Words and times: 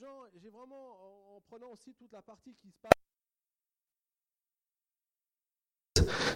Jean, 0.00 0.06
j'ai 0.42 0.48
vraiment, 0.48 0.96
en 1.36 1.40
prenant 1.50 1.70
aussi 1.74 1.92
toute 1.98 2.10
la 2.10 2.22
partie 2.22 2.54
qui 2.62 2.68
se 2.70 2.78
passe. 2.80 2.92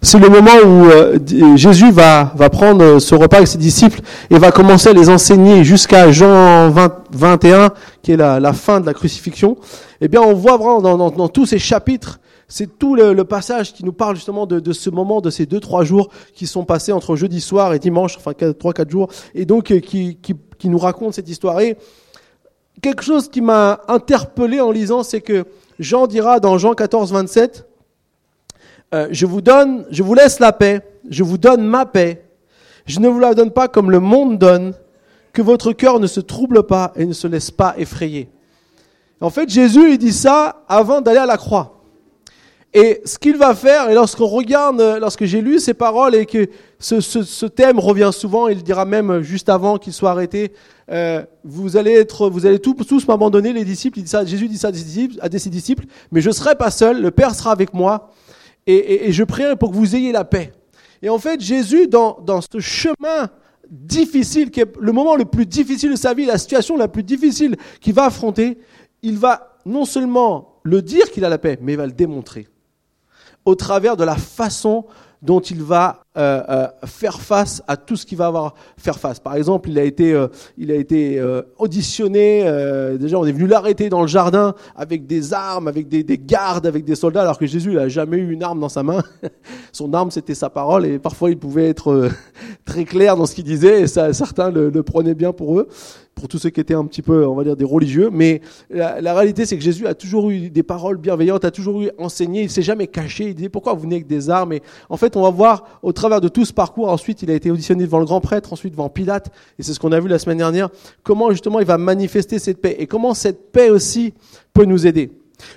C'est 0.02 0.18
le 0.18 0.28
moment 0.28 0.58
où 0.66 0.90
euh, 0.90 1.56
Jésus 1.56 1.90
va, 1.90 2.34
va 2.36 2.50
prendre 2.50 2.98
ce 2.98 3.14
repas 3.14 3.38
avec 3.38 3.48
ses 3.48 3.56
disciples 3.56 4.02
et 4.28 4.38
va 4.38 4.52
commencer 4.52 4.90
à 4.90 4.92
les 4.92 5.08
enseigner 5.08 5.64
jusqu'à 5.64 6.12
Jean 6.12 6.68
20, 6.68 7.04
21, 7.12 7.70
qui 8.02 8.12
est 8.12 8.18
la, 8.18 8.52
fin 8.52 8.80
de 8.80 8.86
la 8.86 8.92
crucifixion. 8.92 9.56
Eh 10.02 10.08
bien, 10.08 10.20
on 10.20 10.34
voit 10.34 10.58
vraiment 10.58 10.82
dans, 11.10 11.28
tous 11.28 11.46
ces 11.46 11.58
chapitres, 11.58 12.20
c'est 12.48 12.78
tout 12.78 12.94
le, 12.94 13.24
passage 13.24 13.72
qui 13.72 13.82
nous 13.82 13.94
parle 13.94 14.16
justement 14.16 14.44
de, 14.44 14.60
de, 14.60 14.72
ce 14.74 14.90
moment, 14.90 15.22
de 15.22 15.30
ces 15.30 15.46
deux, 15.46 15.60
trois 15.60 15.84
jours 15.84 16.10
qui 16.34 16.46
sont 16.46 16.66
passés 16.66 16.92
entre 16.92 17.16
jeudi 17.16 17.40
soir 17.40 17.72
et 17.72 17.78
dimanche, 17.78 18.18
enfin 18.18 18.32
trois, 18.58 18.74
quatre 18.74 18.90
jours, 18.90 19.08
et 19.34 19.46
donc 19.46 19.70
euh, 19.70 19.80
qui, 19.80 20.18
qui, 20.20 20.34
qui 20.58 20.68
nous 20.68 20.76
raconte 20.78 21.14
cette 21.14 21.30
histoire. 21.30 21.60
Et 21.60 21.78
quelque 22.82 23.02
chose 23.02 23.28
qui 23.28 23.40
m'a 23.40 23.80
interpellé 23.88 24.60
en 24.60 24.70
lisant, 24.70 25.02
c'est 25.02 25.20
que 25.20 25.44
Jean 25.78 26.06
dira 26.06 26.40
dans 26.40 26.58
Jean 26.58 26.74
14, 26.74 27.12
27, 27.12 27.66
euh, 28.94 29.08
je 29.10 29.26
vous 29.26 29.40
donne, 29.40 29.86
je 29.90 30.02
vous 30.02 30.14
laisse 30.14 30.38
la 30.38 30.52
paix, 30.52 30.82
je 31.08 31.22
vous 31.22 31.38
donne 31.38 31.62
ma 31.64 31.86
paix. 31.86 32.24
Je 32.86 33.00
ne 33.00 33.08
vous 33.08 33.18
la 33.18 33.34
donne 33.34 33.50
pas 33.50 33.68
comme 33.68 33.90
le 33.90 34.00
monde 34.00 34.38
donne, 34.38 34.74
que 35.32 35.42
votre 35.42 35.72
cœur 35.72 35.98
ne 35.98 36.06
se 36.06 36.20
trouble 36.20 36.64
pas 36.64 36.92
et 36.96 37.06
ne 37.06 37.12
se 37.12 37.26
laisse 37.26 37.50
pas 37.50 37.74
effrayer. 37.78 38.28
En 39.20 39.30
fait, 39.30 39.48
Jésus, 39.48 39.92
il 39.92 39.98
dit 39.98 40.12
ça 40.12 40.64
avant 40.68 41.00
d'aller 41.00 41.18
à 41.18 41.26
la 41.26 41.38
croix. 41.38 41.83
Et 42.76 43.00
ce 43.04 43.20
qu'il 43.20 43.36
va 43.36 43.54
faire, 43.54 43.88
et 43.88 43.94
lorsqu'on 43.94 44.26
regarde, 44.26 44.80
lorsque 45.00 45.24
j'ai 45.26 45.40
lu 45.40 45.60
ces 45.60 45.74
paroles 45.74 46.16
et 46.16 46.26
que 46.26 46.48
ce, 46.80 47.00
ce, 47.00 47.22
ce, 47.22 47.46
thème 47.46 47.78
revient 47.78 48.10
souvent, 48.12 48.48
il 48.48 48.64
dira 48.64 48.84
même 48.84 49.22
juste 49.22 49.48
avant 49.48 49.78
qu'il 49.78 49.92
soit 49.92 50.10
arrêté, 50.10 50.52
euh, 50.90 51.22
vous 51.44 51.76
allez 51.76 51.92
être, 51.92 52.28
vous 52.28 52.46
allez 52.46 52.58
tous, 52.58 52.74
tous 52.74 53.06
m'abandonner, 53.06 53.52
les 53.52 53.64
disciples. 53.64 54.00
Il 54.00 54.02
dit 54.02 54.10
ça, 54.10 54.24
Jésus 54.24 54.48
dit 54.48 54.58
ça 54.58 54.68
à, 54.68 54.72
ses 54.72 54.82
disciples, 54.82 55.14
à 55.20 55.30
ses 55.30 55.50
disciples, 55.50 55.84
mais 56.10 56.20
je 56.20 56.32
serai 56.32 56.56
pas 56.56 56.72
seul, 56.72 57.00
le 57.00 57.12
Père 57.12 57.32
sera 57.36 57.52
avec 57.52 57.74
moi, 57.74 58.10
et, 58.66 58.74
et, 58.74 59.08
et, 59.08 59.12
je 59.12 59.22
prierai 59.22 59.54
pour 59.54 59.70
que 59.70 59.76
vous 59.76 59.94
ayez 59.94 60.10
la 60.10 60.24
paix. 60.24 60.52
Et 61.00 61.08
en 61.08 61.18
fait, 61.18 61.40
Jésus, 61.40 61.86
dans, 61.86 62.18
dans 62.26 62.40
ce 62.40 62.58
chemin 62.58 63.30
difficile, 63.70 64.50
qui 64.50 64.60
est 64.60 64.76
le 64.80 64.90
moment 64.90 65.14
le 65.14 65.26
plus 65.26 65.46
difficile 65.46 65.92
de 65.92 65.96
sa 65.96 66.12
vie, 66.12 66.26
la 66.26 66.38
situation 66.38 66.76
la 66.76 66.88
plus 66.88 67.04
difficile 67.04 67.54
qu'il 67.80 67.94
va 67.94 68.06
affronter, 68.06 68.58
il 69.02 69.16
va 69.16 69.58
non 69.64 69.84
seulement 69.84 70.58
le 70.64 70.82
dire 70.82 71.08
qu'il 71.12 71.24
a 71.24 71.28
la 71.28 71.38
paix, 71.38 71.56
mais 71.62 71.74
il 71.74 71.76
va 71.76 71.86
le 71.86 71.92
démontrer 71.92 72.48
au 73.44 73.54
travers 73.54 73.96
de 73.96 74.04
la 74.04 74.16
façon 74.16 74.84
dont 75.24 75.40
il 75.40 75.62
va 75.62 76.00
euh, 76.18 76.42
euh, 76.48 76.66
faire 76.84 77.18
face 77.20 77.62
à 77.66 77.78
tout 77.78 77.96
ce 77.96 78.04
qu'il 78.04 78.18
va 78.18 78.26
avoir 78.26 78.54
faire 78.76 78.98
face. 78.98 79.18
Par 79.18 79.34
exemple, 79.34 79.70
il 79.70 79.78
a 79.78 79.82
été, 79.82 80.12
euh, 80.12 80.28
il 80.58 80.70
a 80.70 80.74
été 80.74 81.18
euh, 81.18 81.40
auditionné. 81.56 82.42
Euh, 82.44 82.98
déjà, 82.98 83.18
on 83.18 83.24
est 83.24 83.32
venu 83.32 83.46
l'arrêter 83.46 83.88
dans 83.88 84.02
le 84.02 84.06
jardin 84.06 84.54
avec 84.76 85.06
des 85.06 85.32
armes, 85.32 85.66
avec 85.66 85.88
des, 85.88 86.04
des 86.04 86.18
gardes, 86.18 86.66
avec 86.66 86.84
des 86.84 86.94
soldats, 86.94 87.22
alors 87.22 87.38
que 87.38 87.46
Jésus 87.46 87.72
n'a 87.72 87.88
jamais 87.88 88.18
eu 88.18 88.30
une 88.32 88.42
arme 88.42 88.60
dans 88.60 88.68
sa 88.68 88.82
main. 88.82 89.02
Son 89.72 89.94
arme, 89.94 90.10
c'était 90.10 90.34
sa 90.34 90.50
parole, 90.50 90.84
et 90.84 90.98
parfois 90.98 91.30
il 91.30 91.38
pouvait 91.38 91.70
être 91.70 91.90
euh, 91.90 92.10
très 92.66 92.84
clair 92.84 93.16
dans 93.16 93.24
ce 93.24 93.34
qu'il 93.34 93.44
disait, 93.44 93.82
et 93.82 93.86
ça, 93.86 94.12
certains 94.12 94.50
le, 94.50 94.68
le 94.68 94.82
prenaient 94.82 95.14
bien 95.14 95.32
pour 95.32 95.58
eux 95.58 95.68
pour 96.14 96.28
tous 96.28 96.38
ceux 96.38 96.50
qui 96.50 96.60
étaient 96.60 96.74
un 96.74 96.84
petit 96.84 97.02
peu, 97.02 97.26
on 97.26 97.34
va 97.34 97.44
dire, 97.44 97.56
des 97.56 97.64
religieux. 97.64 98.08
Mais 98.12 98.40
la, 98.70 99.14
réalité, 99.14 99.46
c'est 99.46 99.56
que 99.56 99.62
Jésus 99.62 99.86
a 99.86 99.94
toujours 99.94 100.30
eu 100.30 100.50
des 100.50 100.62
paroles 100.62 100.96
bienveillantes, 100.96 101.44
a 101.44 101.50
toujours 101.50 101.82
eu 101.82 101.90
enseigné. 101.98 102.42
Il 102.42 102.50
s'est 102.50 102.62
jamais 102.62 102.86
caché. 102.86 103.28
Il 103.28 103.34
disait 103.34 103.48
pourquoi 103.48 103.74
vous 103.74 103.80
venez 103.80 103.96
avec 103.96 104.06
des 104.06 104.30
armes? 104.30 104.52
Et 104.52 104.62
en 104.88 104.96
fait, 104.96 105.16
on 105.16 105.22
va 105.22 105.30
voir 105.30 105.80
au 105.82 105.92
travers 105.92 106.20
de 106.20 106.28
tout 106.28 106.44
ce 106.44 106.52
parcours. 106.52 106.88
Ensuite, 106.88 107.22
il 107.22 107.30
a 107.30 107.34
été 107.34 107.50
auditionné 107.50 107.84
devant 107.84 107.98
le 107.98 108.04
grand 108.04 108.20
prêtre, 108.20 108.52
ensuite 108.52 108.72
devant 108.72 108.88
Pilate. 108.88 109.30
Et 109.58 109.62
c'est 109.62 109.74
ce 109.74 109.80
qu'on 109.80 109.92
a 109.92 110.00
vu 110.00 110.08
la 110.08 110.18
semaine 110.18 110.38
dernière. 110.38 110.68
Comment 111.02 111.30
justement 111.30 111.60
il 111.60 111.66
va 111.66 111.78
manifester 111.78 112.38
cette 112.38 112.60
paix 112.60 112.76
et 112.78 112.86
comment 112.86 113.14
cette 113.14 113.50
paix 113.52 113.70
aussi 113.70 114.14
peut 114.52 114.64
nous 114.64 114.86
aider. 114.86 115.10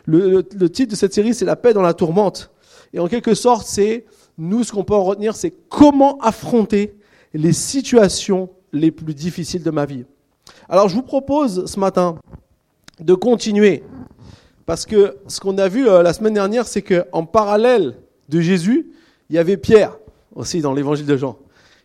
Le 0.05 0.41
titre 0.67 0.91
de 0.91 0.97
cette 0.97 1.13
série, 1.13 1.33
c'est 1.33 1.45
la 1.45 1.55
paix 1.55 1.73
dans 1.73 1.81
la 1.81 1.93
tourmente. 1.93 2.51
Et 2.93 2.99
en 2.99 3.07
quelque 3.07 3.33
sorte, 3.35 3.67
c'est 3.67 4.05
nous 4.37 4.63
ce 4.63 4.71
qu'on 4.71 4.83
peut 4.83 4.93
en 4.93 5.03
retenir, 5.03 5.35
c'est 5.35 5.53
comment 5.69 6.17
affronter 6.19 6.95
les 7.33 7.53
situations 7.53 8.49
les 8.73 8.91
plus 8.91 9.13
difficiles 9.13 9.63
de 9.63 9.71
ma 9.71 9.85
vie. 9.85 10.05
Alors 10.69 10.89
je 10.89 10.95
vous 10.95 11.01
propose 11.01 11.65
ce 11.65 11.79
matin 11.79 12.17
de 12.99 13.13
continuer, 13.13 13.83
parce 14.65 14.85
que 14.85 15.17
ce 15.27 15.39
qu'on 15.39 15.57
a 15.57 15.67
vu 15.67 15.87
euh, 15.87 16.01
la 16.01 16.13
semaine 16.13 16.33
dernière, 16.33 16.67
c'est 16.67 16.81
qu'en 16.81 17.25
parallèle 17.25 17.95
de 18.29 18.41
Jésus, 18.41 18.91
il 19.29 19.35
y 19.35 19.39
avait 19.39 19.57
Pierre 19.57 19.97
aussi 20.35 20.61
dans 20.61 20.73
l'évangile 20.73 21.05
de 21.05 21.17
Jean. 21.17 21.37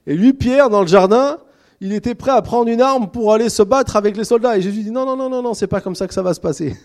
Et 0.07 0.15
lui, 0.15 0.33
Pierre, 0.33 0.69
dans 0.69 0.83
le 0.83 0.87
jardin, 0.87 1.39
il 1.81 1.93
était 1.93 2.15
prêt 2.15 2.31
à 2.31 2.43
prendre 2.43 2.69
une 2.69 2.81
arme 2.81 3.09
pour 3.09 3.33
aller 3.33 3.49
se 3.49 3.63
battre 3.63 3.97
avec 3.97 4.17
les 4.17 4.25
soldats. 4.25 4.57
Et 4.57 4.63
Jésus 4.63 4.83
dit 4.83 4.91
non, 4.91 5.05
non, 5.05 5.17
non, 5.17 5.29
non, 5.29 5.43
non, 5.43 5.55
c'est 5.55 5.67
pas 5.67 5.81
comme 5.81 5.95
ça 5.95 6.07
que 6.07 6.15
ça 6.15 6.23
va 6.23 6.35
se 6.35 6.41
passer. 6.41 6.77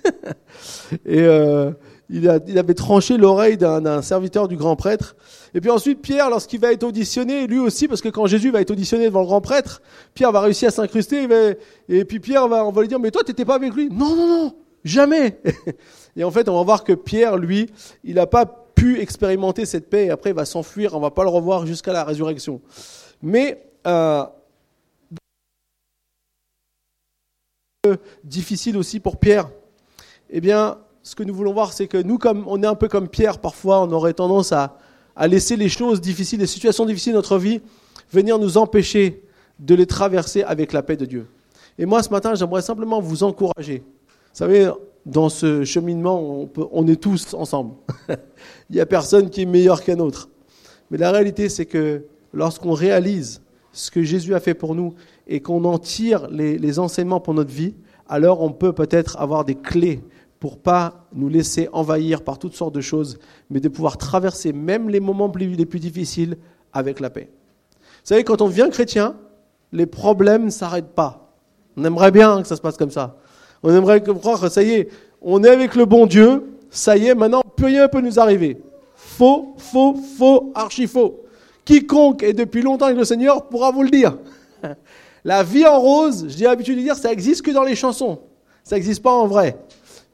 et 1.05 1.21
euh, 1.21 1.71
il, 2.09 2.29
a, 2.29 2.39
il, 2.47 2.57
avait 2.57 2.73
tranché 2.73 3.17
l'oreille 3.17 3.57
d'un 3.57 4.01
serviteur 4.01 4.47
du 4.47 4.55
grand 4.55 4.75
prêtre. 4.75 5.15
Et 5.53 5.61
puis 5.61 5.69
ensuite, 5.69 6.01
Pierre, 6.01 6.29
lorsqu'il 6.29 6.59
va 6.59 6.71
être 6.71 6.83
auditionné, 6.83 7.47
lui 7.47 7.59
aussi, 7.59 7.87
parce 7.87 8.01
que 8.01 8.09
quand 8.09 8.27
Jésus 8.27 8.51
va 8.51 8.61
être 8.61 8.71
auditionné 8.71 9.05
devant 9.05 9.21
le 9.21 9.25
grand 9.25 9.41
prêtre, 9.41 9.81
Pierre 10.13 10.31
va 10.31 10.41
réussir 10.41 10.69
à 10.69 10.71
s'incruster. 10.71 11.27
Et 11.89 12.05
puis 12.05 12.19
Pierre 12.19 12.47
va, 12.47 12.65
on 12.65 12.71
va 12.71 12.81
lui 12.81 12.87
dire, 12.87 12.99
mais 12.99 13.11
toi, 13.11 13.23
t'étais 13.23 13.45
pas 13.45 13.55
avec 13.55 13.73
lui? 13.73 13.89
Non, 13.89 14.15
non, 14.15 14.27
non, 14.27 14.55
jamais. 14.83 15.39
et 16.15 16.23
en 16.23 16.31
fait, 16.31 16.47
on 16.49 16.55
va 16.55 16.63
voir 16.63 16.83
que 16.83 16.93
Pierre, 16.93 17.37
lui, 17.37 17.69
il 18.03 18.15
n'a 18.15 18.27
pas 18.27 18.45
pu 18.45 18.99
expérimenter 18.99 19.65
cette 19.65 19.89
paix. 19.89 20.05
Et 20.05 20.09
après, 20.09 20.29
il 20.29 20.35
va 20.35 20.45
s'enfuir. 20.45 20.95
On 20.95 20.99
va 20.99 21.11
pas 21.11 21.23
le 21.23 21.29
revoir 21.29 21.65
jusqu'à 21.65 21.91
la 21.91 22.03
résurrection. 22.03 22.61
Mais 23.21 23.67
euh, 23.85 24.25
difficile 28.23 28.77
aussi 28.77 28.99
pour 28.99 29.17
Pierre. 29.17 29.49
Eh 30.29 30.41
bien, 30.41 30.77
ce 31.07 31.15
que 31.15 31.23
nous 31.23 31.33
voulons 31.33 31.53
voir, 31.53 31.71
c'est 31.71 31.87
que 31.87 31.97
nous, 31.97 32.17
comme 32.17 32.43
on 32.47 32.61
est 32.61 32.65
un 32.65 32.75
peu 32.75 32.89
comme 32.89 33.07
Pierre, 33.07 33.39
parfois, 33.39 33.81
on 33.81 33.89
aurait 33.93 34.11
tendance 34.11 34.51
à, 34.51 34.75
laisser 35.25 35.55
les 35.55 35.69
choses 35.69 36.01
difficiles, 36.01 36.41
les 36.41 36.47
situations 36.47 36.85
difficiles 36.85 37.13
de 37.13 37.17
notre 37.17 37.37
vie, 37.37 37.61
venir 38.11 38.37
nous 38.37 38.57
empêcher 38.57 39.23
de 39.57 39.73
les 39.73 39.85
traverser 39.85 40.43
avec 40.43 40.73
la 40.73 40.83
paix 40.83 40.97
de 40.97 41.05
Dieu. 41.05 41.27
Et 41.79 41.85
moi, 41.85 42.03
ce 42.03 42.09
matin, 42.09 42.35
j'aimerais 42.35 42.61
simplement 42.61 42.99
vous 42.99 43.23
encourager. 43.23 43.85
Vous 43.85 44.33
savez, 44.33 44.69
dans 45.05 45.29
ce 45.29 45.63
cheminement, 45.63 46.49
on, 46.73 46.87
est 46.87 47.01
tous 47.01 47.33
ensemble. 47.35 47.75
Il 48.69 48.75
n'y 48.75 48.81
a 48.81 48.85
personne 48.85 49.29
qui 49.29 49.43
est 49.43 49.45
meilleur 49.45 49.83
qu'un 49.85 49.99
autre. 49.99 50.27
Mais 50.91 50.97
la 50.97 51.11
réalité, 51.11 51.47
c'est 51.47 51.65
que 51.65 52.03
lorsqu'on 52.33 52.73
réalise 52.73 53.41
ce 53.71 53.91
que 53.91 54.03
Jésus 54.03 54.35
a 54.35 54.41
fait 54.41 54.55
pour 54.55 54.75
nous 54.75 54.93
et 55.25 55.39
qu'on 55.39 55.63
en 55.63 55.79
tire 55.79 56.27
les 56.29 56.79
enseignements 56.79 57.21
pour 57.21 57.33
notre 57.33 57.51
vie, 57.51 57.75
alors 58.09 58.41
on 58.41 58.51
peut 58.51 58.73
peut-être 58.73 59.17
avoir 59.19 59.45
des 59.45 59.55
clés 59.55 60.01
pour 60.39 60.59
pas 60.59 61.07
nous 61.13 61.29
laisser 61.29 61.67
envahir 61.73 62.23
par 62.23 62.37
toutes 62.37 62.53
sortes 62.53 62.75
de 62.75 62.81
choses, 62.81 63.17
mais 63.49 63.59
de 63.59 63.69
pouvoir 63.69 63.97
traverser 63.97 64.53
même 64.53 64.89
les 64.89 64.99
moments 64.99 65.31
les 65.35 65.65
plus 65.65 65.79
difficiles 65.79 66.37
avec 66.73 66.99
la 66.99 67.09
paix. 67.09 67.29
Vous 67.81 68.13
savez, 68.13 68.23
quand 68.23 68.41
on 68.41 68.47
devient 68.47 68.69
chrétien, 68.71 69.15
les 69.71 69.85
problèmes 69.85 70.45
ne 70.45 70.49
s'arrêtent 70.49 70.93
pas. 70.93 71.33
On 71.75 71.83
aimerait 71.83 72.11
bien 72.11 72.41
que 72.41 72.47
ça 72.47 72.55
se 72.55 72.61
passe 72.61 72.77
comme 72.77 72.91
ça. 72.91 73.17
On 73.63 73.73
aimerait 73.73 74.01
croire 74.01 74.39
que 74.39 74.49
ça 74.49 74.63
y 74.63 74.71
est, 74.71 74.89
on 75.21 75.43
est 75.43 75.49
avec 75.49 75.75
le 75.75 75.85
bon 75.85 76.05
Dieu, 76.05 76.43
ça 76.69 76.95
y 76.97 77.07
est, 77.07 77.15
maintenant 77.15 77.41
plus 77.55 77.65
rien 77.65 77.83
ne 77.83 77.87
peut 77.87 78.01
nous 78.01 78.19
arriver. 78.19 78.61
Faux, 78.95 79.55
faux, 79.57 79.95
faux, 80.17 80.51
archi 80.53 80.87
faux. 80.87 81.23
Quiconque 81.65 82.23
est 82.23 82.33
depuis 82.33 82.61
longtemps 82.61 82.85
avec 82.85 82.97
le 82.97 83.05
Seigneur 83.05 83.47
pourra 83.47 83.71
vous 83.71 83.83
le 83.83 83.89
dire. 83.89 84.17
La 85.25 85.43
vie 85.43 85.65
en 85.65 85.79
rose, 85.79 86.27
j'ai 86.29 86.45
l'habitude 86.45 86.77
de 86.77 86.83
dire, 86.83 86.95
ça 86.95 87.11
existe 87.11 87.41
que 87.41 87.51
dans 87.51 87.63
les 87.63 87.75
chansons. 87.75 88.19
Ça 88.63 88.75
n'existe 88.75 89.03
pas 89.03 89.11
en 89.11 89.27
vrai. 89.27 89.57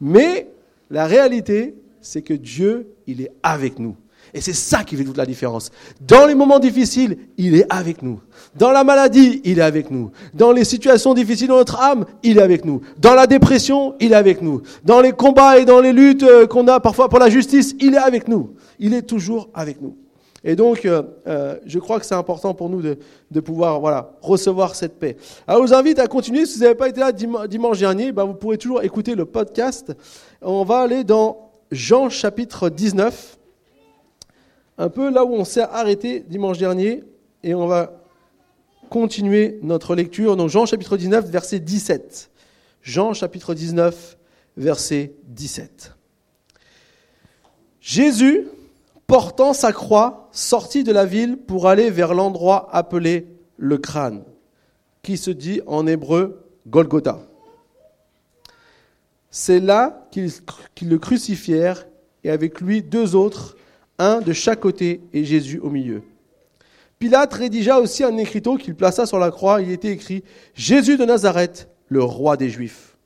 Mais 0.06 0.50
la 0.92 1.08
réalité, 1.08 1.76
c'est 2.02 2.22
que 2.22 2.34
Dieu, 2.34 2.90
il 3.08 3.22
est 3.22 3.32
avec 3.42 3.80
nous. 3.80 3.96
Et 4.34 4.42
c'est 4.42 4.52
ça 4.52 4.84
qui 4.84 4.98
fait 4.98 5.06
toute 5.06 5.16
la 5.16 5.26
différence. 5.26 5.72
Dans 6.02 6.28
les 6.28 6.36
moments 6.36 6.60
difficiles, 6.60 7.18
il 7.38 7.56
est 7.56 7.66
avec 7.70 8.02
nous. 8.02 8.20
Dans 8.58 8.72
la 8.72 8.84
maladie, 8.84 9.40
il 9.46 9.60
est 9.60 9.64
avec 9.64 9.92
nous. 9.92 10.12
Dans 10.34 10.52
les 10.52 10.66
situations 10.66 11.14
difficiles 11.14 11.48
de 11.48 11.54
notre 11.54 11.80
âme, 11.80 12.06
il 12.22 12.38
est 12.38 12.42
avec 12.42 12.66
nous. 12.66 12.82
Dans 12.98 13.16
la 13.16 13.28
dépression, 13.28 13.96
il 14.02 14.12
est 14.12 14.16
avec 14.16 14.42
nous. 14.42 14.62
Dans 14.84 15.00
les 15.00 15.14
combats 15.14 15.58
et 15.58 15.64
dans 15.64 15.80
les 15.80 15.94
luttes 15.94 16.24
euh, 16.24 16.48
qu'on 16.48 16.68
a 16.68 16.82
parfois 16.82 17.08
pour 17.08 17.20
la 17.20 17.30
justice, 17.30 17.74
il 17.80 17.94
est 17.94 17.98
avec 17.98 18.28
nous. 18.28 18.56
Il 18.80 18.94
est 18.94 19.04
toujours 19.04 19.50
avec 19.54 19.82
nous. 19.82 19.96
Et 20.44 20.56
donc, 20.56 20.86
euh, 20.86 21.04
euh, 21.26 21.58
je 21.66 21.80
crois 21.80 22.00
que 22.00 22.06
c'est 22.06 22.16
important 22.16 22.54
pour 22.54 22.70
nous 22.70 22.82
de, 22.82 22.98
de, 23.32 23.40
pouvoir 23.40 23.80
voilà, 23.80 24.12
recevoir 24.22 24.76
cette 24.76 25.00
paix. 25.00 25.16
Alors, 25.48 25.66
je 25.66 25.68
vous 25.68 25.74
invite 25.74 26.00
à 26.00 26.08
continuer. 26.08 26.46
Si 26.46 26.58
vous 26.58 26.64
n'avez 26.64 26.76
pas 26.76 26.90
été 26.90 27.00
là 27.00 27.12
dimanche 27.12 27.80
dernier, 27.80 28.12
ben, 28.12 28.26
vous 28.26 28.34
pourrez 28.34 28.58
toujours 28.58 28.84
écouter 28.84 29.16
le 29.16 29.26
podcast. 29.26 29.94
On 30.42 30.66
va 30.66 30.80
aller 30.80 31.06
dans 31.06 31.52
Jean 31.72 32.10
chapitre 32.10 32.70
19, 32.70 33.38
un 34.78 34.90
peu 34.90 35.10
là 35.10 35.24
où 35.24 35.34
on 35.34 35.46
s'est 35.46 35.62
arrêté 35.62 36.20
dimanche 36.20 36.58
dernier, 36.58 37.04
et 37.42 37.56
on 37.56 37.68
va 37.68 38.04
continuer 38.90 39.60
notre 39.62 39.96
lecture. 39.96 40.36
Donc, 40.36 40.50
Jean 40.50 40.66
chapitre 40.66 40.98
19, 40.98 41.26
verset 41.30 41.60
17. 41.60 42.30
Jean 42.82 43.14
chapitre 43.14 43.54
19, 43.54 44.18
verset 44.58 45.14
17. 45.28 45.94
Jésus 47.80 48.48
portant 49.14 49.54
sa 49.54 49.72
croix, 49.72 50.28
sortit 50.32 50.84
de 50.84 50.92
la 50.92 51.06
ville 51.06 51.38
pour 51.38 51.68
aller 51.68 51.92
vers 51.92 52.16
l'endroit 52.16 52.68
appelé 52.72 53.28
le 53.58 53.78
crâne, 53.78 54.24
qui 55.04 55.18
se 55.18 55.30
dit 55.30 55.62
en 55.68 55.86
hébreu 55.86 56.48
Golgotha. 56.66 57.20
C'est 59.30 59.60
là 59.60 60.08
qu'ils 60.10 60.32
le 60.82 60.98
crucifièrent 60.98 61.86
et 62.24 62.32
avec 62.32 62.60
lui 62.60 62.82
deux 62.82 63.14
autres, 63.14 63.56
un 64.00 64.20
de 64.20 64.34
chaque 64.34 64.62
côté 64.62 65.02
et 65.14 65.24
Jésus 65.26 65.60
au 65.60 65.70
milieu. 65.70 66.02
Pilate 66.98 67.36
rédigea 67.36 67.80
aussi 67.80 68.04
un 68.04 68.18
écriteau 68.18 68.58
qu'il 68.58 68.74
plaça 68.74 69.06
sur 69.06 69.20
la 69.20 69.30
croix. 69.30 69.62
Il 69.62 69.70
était 69.70 69.92
écrit 69.92 70.24
Jésus 70.56 70.98
de 70.98 71.06
Nazareth, 71.06 71.70
le 71.88 72.04
roi 72.04 72.36
des 72.36 72.50
Juifs. 72.50 72.98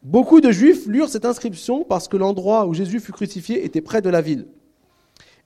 Beaucoup 0.00 0.40
de 0.40 0.52
Juifs 0.52 0.86
lurent 0.86 1.08
cette 1.08 1.24
inscription 1.24 1.82
parce 1.82 2.06
que 2.06 2.16
l'endroit 2.16 2.66
où 2.66 2.74
Jésus 2.74 3.00
fut 3.00 3.10
crucifié 3.10 3.64
était 3.64 3.80
près 3.80 4.00
de 4.00 4.10
la 4.10 4.20
ville. 4.20 4.46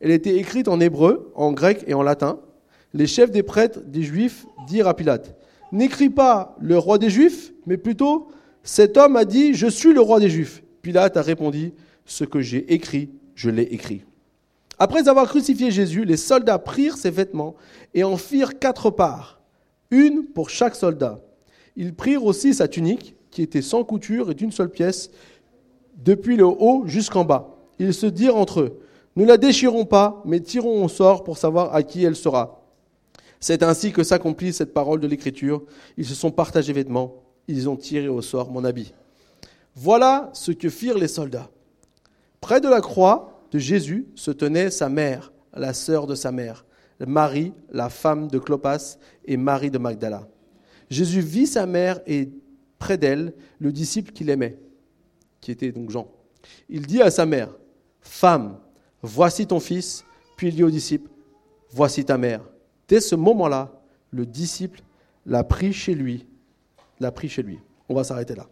Elle 0.00 0.10
était 0.10 0.36
écrite 0.36 0.68
en 0.68 0.80
hébreu, 0.80 1.32
en 1.34 1.52
grec 1.52 1.84
et 1.86 1.94
en 1.94 2.02
latin. 2.02 2.38
Les 2.94 3.06
chefs 3.06 3.30
des 3.30 3.42
prêtres 3.42 3.80
des 3.84 4.02
Juifs 4.02 4.46
dirent 4.66 4.88
à 4.88 4.94
Pilate 4.94 5.36
N'écris 5.72 6.08
pas 6.08 6.56
le 6.60 6.78
roi 6.78 6.98
des 6.98 7.10
Juifs, 7.10 7.52
mais 7.66 7.76
plutôt 7.76 8.28
cet 8.62 8.96
homme 8.96 9.16
a 9.16 9.24
dit 9.24 9.54
Je 9.54 9.66
suis 9.66 9.92
le 9.92 10.00
roi 10.00 10.20
des 10.20 10.30
Juifs. 10.30 10.62
Pilate 10.82 11.16
a 11.16 11.22
répondu 11.22 11.72
Ce 12.06 12.24
que 12.24 12.40
j'ai 12.40 12.72
écrit, 12.72 13.10
je 13.34 13.50
l'ai 13.50 13.62
écrit. 13.62 14.04
Après 14.78 15.08
avoir 15.08 15.28
crucifié 15.28 15.70
Jésus, 15.70 16.04
les 16.04 16.16
soldats 16.16 16.58
prirent 16.58 16.96
ses 16.96 17.10
vêtements 17.10 17.56
et 17.94 18.04
en 18.04 18.16
firent 18.16 18.58
quatre 18.58 18.90
parts, 18.90 19.40
une 19.90 20.24
pour 20.24 20.50
chaque 20.50 20.76
soldat. 20.76 21.18
Ils 21.76 21.94
prirent 21.94 22.24
aussi 22.24 22.54
sa 22.54 22.68
tunique, 22.68 23.16
qui 23.30 23.42
était 23.42 23.62
sans 23.62 23.84
couture 23.84 24.30
et 24.30 24.34
d'une 24.34 24.52
seule 24.52 24.70
pièce, 24.70 25.10
depuis 25.96 26.36
le 26.36 26.46
haut 26.46 26.84
jusqu'en 26.86 27.24
bas. 27.24 27.56
Ils 27.80 27.92
se 27.92 28.06
dirent 28.06 28.36
entre 28.36 28.60
eux 28.60 28.80
Ne 29.16 29.24
la 29.24 29.36
déchirons 29.36 29.84
pas, 29.84 30.22
mais 30.24 30.40
tirons 30.40 30.84
au 30.84 30.88
sort 30.88 31.24
pour 31.24 31.38
savoir 31.38 31.74
à 31.74 31.82
qui 31.82 32.04
elle 32.04 32.16
sera. 32.16 32.64
C'est 33.40 33.62
ainsi 33.62 33.92
que 33.92 34.02
s'accomplit 34.02 34.52
cette 34.52 34.74
parole 34.74 35.00
de 35.00 35.06
l'Écriture. 35.06 35.62
Ils 35.96 36.06
se 36.06 36.14
sont 36.14 36.30
partagés 36.30 36.72
vêtements, 36.72 37.22
ils 37.46 37.68
ont 37.68 37.76
tiré 37.76 38.08
au 38.08 38.22
sort 38.22 38.50
mon 38.50 38.64
habit. 38.64 38.92
Voilà 39.74 40.30
ce 40.32 40.52
que 40.52 40.68
firent 40.68 40.98
les 40.98 41.08
soldats. 41.08 41.50
Près 42.40 42.60
de 42.60 42.68
la 42.68 42.80
croix 42.80 43.44
de 43.50 43.58
Jésus 43.58 44.06
se 44.14 44.30
tenait 44.30 44.70
sa 44.70 44.88
mère, 44.88 45.32
la 45.54 45.72
sœur 45.72 46.06
de 46.06 46.14
sa 46.14 46.32
mère, 46.32 46.64
Marie, 47.06 47.52
la 47.70 47.88
femme 47.88 48.28
de 48.28 48.38
Clopas, 48.38 48.98
et 49.24 49.36
Marie 49.36 49.70
de 49.70 49.78
Magdala. 49.78 50.28
Jésus 50.90 51.20
vit 51.20 51.46
sa 51.46 51.66
mère 51.66 52.00
et 52.06 52.30
près 52.78 52.98
d'elle 52.98 53.34
le 53.58 53.72
disciple 53.72 54.12
qu'il 54.12 54.30
aimait, 54.30 54.58
qui 55.40 55.50
était 55.50 55.70
donc 55.70 55.90
Jean. 55.90 56.10
Il 56.68 56.86
dit 56.86 57.02
à 57.02 57.10
sa 57.10 57.26
mère, 57.26 57.50
Femme, 58.00 58.58
voici 59.02 59.46
ton 59.46 59.60
fils, 59.60 60.04
puis 60.36 60.48
il 60.48 60.54
dit 60.54 60.62
au 60.62 60.70
disciple, 60.70 61.10
Voici 61.70 62.04
ta 62.04 62.16
mère. 62.16 62.40
Dès 62.88 63.00
ce 63.00 63.14
moment-là, 63.14 63.70
le 64.10 64.24
disciple 64.24 64.80
l'a 65.26 65.44
pris 65.44 65.72
chez 65.72 65.94
lui. 65.94 66.26
L'a 66.98 67.12
pris 67.12 67.28
chez 67.28 67.42
lui. 67.42 67.58
On 67.88 67.94
va 67.94 68.04
s'arrêter 68.04 68.34
là. 68.34 68.46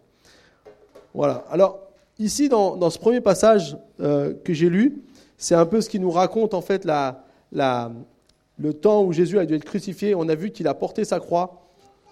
Voilà. 1.13 1.45
Alors, 1.49 1.79
ici, 2.19 2.47
dans, 2.47 2.89
ce 2.89 2.99
premier 2.99 3.21
passage 3.21 3.77
euh, 3.99 4.35
que 4.43 4.53
j'ai 4.53 4.69
lu, 4.69 5.01
c'est 5.37 5.55
un 5.55 5.65
peu 5.65 5.81
ce 5.81 5.89
qui 5.89 5.99
nous 5.99 6.11
raconte 6.11 6.53
en 6.53 6.61
fait 6.61 6.85
la, 6.85 7.23
la, 7.51 7.91
le 8.59 8.73
temps 8.73 9.03
où 9.03 9.11
Jésus 9.13 9.39
a 9.39 9.45
dû 9.45 9.55
être 9.55 9.65
crucifié. 9.65 10.13
On 10.13 10.29
a 10.29 10.35
vu 10.35 10.51
qu'il 10.51 10.67
a 10.67 10.73
porté 10.73 11.03
sa 11.05 11.19
croix. 11.19 11.66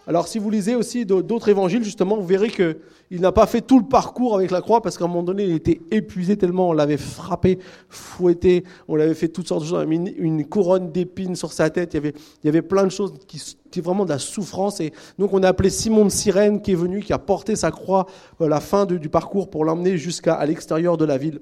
Alors 0.07 0.28
si 0.28 0.38
vous 0.38 0.50
lisez 0.52 0.75
aussi 0.75 1.06
d'autres 1.06 1.50
évangiles, 1.50 1.84
justement, 1.84 2.16
vous 2.16 2.25
verrez 2.28 2.50
qu'il 2.50 3.22
n'a 3.22 3.31
pas 3.31 3.48
fait 3.48 3.62
tout 3.62 3.80
le 3.80 3.86
parcours 3.86 4.36
avec 4.36 4.52
la 4.52 4.62
croix 4.62 4.81
parce 4.81 4.98
qu'à 4.98 5.06
un 5.06 5.07
moment 5.07 5.24
donné, 5.24 5.46
il 5.46 5.56
était 5.56 5.81
épuisé 5.90 6.38
tellement, 6.38 6.69
on 6.69 6.74
l'avait 6.74 6.98
frappé, 6.98 7.57
fouetté, 7.90 8.63
on 8.88 8.96
l'avait 8.96 9.16
fait 9.16 9.30
toutes 9.30 9.48
sortes 9.48 9.63
de 9.63 9.68
choses, 9.68 9.86
on 9.88 9.92
une 9.92 10.46
couronne 10.46 10.92
d'épines 10.92 11.36
sur 11.36 11.52
sa 11.52 11.72
tête, 11.72 11.94
il 11.94 11.98
y, 11.98 11.98
avait, 11.98 12.13
il 12.44 12.46
y 12.46 12.50
avait 12.50 12.62
plein 12.62 12.84
de 12.84 12.92
choses 12.92 13.13
qui 13.28 13.42
étaient 13.66 13.81
vraiment 13.81 14.06
de 14.06 14.12
la 14.12 14.19
souffrance. 14.19 14.80
Et 14.80 14.94
donc 15.18 15.34
on 15.34 15.42
a 15.42 15.48
appelé 15.48 15.72
Simon 15.72 16.06
de 16.06 16.10
Sirène 16.10 16.62
qui 16.62 16.74
est 16.74 16.75
venu, 16.75 17.01
qui 17.01 17.13
a 17.13 17.19
porté 17.19 17.56
sa 17.56 17.72
croix 17.72 18.06
à 18.40 18.48
la 18.48 18.60
fin 18.60 18.86
du 18.86 19.10
parcours 19.10 19.50
pour 19.50 19.66
l'emmener 19.66 19.98
jusqu'à 19.98 20.46
l'extérieur 20.46 20.98
de 20.98 21.06
la 21.06 21.18
ville. 21.18 21.40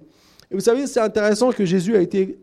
Et 0.51 0.55
vous 0.55 0.61
savez, 0.61 0.87
c'est 0.87 1.01
intéressant 1.01 1.51
que 1.51 1.65
Jésus 1.65 1.97
a 1.97 2.01
été 2.01 2.39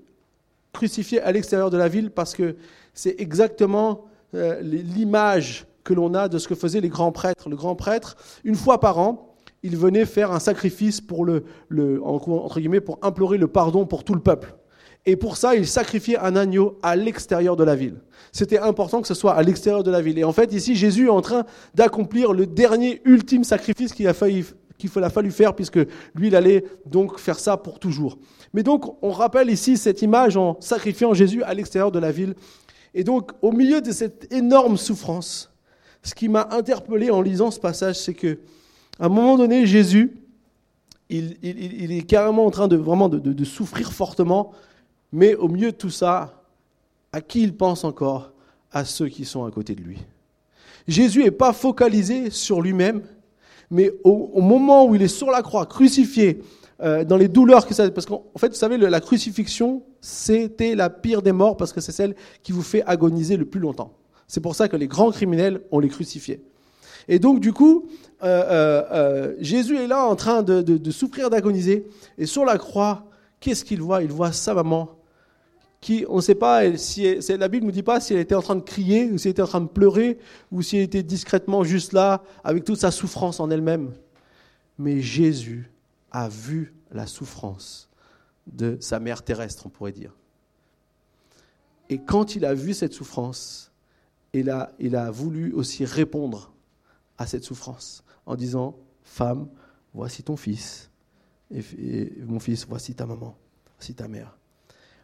crucifié 0.72 1.20
à 1.22 1.32
l'extérieur 1.32 1.70
de 1.70 1.78
la 1.78 1.88
ville 1.88 2.10
parce 2.10 2.34
que 2.34 2.56
c'est 2.92 3.18
exactement 3.20 4.04
euh, 4.34 4.60
l'image 4.60 5.66
que 5.84 5.94
l'on 5.94 6.14
a 6.14 6.28
de 6.28 6.38
ce 6.38 6.48
que 6.48 6.54
faisaient 6.54 6.80
les 6.80 6.88
grands 6.88 7.12
prêtres. 7.12 7.48
Le 7.48 7.56
grand 7.56 7.74
prêtre, 7.74 8.16
une 8.44 8.54
fois 8.54 8.80
par 8.80 8.98
an, 8.98 9.34
il 9.62 9.76
venait 9.76 10.06
faire 10.06 10.32
un 10.32 10.38
sacrifice 10.38 11.00
pour 11.00 11.24
le, 11.24 11.44
entre 12.02 12.60
guillemets, 12.60 12.80
pour 12.80 12.98
implorer 13.02 13.38
le 13.38 13.48
pardon 13.48 13.86
pour 13.86 14.04
tout 14.04 14.14
le 14.14 14.20
peuple. 14.20 14.54
Et 15.06 15.16
pour 15.16 15.36
ça, 15.36 15.54
il 15.54 15.66
sacrifiait 15.66 16.18
un 16.18 16.36
agneau 16.36 16.78
à 16.82 16.94
l'extérieur 16.94 17.56
de 17.56 17.64
la 17.64 17.74
ville. 17.74 18.00
C'était 18.32 18.58
important 18.58 19.00
que 19.00 19.08
ce 19.08 19.14
soit 19.14 19.34
à 19.34 19.42
l'extérieur 19.42 19.82
de 19.82 19.90
la 19.90 20.02
ville. 20.02 20.18
Et 20.18 20.24
en 20.24 20.32
fait, 20.32 20.52
ici, 20.52 20.76
Jésus 20.76 21.06
est 21.06 21.10
en 21.10 21.22
train 21.22 21.44
d'accomplir 21.74 22.32
le 22.32 22.46
dernier, 22.46 23.00
ultime 23.04 23.44
sacrifice 23.44 23.92
qu'il 23.92 24.08
a, 24.08 24.14
qu'il 24.14 25.04
a 25.04 25.10
fallu 25.10 25.30
faire, 25.30 25.54
puisque 25.54 25.80
lui, 26.14 26.28
il 26.28 26.36
allait 26.36 26.64
donc 26.84 27.18
faire 27.18 27.38
ça 27.38 27.56
pour 27.56 27.78
toujours. 27.78 28.18
Mais 28.52 28.62
donc, 28.62 28.94
on 29.02 29.10
rappelle 29.10 29.50
ici 29.50 29.78
cette 29.78 30.02
image 30.02 30.36
en 30.36 30.58
sacrifiant 30.60 31.14
Jésus 31.14 31.42
à 31.44 31.54
l'extérieur 31.54 31.90
de 31.90 31.98
la 31.98 32.12
ville. 32.12 32.34
Et 32.92 33.04
donc, 33.04 33.32
au 33.40 33.52
milieu 33.52 33.80
de 33.80 33.92
cette 33.92 34.30
énorme 34.32 34.76
souffrance, 34.76 35.50
ce 36.02 36.14
qui 36.14 36.28
m'a 36.28 36.48
interpellé 36.50 37.10
en 37.10 37.20
lisant 37.20 37.50
ce 37.50 37.60
passage, 37.60 37.96
c'est 37.96 38.14
que 38.14 38.38
à 38.98 39.06
un 39.06 39.08
moment 39.08 39.36
donné, 39.36 39.66
Jésus, 39.66 40.12
il, 41.08 41.92
est 41.92 42.06
carrément 42.06 42.46
en 42.46 42.50
train 42.50 42.68
de 42.68 42.76
vraiment 42.76 43.10
souffrir 43.44 43.92
fortement, 43.92 44.52
mais 45.12 45.34
au 45.34 45.48
milieu 45.48 45.72
de 45.72 45.76
tout 45.76 45.90
ça, 45.90 46.44
à 47.12 47.20
qui 47.20 47.42
il 47.42 47.56
pense 47.56 47.84
encore? 47.84 48.32
À 48.72 48.84
ceux 48.84 49.08
qui 49.08 49.24
sont 49.24 49.44
à 49.44 49.50
côté 49.50 49.74
de 49.74 49.80
lui. 49.80 49.98
Jésus 50.86 51.24
n'est 51.24 51.32
pas 51.32 51.52
focalisé 51.52 52.30
sur 52.30 52.60
lui-même, 52.60 53.02
mais 53.70 53.90
au, 54.04 54.40
moment 54.40 54.86
où 54.86 54.94
il 54.94 55.02
est 55.02 55.08
sur 55.08 55.30
la 55.30 55.42
croix, 55.42 55.66
crucifié, 55.66 56.42
euh, 56.80 57.04
dans 57.04 57.16
les 57.16 57.28
douleurs 57.28 57.66
que 57.66 57.74
ça... 57.74 57.90
Parce 57.90 58.06
qu'en 58.06 58.22
fait, 58.38 58.48
vous 58.48 58.54
savez, 58.54 58.76
la 58.76 59.00
crucifixion, 59.00 59.82
c'était 60.00 60.74
la 60.74 60.88
pire 60.88 61.20
des 61.22 61.32
morts 61.32 61.56
parce 61.56 61.72
que 61.72 61.80
c'est 61.80 61.92
celle 61.92 62.14
qui 62.42 62.52
vous 62.52 62.62
fait 62.62 62.82
agoniser 62.84 63.36
le 63.36 63.44
plus 63.44 63.60
longtemps. 63.60 63.92
C'est 64.30 64.40
pour 64.40 64.54
ça 64.54 64.68
que 64.68 64.76
les 64.76 64.86
grands 64.86 65.10
criminels, 65.10 65.60
on 65.72 65.80
les 65.80 65.88
crucifiait. 65.88 66.40
Et 67.08 67.18
donc, 67.18 67.40
du 67.40 67.52
coup, 67.52 67.88
euh, 68.22 68.26
euh, 68.26 68.84
euh, 68.92 69.34
Jésus 69.40 69.76
est 69.76 69.88
là 69.88 70.04
en 70.04 70.14
train 70.14 70.44
de, 70.44 70.90
souffrir, 70.92 71.30
d'agoniser. 71.30 71.84
Et 72.16 72.26
sur 72.26 72.44
la 72.44 72.56
croix, 72.56 73.08
qu'est-ce 73.40 73.64
qu'il 73.64 73.82
voit? 73.82 74.04
Il 74.04 74.12
voit 74.12 74.30
sa 74.30 74.54
maman, 74.54 74.88
qui, 75.80 76.04
on 76.08 76.16
ne 76.16 76.20
sait 76.20 76.36
pas, 76.36 76.76
si 76.76 77.18
la 77.28 77.48
Bible 77.48 77.64
ne 77.64 77.70
nous 77.70 77.74
dit 77.74 77.82
pas 77.82 77.98
si 77.98 78.14
elle 78.14 78.20
était 78.20 78.36
en 78.36 78.42
train 78.42 78.54
de 78.54 78.60
crier, 78.60 79.10
ou 79.10 79.18
si 79.18 79.26
elle 79.26 79.32
était 79.32 79.42
en 79.42 79.48
train 79.48 79.62
de 79.62 79.66
pleurer, 79.66 80.16
ou 80.52 80.62
si 80.62 80.76
elle 80.76 80.84
était 80.84 81.02
discrètement 81.02 81.64
juste 81.64 81.92
là, 81.92 82.22
avec 82.44 82.62
toute 82.62 82.78
sa 82.78 82.92
souffrance 82.92 83.40
en 83.40 83.50
elle-même. 83.50 83.90
Mais 84.78 85.00
Jésus 85.00 85.72
a 86.12 86.28
vu 86.28 86.72
la 86.92 87.08
souffrance 87.08 87.88
de 88.46 88.76
sa 88.78 89.00
mère 89.00 89.24
terrestre, 89.24 89.66
on 89.66 89.70
pourrait 89.70 89.90
dire. 89.90 90.14
Et 91.88 91.98
quand 91.98 92.36
il 92.36 92.44
a 92.44 92.54
vu 92.54 92.74
cette 92.74 92.92
souffrance, 92.92 93.69
il 94.32 94.50
a, 94.50 94.72
il 94.78 94.96
a 94.96 95.10
voulu 95.10 95.52
aussi 95.52 95.84
répondre 95.84 96.52
à 97.18 97.26
cette 97.26 97.44
souffrance 97.44 98.04
en 98.26 98.36
disant, 98.36 98.76
femme, 99.02 99.48
voici 99.92 100.22
ton 100.22 100.36
fils, 100.36 100.90
et, 101.50 102.12
mon 102.24 102.38
fils, 102.38 102.66
voici 102.66 102.94
ta 102.94 103.06
maman, 103.06 103.36
voici 103.76 103.94
ta 103.94 104.08
mère. 104.08 104.36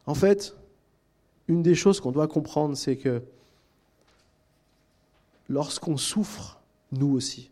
En 0.07 0.15
fait, 0.15 0.55
une 1.49 1.63
des 1.63 1.75
choses 1.75 2.01
qu'on 2.01 2.13
doit 2.13 2.29
comprendre, 2.29 2.77
c'est 2.77 2.97
que 2.97 3.23
lorsqu'on 5.49 5.97
souffre, 5.97 6.61
nous 6.93 7.13
aussi, 7.13 7.51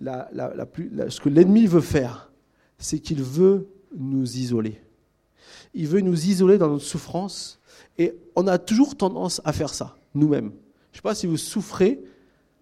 ce 0.00 1.20
que 1.20 1.28
l'ennemi 1.28 1.66
veut 1.66 1.80
faire, 1.80 2.30
c'est 2.78 3.00
qu'il 3.00 3.22
veut 3.22 3.68
nous 3.96 4.36
isoler. 4.36 4.80
Il 5.74 5.88
veut 5.88 6.00
nous 6.00 6.26
isoler 6.26 6.58
dans 6.58 6.68
notre 6.68 6.84
souffrance 6.84 7.60
et 7.98 8.14
on 8.34 8.46
a 8.46 8.58
toujours 8.58 8.96
tendance 8.96 9.40
à 9.44 9.52
faire 9.52 9.72
ça, 9.72 9.96
nous-mêmes. 10.14 10.52
Je 10.92 10.98
ne 10.98 11.02
sais 11.02 11.02
pas 11.02 11.14
si 11.14 11.26
vous 11.26 11.36
souffrez. 11.36 12.00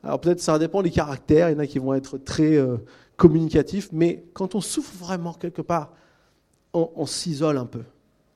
Alors 0.02 0.20
peut-être 0.20 0.40
ça 0.40 0.58
dépend 0.58 0.82
des 0.82 0.90
caractères. 0.90 1.50
Il 1.50 1.54
y 1.54 1.56
en 1.56 1.60
a 1.60 1.66
qui 1.66 1.78
vont 1.78 1.94
être 1.94 2.18
très 2.18 2.56
euh, 2.56 2.76
communicatifs. 3.16 3.88
Mais 3.92 4.24
quand 4.32 4.54
on 4.54 4.60
souffre 4.60 4.92
vraiment 4.96 5.32
quelque 5.32 5.62
part, 5.62 5.92
on, 6.72 7.06
s'isole 7.06 7.56
un 7.56 7.66
peu. 7.66 7.82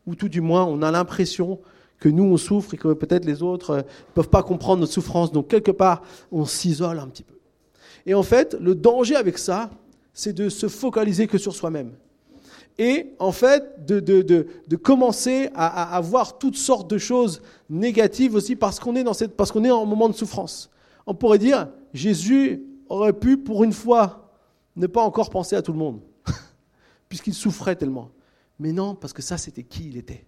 Ou 0.06 0.14
tout 0.14 0.28
du 0.28 0.40
moins, 0.40 0.64
on 0.64 0.82
a 0.82 0.92
l'impression 0.92 1.58
que 1.98 2.08
nous, 2.08 2.22
on 2.22 2.36
souffre 2.36 2.74
et 2.74 2.76
que 2.76 2.92
peut-être 2.92 3.24
les 3.24 3.42
autres 3.42 3.74
ne 3.74 3.80
euh, 3.80 3.82
peuvent 4.14 4.28
pas 4.28 4.44
comprendre 4.44 4.80
notre 4.80 4.92
souffrance. 4.92 5.32
Donc 5.32 5.48
quelque 5.48 5.72
part, 5.72 6.02
on 6.30 6.44
s'isole 6.44 7.00
un 7.00 7.08
petit 7.08 7.24
peu. 7.24 7.34
Et 8.06 8.14
en 8.14 8.22
fait, 8.22 8.56
le 8.60 8.76
danger 8.76 9.16
avec 9.16 9.38
ça, 9.38 9.70
c'est 10.12 10.32
de 10.32 10.48
se 10.48 10.68
focaliser 10.68 11.26
que 11.26 11.38
sur 11.38 11.54
soi-même 11.54 11.92
et 12.78 13.14
en 13.18 13.32
fait 13.32 13.84
de, 13.84 13.98
de, 14.00 14.22
de, 14.22 14.76
commencer 14.76 15.50
à, 15.54 15.96
à, 15.96 16.00
voir 16.00 16.38
toutes 16.38 16.56
sortes 16.56 16.88
de 16.88 16.98
choses 16.98 17.42
négatives 17.68 18.34
aussi 18.34 18.54
parce 18.54 18.78
qu'on 18.78 18.94
est 18.94 19.02
dans 19.02 19.14
cette, 19.14 19.36
parce 19.36 19.50
qu'on 19.50 19.64
est 19.64 19.70
en 19.70 19.84
moment 19.84 20.08
de 20.08 20.14
souffrance. 20.14 20.70
On 21.06 21.14
pourrait 21.14 21.38
dire 21.38 21.68
Jésus 21.92 22.62
aurait 22.88 23.12
pu 23.12 23.36
pour 23.36 23.64
une 23.64 23.72
fois 23.72 24.32
ne 24.76 24.86
pas 24.86 25.02
encore 25.02 25.30
penser 25.30 25.56
à 25.56 25.62
tout 25.62 25.72
le 25.72 25.78
monde 25.78 26.00
puisqu'il 27.08 27.34
souffrait 27.34 27.74
tellement. 27.74 28.10
Mais 28.60 28.72
non, 28.72 28.94
parce 28.94 29.12
que 29.12 29.22
ça 29.22 29.38
c'était 29.38 29.64
qui 29.64 29.88
il 29.88 29.96
était. 29.96 30.24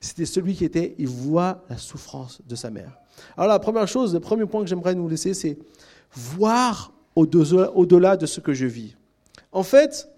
C'était 0.00 0.26
celui 0.26 0.54
qui 0.54 0.64
était, 0.64 0.94
il 0.98 1.08
voit 1.08 1.64
la 1.70 1.78
souffrance 1.78 2.40
de 2.46 2.54
sa 2.54 2.70
mère. 2.70 2.98
Alors 3.36 3.48
la 3.48 3.58
première 3.58 3.88
chose, 3.88 4.12
le 4.12 4.20
premier 4.20 4.46
point 4.46 4.60
que 4.62 4.66
j'aimerais 4.66 4.94
nous 4.94 5.08
laisser, 5.08 5.32
c'est 5.32 5.58
voir 6.12 6.92
au-delà 7.14 8.16
de 8.16 8.26
ce 8.26 8.40
que 8.40 8.52
je 8.52 8.66
vis. 8.66 8.96
En 9.52 9.62
fait, 9.62 10.11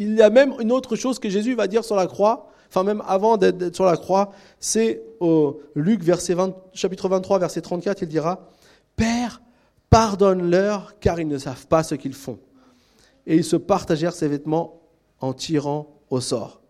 il 0.00 0.14
y 0.14 0.22
a 0.22 0.30
même 0.30 0.54
une 0.60 0.72
autre 0.72 0.96
chose 0.96 1.18
que 1.18 1.28
Jésus 1.28 1.54
va 1.54 1.66
dire 1.66 1.84
sur 1.84 1.94
la 1.94 2.06
croix, 2.06 2.48
enfin 2.70 2.84
même 2.84 3.02
avant 3.06 3.36
d'être 3.36 3.74
sur 3.74 3.84
la 3.84 3.98
croix, 3.98 4.32
c'est 4.58 5.02
au 5.20 5.60
Luc 5.74 6.02
verset 6.02 6.32
20, 6.32 6.56
chapitre 6.72 7.06
23 7.06 7.38
verset 7.38 7.60
34, 7.60 8.00
il 8.00 8.08
dira 8.08 8.48
Père, 8.96 9.42
pardonne-leur 9.90 10.98
car 11.00 11.20
ils 11.20 11.28
ne 11.28 11.36
savent 11.36 11.66
pas 11.66 11.82
ce 11.82 11.94
qu'ils 11.94 12.14
font. 12.14 12.38
Et 13.26 13.36
ils 13.36 13.44
se 13.44 13.56
partagèrent 13.56 14.14
ses 14.14 14.26
vêtements 14.26 14.80
en 15.20 15.34
tirant 15.34 15.94
au 16.08 16.22
sort. 16.22 16.62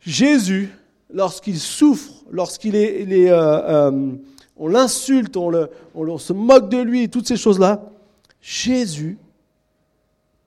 Jésus, 0.00 0.70
lorsqu'il 1.08 1.60
souffre, 1.60 2.24
lorsqu'il 2.32 2.74
est, 2.74 3.30
euh, 3.30 3.90
euh, 3.90 4.12
on 4.56 4.66
l'insulte, 4.66 5.36
on, 5.36 5.52
on, 5.94 6.18
se 6.18 6.32
moque 6.32 6.68
de 6.68 6.78
lui, 6.78 7.08
toutes 7.08 7.28
ces 7.28 7.36
choses-là, 7.36 7.92
Jésus 8.40 9.18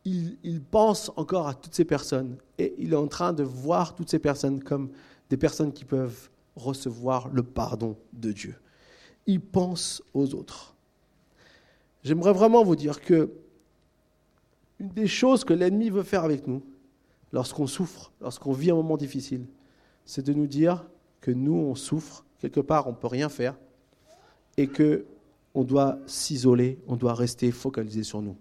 il, 0.06 0.62
pense 0.62 1.12
encore 1.16 1.48
à 1.48 1.54
toutes 1.54 1.74
ces 1.74 1.86
personnes 1.86 2.38
et 2.58 2.74
il 2.78 2.94
est 2.94 2.98
en 2.98 3.08
train 3.08 3.32
de 3.32 3.44
voir 3.44 3.96
toutes 3.96 4.10
ces 4.10 4.20
personnes 4.20 4.62
comme 4.62 4.90
des 5.30 5.38
personnes 5.38 5.72
qui 5.72 5.86
peuvent 5.86 6.30
recevoir 6.56 7.30
le 7.30 7.42
pardon 7.44 7.96
de 8.12 8.32
Dieu. 8.32 8.56
Il 9.26 9.40
pense 9.40 10.04
aux 10.14 10.36
autres. 10.36 10.76
J'aimerais 12.04 12.34
vraiment 12.34 12.64
vous 12.64 12.76
dire 12.76 13.00
que 13.00 13.32
une 14.80 14.90
des 14.90 15.08
choses 15.08 15.46
que 15.46 15.54
l'ennemi 15.54 15.90
veut 15.90 16.04
faire 16.04 16.26
avec 16.26 16.48
nous, 16.48 16.62
lorsqu'on 17.32 17.68
souffre, 17.68 18.12
lorsqu'on 18.20 18.52
vit 18.52 18.72
un 18.72 18.76
moment 18.76 18.98
difficile, 18.98 19.46
c'est 20.04 20.26
de 20.26 20.34
nous 20.34 20.48
dire 20.48 20.86
que 21.22 21.32
nous, 21.32 21.56
on 21.56 21.76
souffre, 21.76 22.26
quelque 22.40 22.60
part, 22.60 22.88
on 22.88 22.92
ne 22.92 22.98
peut 22.98 23.08
rien 23.08 23.30
faire, 23.30 23.58
et 24.58 24.68
que 24.68 25.06
on 25.54 25.64
doit 25.64 26.00
s'isoler, 26.08 26.80
on 26.88 26.98
doit 26.98 27.14
rester 27.14 27.52
focalisé 27.52 28.04
sur 28.04 28.22
nous 28.22 28.36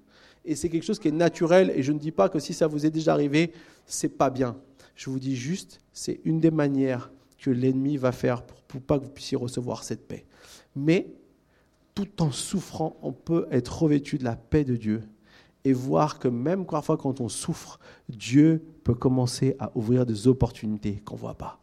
et 0.44 0.54
c'est 0.54 0.68
quelque 0.68 0.84
chose 0.84 0.98
qui 0.98 1.08
est 1.08 1.12
naturel. 1.12 1.72
Et 1.74 1.82
je 1.82 1.92
ne 1.92 1.98
dis 1.98 2.12
pas 2.12 2.28
que 2.28 2.38
si 2.38 2.52
ça 2.52 2.66
vous 2.66 2.84
est 2.86 2.90
déjà 2.90 3.12
arrivé, 3.12 3.52
c'est 3.86 4.08
pas 4.08 4.30
bien. 4.30 4.56
Je 4.94 5.10
vous 5.10 5.18
dis 5.18 5.36
juste, 5.36 5.80
c'est 5.92 6.20
une 6.24 6.40
des 6.40 6.50
manières 6.50 7.10
que 7.38 7.50
l'ennemi 7.50 7.96
va 7.96 8.12
faire 8.12 8.42
pour, 8.42 8.62
pour 8.62 8.80
pas 8.80 8.98
que 8.98 9.04
vous 9.04 9.10
puissiez 9.10 9.36
recevoir 9.36 9.84
cette 9.84 10.06
paix. 10.06 10.26
Mais 10.76 11.08
tout 11.94 12.22
en 12.22 12.30
souffrant, 12.30 12.96
on 13.02 13.12
peut 13.12 13.46
être 13.50 13.82
revêtu 13.82 14.18
de 14.18 14.24
la 14.24 14.36
paix 14.36 14.64
de 14.64 14.76
Dieu 14.76 15.02
et 15.64 15.72
voir 15.72 16.18
que 16.18 16.28
même 16.28 16.66
parfois 16.66 16.96
quand 16.96 17.20
on 17.20 17.28
souffre, 17.28 17.78
Dieu 18.08 18.62
peut 18.84 18.94
commencer 18.94 19.56
à 19.58 19.70
ouvrir 19.76 20.06
des 20.06 20.26
opportunités 20.26 21.02
qu'on 21.04 21.14
ne 21.14 21.20
voit 21.20 21.34
pas. 21.38 21.60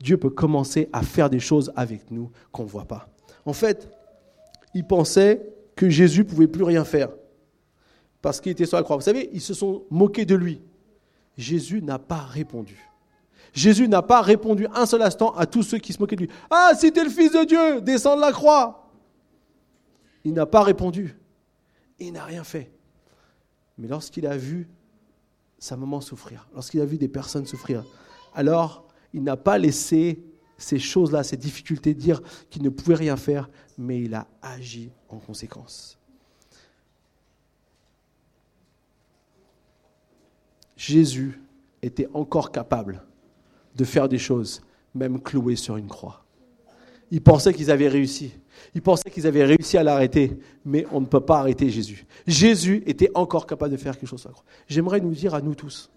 Dieu 0.00 0.16
peut 0.16 0.30
commencer 0.30 0.88
à 0.92 1.02
faire 1.02 1.30
des 1.30 1.40
choses 1.40 1.72
avec 1.76 2.10
nous 2.10 2.30
qu'on 2.52 2.64
ne 2.64 2.68
voit 2.68 2.86
pas. 2.86 3.08
En 3.44 3.52
fait, 3.52 3.88
il 4.74 4.84
pensait 4.84 5.42
que 5.76 5.88
Jésus 5.88 6.24
pouvait 6.24 6.48
plus 6.48 6.64
rien 6.64 6.84
faire 6.84 7.10
parce 8.22 8.40
qu'il 8.40 8.52
était 8.52 8.66
sur 8.66 8.76
la 8.76 8.82
croix. 8.82 8.96
Vous 8.96 9.02
savez, 9.02 9.30
ils 9.32 9.40
se 9.40 9.54
sont 9.54 9.84
moqués 9.90 10.24
de 10.24 10.34
lui. 10.34 10.60
Jésus 11.36 11.82
n'a 11.82 11.98
pas 11.98 12.22
répondu. 12.22 12.78
Jésus 13.52 13.88
n'a 13.88 14.02
pas 14.02 14.20
répondu 14.20 14.66
un 14.74 14.86
seul 14.86 15.02
instant 15.02 15.30
à 15.34 15.46
tous 15.46 15.62
ceux 15.62 15.78
qui 15.78 15.92
se 15.92 15.98
moquaient 15.98 16.16
de 16.16 16.22
lui. 16.22 16.30
Ah, 16.50 16.72
si 16.76 16.92
tu 16.92 17.00
es 17.00 17.04
le 17.04 17.10
Fils 17.10 17.32
de 17.32 17.44
Dieu, 17.44 17.80
descends 17.80 18.16
de 18.16 18.20
la 18.20 18.32
croix. 18.32 18.90
Il 20.24 20.32
n'a 20.32 20.46
pas 20.46 20.62
répondu. 20.62 21.16
Il 21.98 22.12
n'a 22.12 22.24
rien 22.24 22.44
fait. 22.44 22.70
Mais 23.78 23.88
lorsqu'il 23.88 24.26
a 24.26 24.36
vu 24.36 24.68
sa 25.58 25.76
maman 25.76 26.00
souffrir, 26.00 26.48
lorsqu'il 26.54 26.80
a 26.80 26.84
vu 26.84 26.98
des 26.98 27.08
personnes 27.08 27.46
souffrir, 27.46 27.84
alors 28.34 28.86
il 29.12 29.22
n'a 29.22 29.36
pas 29.36 29.58
laissé 29.58 30.22
ces 30.56 30.78
choses-là, 30.78 31.22
ces 31.22 31.36
difficultés, 31.36 31.94
dire 31.94 32.20
qu'il 32.50 32.62
ne 32.62 32.68
pouvait 32.68 32.96
rien 32.96 33.16
faire, 33.16 33.48
mais 33.76 34.02
il 34.02 34.14
a 34.14 34.26
agi 34.42 34.90
en 35.08 35.18
conséquence. 35.18 35.97
Jésus 40.78 41.40
était 41.82 42.08
encore 42.14 42.52
capable 42.52 43.02
de 43.74 43.84
faire 43.84 44.08
des 44.08 44.16
choses, 44.16 44.62
même 44.94 45.20
cloué 45.20 45.56
sur 45.56 45.76
une 45.76 45.88
croix. 45.88 46.24
Ils 47.10 47.20
pensaient 47.20 47.52
qu'ils 47.52 47.70
avaient 47.70 47.88
réussi. 47.88 48.32
Ils 48.74 48.82
pensaient 48.82 49.10
qu'ils 49.10 49.26
avaient 49.26 49.44
réussi 49.44 49.76
à 49.76 49.82
l'arrêter, 49.82 50.38
mais 50.64 50.86
on 50.92 51.00
ne 51.00 51.06
peut 51.06 51.20
pas 51.20 51.40
arrêter 51.40 51.68
Jésus. 51.68 52.06
Jésus 52.26 52.84
était 52.86 53.10
encore 53.14 53.46
capable 53.46 53.72
de 53.72 53.76
faire 53.76 53.98
quelque 53.98 54.08
chose 54.08 54.20
sur 54.20 54.30
la 54.30 54.34
croix. 54.34 54.44
J'aimerais 54.68 55.00
nous 55.00 55.10
dire 55.10 55.34
à 55.34 55.40
nous 55.40 55.56
tous, 55.56 55.90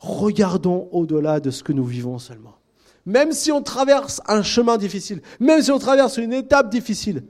regardons 0.00 0.88
au-delà 0.90 1.38
de 1.38 1.50
ce 1.50 1.62
que 1.62 1.72
nous 1.72 1.84
vivons 1.84 2.18
seulement. 2.18 2.56
Même 3.04 3.30
si 3.30 3.52
on 3.52 3.62
traverse 3.62 4.20
un 4.26 4.42
chemin 4.42 4.78
difficile, 4.78 5.22
même 5.38 5.62
si 5.62 5.70
on 5.70 5.78
traverse 5.78 6.16
une 6.16 6.32
étape 6.32 6.70
difficile, 6.70 7.22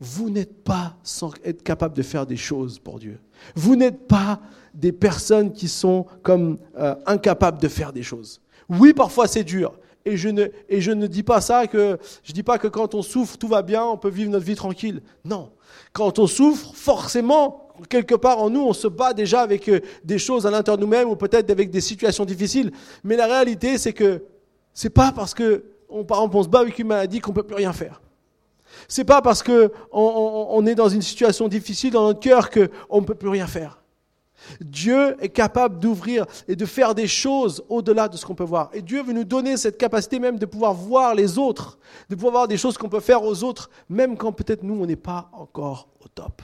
vous 0.00 0.30
n'êtes 0.30 0.64
pas 0.64 0.96
sans 1.02 1.32
être 1.44 1.62
capable 1.62 1.96
de 1.96 2.02
faire 2.02 2.26
des 2.26 2.36
choses 2.36 2.78
pour 2.78 2.98
Dieu. 2.98 3.18
Vous 3.54 3.76
n'êtes 3.76 4.06
pas 4.06 4.40
des 4.74 4.92
personnes 4.92 5.52
qui 5.52 5.68
sont 5.68 6.06
comme 6.22 6.58
euh, 6.78 6.94
incapables 7.06 7.60
de 7.60 7.68
faire 7.68 7.92
des 7.92 8.02
choses. 8.02 8.40
Oui, 8.68 8.92
parfois 8.92 9.28
c'est 9.28 9.44
dur. 9.44 9.78
Et 10.06 10.16
je, 10.18 10.28
ne, 10.28 10.46
et 10.68 10.82
je 10.82 10.90
ne 10.90 11.06
dis 11.06 11.22
pas 11.22 11.40
ça 11.40 11.66
que 11.66 11.98
je 12.22 12.32
dis 12.32 12.42
pas 12.42 12.58
que 12.58 12.68
quand 12.68 12.94
on 12.94 13.00
souffre 13.00 13.38
tout 13.38 13.48
va 13.48 13.62
bien, 13.62 13.84
on 13.84 13.96
peut 13.96 14.10
vivre 14.10 14.30
notre 14.30 14.44
vie 14.44 14.54
tranquille. 14.54 15.00
Non, 15.24 15.50
quand 15.92 16.18
on 16.18 16.26
souffre, 16.26 16.74
forcément, 16.74 17.70
quelque 17.88 18.14
part 18.14 18.38
en 18.40 18.50
nous, 18.50 18.60
on 18.60 18.72
se 18.72 18.86
bat 18.86 19.14
déjà 19.14 19.40
avec 19.40 19.68
euh, 19.68 19.80
des 20.04 20.18
choses 20.18 20.46
à 20.46 20.50
l'intérieur 20.50 20.76
de 20.76 20.82
nous-mêmes 20.82 21.08
ou 21.08 21.16
peut-être 21.16 21.50
avec 21.50 21.70
des 21.70 21.80
situations 21.80 22.24
difficiles. 22.24 22.70
Mais 23.02 23.16
la 23.16 23.26
réalité, 23.26 23.78
c'est 23.78 23.92
que 23.92 24.24
c'est 24.74 24.90
pas 24.90 25.12
parce 25.12 25.32
que 25.32 25.64
on, 25.88 26.04
par 26.04 26.18
exemple, 26.18 26.36
on 26.36 26.42
se 26.42 26.48
bat 26.48 26.60
avec 26.60 26.78
une 26.78 26.88
maladie 26.88 27.20
qu'on 27.20 27.32
peut 27.32 27.42
plus 27.42 27.56
rien 27.56 27.72
faire. 27.72 28.02
C'est 28.88 29.04
pas 29.04 29.22
parce 29.22 29.42
qu'on 29.42 29.70
on, 29.92 30.66
est 30.66 30.74
dans 30.74 30.88
une 30.88 31.02
situation 31.02 31.48
difficile 31.48 31.92
dans 31.92 32.06
notre 32.06 32.20
cœur 32.20 32.50
qu'on 32.50 33.00
ne 33.00 33.06
peut 33.06 33.14
plus 33.14 33.28
rien 33.28 33.46
faire. 33.46 33.82
Dieu 34.60 35.16
est 35.22 35.30
capable 35.30 35.78
d'ouvrir 35.78 36.26
et 36.48 36.56
de 36.56 36.66
faire 36.66 36.94
des 36.94 37.06
choses 37.06 37.64
au-delà 37.68 38.08
de 38.08 38.16
ce 38.16 38.26
qu'on 38.26 38.34
peut 38.34 38.44
voir. 38.44 38.70
Et 38.72 38.82
Dieu 38.82 39.02
veut 39.02 39.12
nous 39.12 39.24
donner 39.24 39.56
cette 39.56 39.78
capacité 39.78 40.18
même 40.18 40.38
de 40.38 40.46
pouvoir 40.46 40.74
voir 40.74 41.14
les 41.14 41.38
autres, 41.38 41.78
de 42.10 42.14
pouvoir 42.14 42.32
voir 42.32 42.48
des 42.48 42.56
choses 42.56 42.76
qu'on 42.76 42.88
peut 42.88 43.00
faire 43.00 43.22
aux 43.22 43.42
autres, 43.42 43.70
même 43.88 44.16
quand 44.16 44.32
peut-être 44.32 44.62
nous, 44.62 44.80
on 44.82 44.86
n'est 44.86 44.96
pas 44.96 45.30
encore 45.32 45.88
au 46.04 46.08
top. 46.08 46.42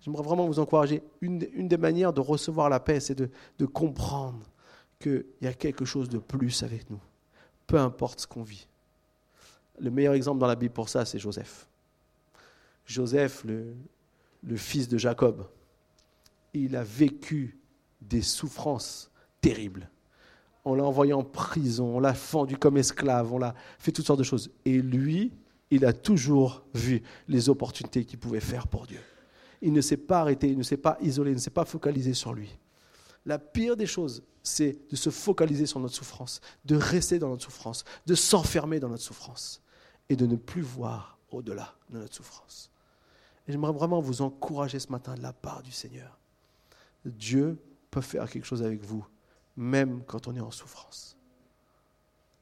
J'aimerais 0.00 0.22
vraiment 0.22 0.46
vous 0.46 0.60
encourager. 0.60 1.02
Une, 1.20 1.38
des 1.38 1.76
manières 1.76 2.12
de 2.12 2.20
recevoir 2.20 2.68
la 2.68 2.78
paix, 2.78 3.00
c'est 3.00 3.16
de, 3.16 3.28
de 3.58 3.66
comprendre 3.66 4.38
qu'il 5.00 5.24
y 5.42 5.46
a 5.46 5.52
quelque 5.52 5.84
chose 5.84 6.08
de 6.08 6.18
plus 6.18 6.62
avec 6.62 6.88
nous, 6.90 7.00
peu 7.66 7.78
importe 7.78 8.20
ce 8.20 8.26
qu'on 8.26 8.42
vit. 8.42 8.68
Le 9.78 9.90
meilleur 9.90 10.14
exemple 10.14 10.40
dans 10.40 10.46
la 10.46 10.56
Bible 10.56 10.72
pour 10.72 10.88
ça, 10.88 11.04
c'est 11.04 11.18
Joseph. 11.18 11.66
Joseph, 12.86 13.44
le, 13.44 14.56
fils 14.56 14.88
de 14.88 14.96
Jacob, 14.96 15.46
il 16.54 16.76
a 16.76 16.84
vécu 16.84 17.58
des 18.00 18.22
souffrances 18.22 19.10
terribles. 19.40 19.90
On 20.64 20.74
l'a 20.74 20.84
envoyé 20.84 21.12
en 21.12 21.24
prison, 21.24 21.96
on 21.96 22.00
l'a 22.00 22.14
fendu 22.14 22.56
comme 22.56 22.76
esclave, 22.76 23.32
on 23.32 23.38
l'a 23.38 23.54
fait 23.78 23.92
toutes 23.92 24.06
sortes 24.06 24.18
de 24.18 24.24
choses. 24.24 24.50
Et 24.64 24.80
lui, 24.80 25.32
il 25.70 25.84
a 25.84 25.92
toujours 25.92 26.64
vu 26.74 27.02
les 27.28 27.48
opportunités 27.48 28.04
qu'il 28.04 28.18
pouvait 28.18 28.40
faire 28.40 28.68
pour 28.68 28.86
Dieu. 28.86 29.00
Il 29.62 29.72
ne 29.72 29.80
s'est 29.80 29.96
pas 29.96 30.20
arrêté, 30.20 30.48
il 30.48 30.58
ne 30.58 30.62
s'est 30.62 30.76
pas 30.76 30.96
isolé, 31.00 31.32
il 31.32 31.34
ne 31.34 31.40
s'est 31.40 31.50
pas 31.50 31.64
focalisé 31.64 32.14
sur 32.14 32.32
lui. 32.32 32.56
La 33.24 33.38
pire 33.38 33.76
des 33.76 33.86
choses, 33.86 34.22
c'est 34.42 34.78
de 34.90 34.96
se 34.96 35.10
focaliser 35.10 35.66
sur 35.66 35.80
notre 35.80 35.94
souffrance, 35.94 36.40
de 36.64 36.76
rester 36.76 37.18
dans 37.18 37.28
notre 37.28 37.42
souffrance, 37.42 37.84
de 38.06 38.14
s'enfermer 38.14 38.78
dans 38.78 38.88
notre 38.88 39.02
souffrance 39.02 39.60
et 40.08 40.16
de 40.16 40.26
ne 40.26 40.36
plus 40.36 40.62
voir 40.62 41.18
au-delà 41.30 41.74
de 41.90 41.98
notre 41.98 42.14
souffrance. 42.14 42.70
Et 43.46 43.52
j'aimerais 43.52 43.72
vraiment 43.72 44.00
vous 44.00 44.22
encourager 44.22 44.78
ce 44.78 44.90
matin 44.90 45.14
de 45.14 45.22
la 45.22 45.32
part 45.32 45.62
du 45.62 45.72
Seigneur. 45.72 46.18
Dieu 47.04 47.58
peut 47.90 48.00
faire 48.00 48.28
quelque 48.28 48.44
chose 48.44 48.62
avec 48.62 48.82
vous, 48.82 49.06
même 49.56 50.02
quand 50.04 50.26
on 50.28 50.34
est 50.34 50.40
en 50.40 50.50
souffrance. 50.50 51.16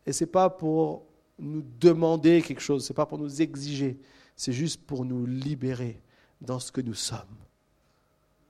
Et 0.06 0.12
ce 0.12 0.24
n'est 0.24 0.30
pas 0.30 0.50
pour 0.50 1.06
nous 1.38 1.64
demander 1.80 2.42
quelque 2.42 2.60
chose, 2.60 2.84
ce 2.86 2.92
n'est 2.92 2.96
pas 2.96 3.06
pour 3.06 3.18
nous 3.18 3.42
exiger, 3.42 3.98
c'est 4.36 4.52
juste 4.52 4.82
pour 4.82 5.04
nous 5.04 5.26
libérer 5.26 6.00
dans 6.40 6.58
ce 6.58 6.72
que 6.72 6.80
nous 6.80 6.94
sommes. 6.94 7.18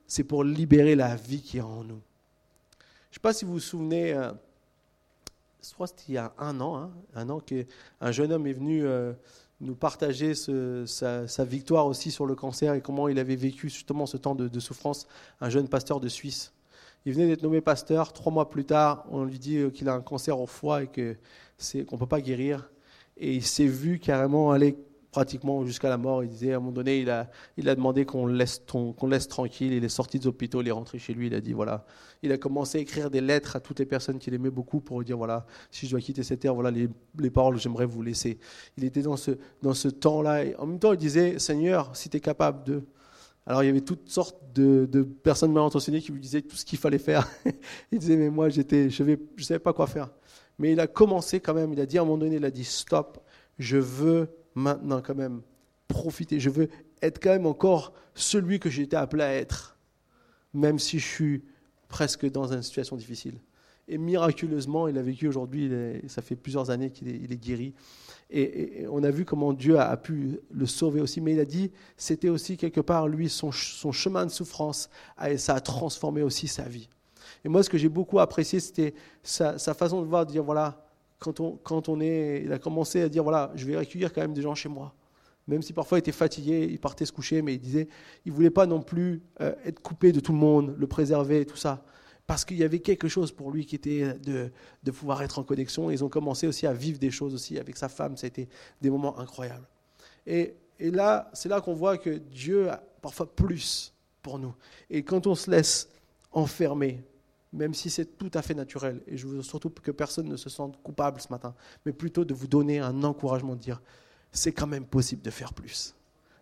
C'est 0.07 0.23
pour 0.23 0.43
libérer 0.43 0.95
la 0.95 1.15
vie 1.15 1.41
qui 1.41 1.57
est 1.57 1.61
en 1.61 1.83
nous. 1.83 2.01
Je 3.09 3.11
ne 3.11 3.13
sais 3.13 3.19
pas 3.21 3.33
si 3.33 3.45
vous 3.45 3.53
vous 3.53 3.59
souvenez, 3.59 4.13
euh, 4.13 4.31
je 5.69 5.73
crois 5.73 5.87
que 5.87 5.93
c'était 5.97 6.11
il 6.11 6.15
y 6.15 6.17
a 6.17 6.33
un 6.37 6.59
an, 6.61 6.77
hein, 6.77 6.91
un 7.15 7.29
an 7.29 7.39
qu'un 7.39 8.11
jeune 8.11 8.31
homme 8.31 8.47
est 8.47 8.53
venu 8.53 8.85
euh, 8.85 9.13
nous 9.61 9.75
partager 9.75 10.33
sa, 10.35 11.45
victoire 11.45 11.87
aussi 11.87 12.11
sur 12.11 12.25
le 12.25 12.35
cancer 12.35 12.73
et 12.73 12.81
comment 12.81 13.07
il 13.07 13.19
avait 13.19 13.35
vécu 13.35 13.69
justement 13.69 14.05
ce 14.05 14.17
temps 14.17 14.35
de, 14.35 14.59
souffrance, 14.59 15.07
un 15.41 15.49
jeune 15.49 15.67
pasteur 15.67 15.99
de 15.99 16.07
Suisse. 16.07 16.53
Il 17.05 17.13
venait 17.13 17.27
d'être 17.27 17.43
nommé 17.43 17.61
pasteur, 17.61 18.13
trois 18.13 18.31
mois 18.31 18.49
plus 18.49 18.65
tard, 18.65 19.05
on 19.11 19.23
lui 19.23 19.39
dit 19.39 19.59
qu'il 19.71 19.89
a 19.89 19.93
un 19.93 20.01
cancer 20.01 20.39
au 20.39 20.47
foie 20.47 20.83
et 20.83 20.87
qu'on 20.87 21.95
ne 21.95 21.99
peut 21.99 22.07
pas 22.07 22.21
guérir. 22.21 22.69
Et 23.17 23.35
il 23.35 23.45
s'est 23.45 23.67
vu 23.67 23.99
carrément 23.99 24.51
aller 24.51 24.77
pratiquement 25.15 25.63
jusqu'à 25.65 25.87
la 25.87 25.97
mort. 25.97 26.25
Il 26.25 26.29
disait, 26.29 26.51
à 26.51 26.57
un 26.57 26.59
moment 26.59 26.73
donné, 26.73 26.99
il 26.99 27.09
a, 27.09 27.29
il 27.55 27.69
a 27.69 27.75
demandé 27.75 28.03
qu'on 28.03 28.27
laisse, 28.27 28.61
qu'on 28.67 29.07
laisse 29.07 29.29
tranquille. 29.29 29.71
Il 29.71 29.81
est 29.81 29.89
sorti 29.89 30.19
des 30.19 30.27
hôpitaux, 30.27 30.61
il 30.61 30.67
est 30.67 30.71
rentré 30.71 30.99
chez 30.99 31.13
lui. 31.13 31.27
Il 31.27 31.33
a 31.33 31.39
dit, 31.39 31.53
voilà. 31.53 31.85
Il 32.21 32.33
a 32.33 32.37
commencé 32.37 32.79
à 32.79 32.81
écrire 32.81 33.09
des 33.09 33.21
lettres 33.21 33.55
à 33.55 33.61
toutes 33.61 33.79
les 33.79 33.85
personnes 33.85 34.19
qu'il 34.19 34.33
aimait 34.33 34.49
beaucoup 34.49 34.81
pour 34.81 35.01
dire, 35.05 35.17
voilà, 35.17 35.45
si 35.71 35.85
je 35.85 35.91
dois 35.91 36.01
quitter 36.01 36.21
cette 36.21 36.41
terre, 36.41 36.53
voilà 36.53 36.69
les, 36.69 36.89
les 37.17 37.29
paroles 37.29 37.57
j'aimerais 37.57 37.85
vous 37.85 38.01
laisser. 38.01 38.39
Il 38.77 38.83
était 38.83 39.03
dans 39.03 39.15
ce, 39.15 39.31
dans 39.61 39.73
ce 39.73 39.87
temps-là. 39.87 40.43
en 40.59 40.65
même 40.65 40.79
temps, 40.79 40.91
il 40.91 40.99
disait, 40.99 41.39
Seigneur, 41.39 41.95
si 41.95 42.09
tu 42.09 42.17
es 42.17 42.19
capable 42.19 42.65
de, 42.65 42.83
Alors 43.45 43.63
il 43.63 43.67
y 43.67 43.69
avait 43.69 43.79
toutes 43.79 44.09
sortes 44.09 44.37
de, 44.53 44.85
personnes 45.23 45.53
mal 45.53 45.63
intentionnées 45.63 46.01
qui 46.01 46.11
lui 46.11 46.19
disaient 46.19 46.41
tout 46.41 46.57
ce 46.57 46.65
qu'il 46.65 46.77
fallait 46.77 46.97
faire. 46.97 47.25
il 47.93 47.99
disait 47.99 48.17
mais 48.17 48.29
moi 48.29 48.49
je 48.49 48.59
ne 48.59 48.89
je 48.89 49.43
savais 49.43 49.59
pas 49.59 49.71
quoi 49.71 49.87
faire. 49.87 50.09
Mais 50.59 50.73
il 50.73 50.79
a 50.81 50.87
commencé 50.87 51.39
quand 51.39 51.53
même, 51.53 51.71
il 51.71 51.79
a 51.79 51.85
dit 51.85 51.97
à 51.97 52.01
un 52.01 52.05
moment 52.05 52.17
donné, 52.17 52.35
il 52.35 52.45
a 52.45 52.51
dit 52.51 52.65
stop, 52.65 53.19
je 53.59 53.77
veux 53.77 54.27
maintenant 54.55 55.01
quand 55.01 55.15
même 55.15 55.41
profiter, 55.87 56.39
je 56.39 56.49
veux 56.49 56.69
être 57.01 57.21
quand 57.21 57.29
même 57.29 57.45
encore 57.45 57.93
celui 58.15 58.59
que 58.59 58.69
j'étais 58.69 58.95
appelé 58.95 59.23
à 59.23 59.33
être, 59.33 59.77
même 60.53 60.79
si 60.79 60.99
je 60.99 61.05
suis 61.05 61.43
presque 61.87 62.29
dans 62.31 62.51
une 62.51 62.63
situation 62.63 62.95
difficile. 62.95 63.39
Et 63.87 63.97
miraculeusement, 63.99 64.87
il 64.87 64.97
a 64.97 65.03
vécu 65.03 65.27
aujourd'hui, 65.27 65.71
ça 66.07 66.21
fait 66.23 66.35
plusieurs 66.35 66.71
années 66.71 66.89
qu'il 66.89 67.07
est, 67.07 67.37
guéri. 67.37 67.73
Et, 68.31 68.87
on 68.89 69.03
a 69.03 69.11
vu 69.11 69.25
comment 69.25 69.53
Dieu 69.53 69.79
a, 69.79 69.95
pu 69.95 70.39
le 70.51 70.65
sauver 70.65 71.01
aussi. 71.01 71.21
Mais 71.21 71.33
il 71.33 71.39
a 71.39 71.45
dit, 71.45 71.71
c'était 71.95 72.29
aussi 72.29 72.57
quelque 72.57 72.81
part, 72.81 73.07
lui, 73.07 73.29
son, 73.29 73.51
chemin 73.51 74.25
de 74.25 74.31
souffrance, 74.31 74.89
et 75.27 75.37
ça 75.37 75.53
a 75.53 75.59
transformé 75.59 76.23
aussi 76.23 76.47
sa 76.47 76.63
vie. 76.63 76.89
Et 77.43 77.49
moi, 77.49 77.61
ce 77.61 77.69
que 77.69 77.77
j'ai 77.77 77.89
beaucoup 77.89 78.19
apprécié, 78.19 78.59
c'était 78.59 78.95
sa, 79.21 79.57
façon 79.75 80.01
de 80.01 80.07
voir, 80.07 80.25
de 80.25 80.31
dire, 80.31 80.43
voilà, 80.43 80.84
quand 81.19 81.39
on, 81.39 81.57
quand 81.57 81.89
on 81.89 81.99
est, 81.99 82.43
il 82.45 82.53
a 82.53 82.59
commencé 82.59 83.01
à 83.01 83.09
dire, 83.09 83.23
voilà, 83.23 83.51
je 83.55 83.65
vais 83.65 83.75
accueillir 83.77 84.13
quand 84.13 84.21
même 84.21 84.33
des 84.33 84.41
gens 84.41 84.55
chez 84.55 84.69
moi. 84.69 84.93
Même 85.47 85.61
si 85.61 85.73
parfois 85.73 85.97
il 85.97 85.99
était 85.99 86.11
fatigué, 86.11 86.67
il 86.69 86.79
partait 86.79 87.05
se 87.05 87.11
coucher, 87.11 87.41
mais 87.41 87.53
il 87.53 87.59
disait, 87.59 87.87
il 88.25 88.31
voulait 88.31 88.49
pas 88.49 88.65
non 88.65 88.81
plus 88.81 89.21
euh, 89.41 89.53
être 89.63 89.79
coupé 89.79 90.11
de 90.11 90.19
tout 90.19 90.31
le 90.31 90.39
monde, 90.39 90.75
le 90.77 90.87
préserver, 90.87 91.45
tout 91.45 91.57
ça 91.57 91.83
parce 92.27 92.43
qu'il 92.43 92.57
y 92.57 92.63
avait 92.63 92.79
quelque 92.79 93.07
chose 93.07 93.31
pour 93.31 93.51
lui 93.51 93.65
qui 93.65 93.75
était 93.75 94.13
de, 94.13 94.51
de, 94.83 94.91
pouvoir 94.91 95.21
être 95.21 95.39
en 95.39 95.43
connexion. 95.43 95.91
Ils 95.91 96.03
ont 96.03 96.09
commencé 96.09 96.47
aussi 96.47 96.65
à 96.65 96.73
vivre 96.73 96.97
des 96.97 97.11
choses 97.11 97.33
aussi 97.33 97.59
avec 97.59 97.77
sa 97.77 97.87
femme. 97.87 98.17
Ça 98.17 98.25
a 98.25 98.29
été 98.29 98.49
des 98.81 98.89
moments 98.89 99.19
incroyables. 99.19 99.67
Et, 100.25 100.55
et 100.79 100.91
là, 100.91 101.29
c'est 101.33 101.49
là 101.49 101.61
qu'on 101.61 101.73
voit 101.73 101.97
que 101.97 102.09
Dieu 102.09 102.69
a 102.69 102.77
parfois 103.01 103.27
plus 103.33 103.93
pour 104.21 104.39
nous. 104.39 104.55
Et 104.89 105.03
quand 105.03 105.27
on 105.27 105.35
se 105.35 105.51
laisse 105.51 105.89
enfermer, 106.31 107.03
même 107.55 107.73
si 107.73 107.89
c'est 107.89 108.17
tout 108.17 108.31
à 108.33 108.41
fait 108.41 108.53
naturel, 108.53 109.01
et 109.07 109.17
je 109.17 109.27
veux 109.27 109.41
surtout 109.41 109.69
que 109.69 109.91
personne 109.91 110.27
ne 110.27 110.35
se 110.35 110.49
sente 110.49 110.81
coupable 110.83 111.21
ce 111.21 111.29
matin, 111.29 111.55
mais 111.85 111.93
plutôt 111.93 112.25
de 112.25 112.33
vous 112.33 112.47
donner 112.47 112.79
un 112.79 113.03
encouragement, 113.03 113.55
de 113.55 113.61
dire, 113.61 113.81
c'est 114.31 114.51
quand 114.51 114.67
même 114.67 114.85
possible 114.85 115.21
de 115.21 115.31
faire 115.31 115.53
plus. 115.53 115.95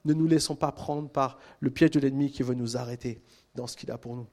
Ne 0.05 0.13
nous 0.13 0.27
laissons 0.27 0.55
pas 0.55 0.71
prendre 0.71 1.09
par 1.09 1.37
le 1.59 1.69
piège 1.69 1.91
de 1.91 1.99
l'ennemi 1.99 2.31
qui 2.31 2.43
veut 2.43 2.55
nous 2.55 2.75
arrêter 2.75 3.21
dans 3.55 3.67
ce 3.67 3.77
qu'il 3.77 3.91
a 3.91 3.97
pour 3.97 4.15
nous. 4.15 4.27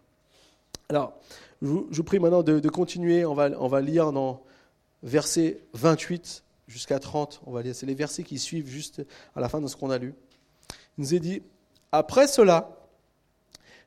Alors, 0.89 1.21
je 1.63 1.69
vous, 1.69 2.05
prie 2.05 2.19
maintenant 2.19 2.43
de, 2.43 2.69
continuer. 2.69 3.25
On 3.25 3.35
va, 3.35 3.51
on 3.61 3.69
va, 3.69 3.81
lire 3.81 4.11
dans 4.11 4.43
versets 5.03 5.63
28 5.75 6.43
jusqu'à 6.67 6.99
30. 6.99 7.43
On 7.47 7.53
va 7.53 7.63
lire, 7.63 7.75
c'est 7.75 7.87
les 7.87 7.95
versets 7.95 8.25
qui 8.25 8.39
suivent 8.39 8.67
juste 8.67 9.03
à 9.37 9.41
la 9.41 9.49
fin 9.49 9.61
de 9.61 9.69
ce 9.69 9.77
qu'on 9.77 9.91
a 9.91 9.99
lu. 9.99 10.15
Il 10.99 11.03
nous 11.03 11.15
est 11.15 11.21
dit 11.21 11.43
Après 11.93 12.27
cela, 12.27 12.77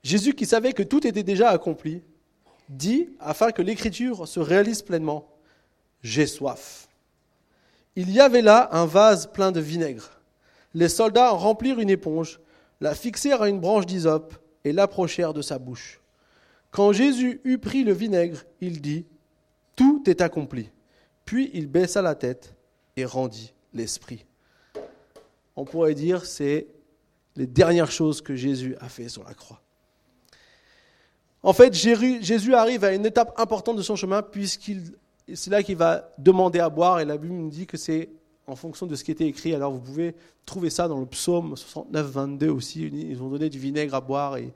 Jésus, 0.04 0.34
qui 0.34 0.46
savait 0.46 0.74
que 0.74 0.84
tout 0.84 1.06
était 1.06 1.24
déjà 1.24 1.50
accompli, 1.50 2.04
dit, 2.70 3.10
afin 3.20 3.52
que 3.52 3.62
l'écriture 3.62 4.28
se 4.28 4.40
réalise 4.40 4.82
pleinement 4.82 5.28
J'ai 6.02 6.28
soif. 6.28 6.88
Il 7.96 8.12
y 8.12 8.20
avait 8.20 8.42
là 8.42 8.70
un 8.72 8.86
vase 8.86 9.28
plein 9.28 9.52
de 9.52 9.60
vinaigre. 9.60 10.20
Les 10.74 10.90
soldats 10.90 11.30
remplirent 11.30 11.80
une 11.80 11.90
éponge, 11.90 12.40
la 12.82 12.96
fixèrent 12.96 13.44
à 13.44 13.50
une 13.50 13.60
branche 13.60 13.86
d'hysope 13.86 14.36
et 14.64 14.74
l'approchèrent 14.74 15.34
de 15.34 15.42
sa 15.42 15.60
bouche. 15.60 16.02
Quand 16.72 16.92
Jésus 16.92 17.40
eut 17.44 17.60
pris 17.60 17.84
le 17.84 17.94
vinaigre, 17.94 18.44
il 18.60 18.82
dit, 18.82 19.06
Tout 19.76 20.04
est 20.08 20.22
accompli. 20.22 20.72
Puis 21.26 21.52
il 21.54 21.68
baissa 21.68 22.02
la 22.02 22.16
tête 22.16 22.56
et 22.98 23.06
rendit 23.06 23.54
l'esprit. 23.74 24.26
On 25.56 25.66
pourrait 25.66 25.94
dire 25.94 26.26
c'est 26.26 26.68
les 27.36 27.48
dernières 27.48 27.92
choses 27.92 28.22
que 28.22 28.36
Jésus 28.36 28.76
a 28.80 28.90
fait 28.90 29.10
sur 29.10 29.24
la 29.24 29.34
croix. 29.34 29.63
En 31.44 31.52
fait, 31.52 31.74
Jésus 31.74 32.56
arrive 32.56 32.86
à 32.86 32.94
une 32.94 33.06
étape 33.06 33.38
importante 33.38 33.76
de 33.76 33.82
son 33.82 33.98
chemin 33.98 34.22
puisqu'il 34.22 34.94
c'est 35.34 35.50
là 35.50 35.64
qu'il 35.64 35.78
va 35.78 36.10
demander 36.18 36.60
à 36.60 36.70
boire 36.70 37.00
et 37.00 37.06
la 37.06 37.18
Bible 37.18 37.34
nous 37.34 37.50
dit 37.50 37.66
que 37.66 37.78
c'est 37.78 38.10
en 38.46 38.56
fonction 38.56 38.86
de 38.86 38.96
ce 38.96 39.04
qui 39.04 39.12
était 39.12 39.26
écrit. 39.26 39.54
Alors 39.54 39.72
vous 39.72 39.80
pouvez 39.80 40.16
trouver 40.46 40.70
ça 40.70 40.88
dans 40.88 41.00
le 41.00 41.06
psaume 41.06 41.56
69, 41.56 42.06
22 42.06 42.50
aussi. 42.50 42.84
Ils 42.84 43.22
ont 43.22 43.30
donné 43.30 43.50
du 43.50 43.58
vinaigre 43.58 43.96
à 43.96 44.02
boire 44.02 44.38
et 44.38 44.54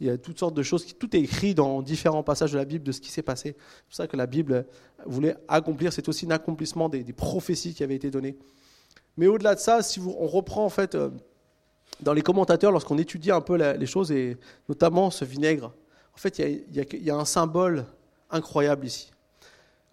il 0.00 0.06
y 0.06 0.10
a 0.10 0.18
toutes 0.18 0.38
sortes 0.38 0.54
de 0.54 0.62
choses. 0.62 0.86
Tout 0.98 1.14
est 1.14 1.20
écrit 1.20 1.54
dans 1.54 1.82
différents 1.82 2.24
passages 2.24 2.52
de 2.52 2.58
la 2.58 2.64
Bible 2.64 2.84
de 2.84 2.92
ce 2.92 3.00
qui 3.00 3.10
s'est 3.10 3.22
passé. 3.22 3.56
C'est 3.56 3.86
pour 3.86 3.94
ça 3.94 4.06
que 4.08 4.16
la 4.16 4.26
Bible 4.26 4.66
voulait 5.06 5.36
accomplir. 5.46 5.92
C'est 5.92 6.08
aussi 6.08 6.26
un 6.26 6.30
accomplissement 6.30 6.88
des, 6.88 7.04
prophéties 7.12 7.74
qui 7.74 7.84
avaient 7.84 7.96
été 7.96 8.10
données. 8.10 8.36
Mais 9.16 9.28
au-delà 9.28 9.54
de 9.54 9.60
ça, 9.60 9.82
si 9.82 10.00
on 10.00 10.26
reprend 10.26 10.64
en 10.64 10.68
fait 10.68 10.94
euh, 10.94 11.10
dans 12.00 12.12
les 12.12 12.22
commentateurs, 12.22 12.72
lorsqu'on 12.72 12.98
étudie 12.98 13.30
un 13.30 13.40
peu 13.40 13.56
les 13.56 13.86
choses 13.86 14.10
et 14.10 14.36
notamment 14.68 15.10
ce 15.10 15.24
vinaigre, 15.24 15.72
en 16.18 16.20
fait 16.20 16.40
il 16.40 17.04
y 17.04 17.10
a, 17.10 17.14
un 17.14 17.24
symbole 17.24 17.84
incroyable 18.28 18.86
ici. 18.86 19.12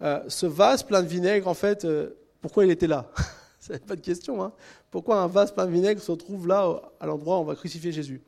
Euh, 0.02 0.24
ce 0.26 0.44
vase 0.44 0.82
plein 0.82 1.00
de 1.04 1.06
vinaigre, 1.06 1.46
en 1.46 1.54
fait, 1.54 1.84
euh, 1.84 2.16
pourquoi 2.40 2.64
il 2.64 2.72
était 2.72 2.88
là? 2.88 3.12
C'est 3.60 3.86
pas 3.86 3.94
de 3.94 4.00
question. 4.00 4.42
Hein. 4.42 4.52
Pourquoi 4.90 5.20
un 5.20 5.28
vase 5.28 5.54
plein 5.54 5.66
de 5.66 5.70
vinaigre 5.70 6.02
se 6.02 6.10
trouve 6.10 6.48
là, 6.48 6.82
à 6.98 7.06
l'endroit 7.06 7.38
où 7.38 7.42
on 7.42 7.44
va 7.44 7.54
crucifier 7.54 7.92
Jésus? 7.92 8.20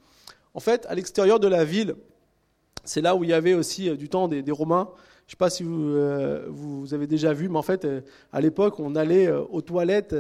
En 0.55 0.61
fait, 0.61 0.87
à 0.87 0.95
l'extérieur 0.95 1.41
de 1.41 1.49
la 1.49 1.65
ville, 1.65 1.97
c'est 2.85 3.01
là 3.01 3.17
où 3.17 3.25
il 3.25 3.31
y 3.31 3.33
avait 3.33 3.55
aussi 3.55 3.89
euh, 3.89 3.97
du 3.97 4.09
temps 4.09 4.29
des, 4.29 4.45
Romains. 4.53 4.89
Je 5.27 5.31
ne 5.31 5.31
sais 5.33 5.37
pas 5.37 5.51
si 5.51 5.65
vous, 5.65 6.95
avez 6.95 7.09
déjà 7.09 7.33
vu, 7.33 7.49
mais 7.49 7.59
en 7.59 7.63
fait, 7.63 7.85
à 8.33 8.41
l'époque, 8.41 8.79
on 8.79 8.95
allait 8.95 9.29
aux 9.29 9.61
toilettes, 9.61 10.15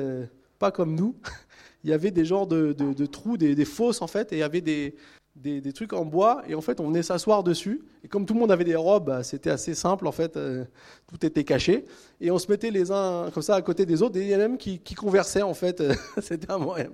pas 0.58 0.72
comme 0.72 0.96
nous. 0.96 1.14
il 1.84 1.90
y 1.90 1.92
avait 1.92 2.10
des 2.10 2.24
genres 2.24 2.48
de, 2.48 3.06
trous, 3.06 3.36
des, 3.36 3.54
des, 3.54 3.64
fosses, 3.64 4.02
en 4.02 4.08
fait, 4.08 4.32
et 4.32 4.36
il 4.36 4.40
y 4.40 4.42
avait 4.42 4.60
des, 4.60 4.96
des, 5.42 5.72
trucs 5.72 5.92
en 5.92 6.04
bois 6.04 6.42
et 6.48 6.54
en 6.54 6.60
fait 6.60 6.80
on 6.80 6.88
venait 6.88 7.02
s'asseoir 7.02 7.42
dessus. 7.42 7.82
Et 8.04 8.08
comme 8.08 8.26
tout 8.26 8.34
le 8.34 8.40
monde 8.40 8.52
avait 8.52 8.64
des 8.64 8.76
robes 8.76 9.06
bah, 9.06 9.22
c'était 9.22 9.50
assez 9.50 9.74
simple 9.74 10.06
en 10.06 10.12
fait 10.12 10.36
euh, 10.36 10.64
tout 11.06 11.24
était 11.24 11.44
caché. 11.44 11.84
Et 12.20 12.30
on 12.30 12.38
se 12.38 12.50
mettait 12.50 12.70
les 12.70 12.90
uns 12.90 13.30
comme 13.32 13.42
ça 13.42 13.54
à 13.54 13.62
côté 13.62 13.86
des 13.86 14.02
autres 14.02 14.16
et 14.18 14.22
il 14.22 14.28
y 14.28 14.34
en 14.34 14.40
a 14.40 14.48
même 14.48 14.58
qui, 14.58 14.80
conversaient 14.94 15.42
en 15.42 15.54
fait. 15.54 15.82
C'était 16.22 16.50
un 16.50 16.58
moyen 16.58 16.88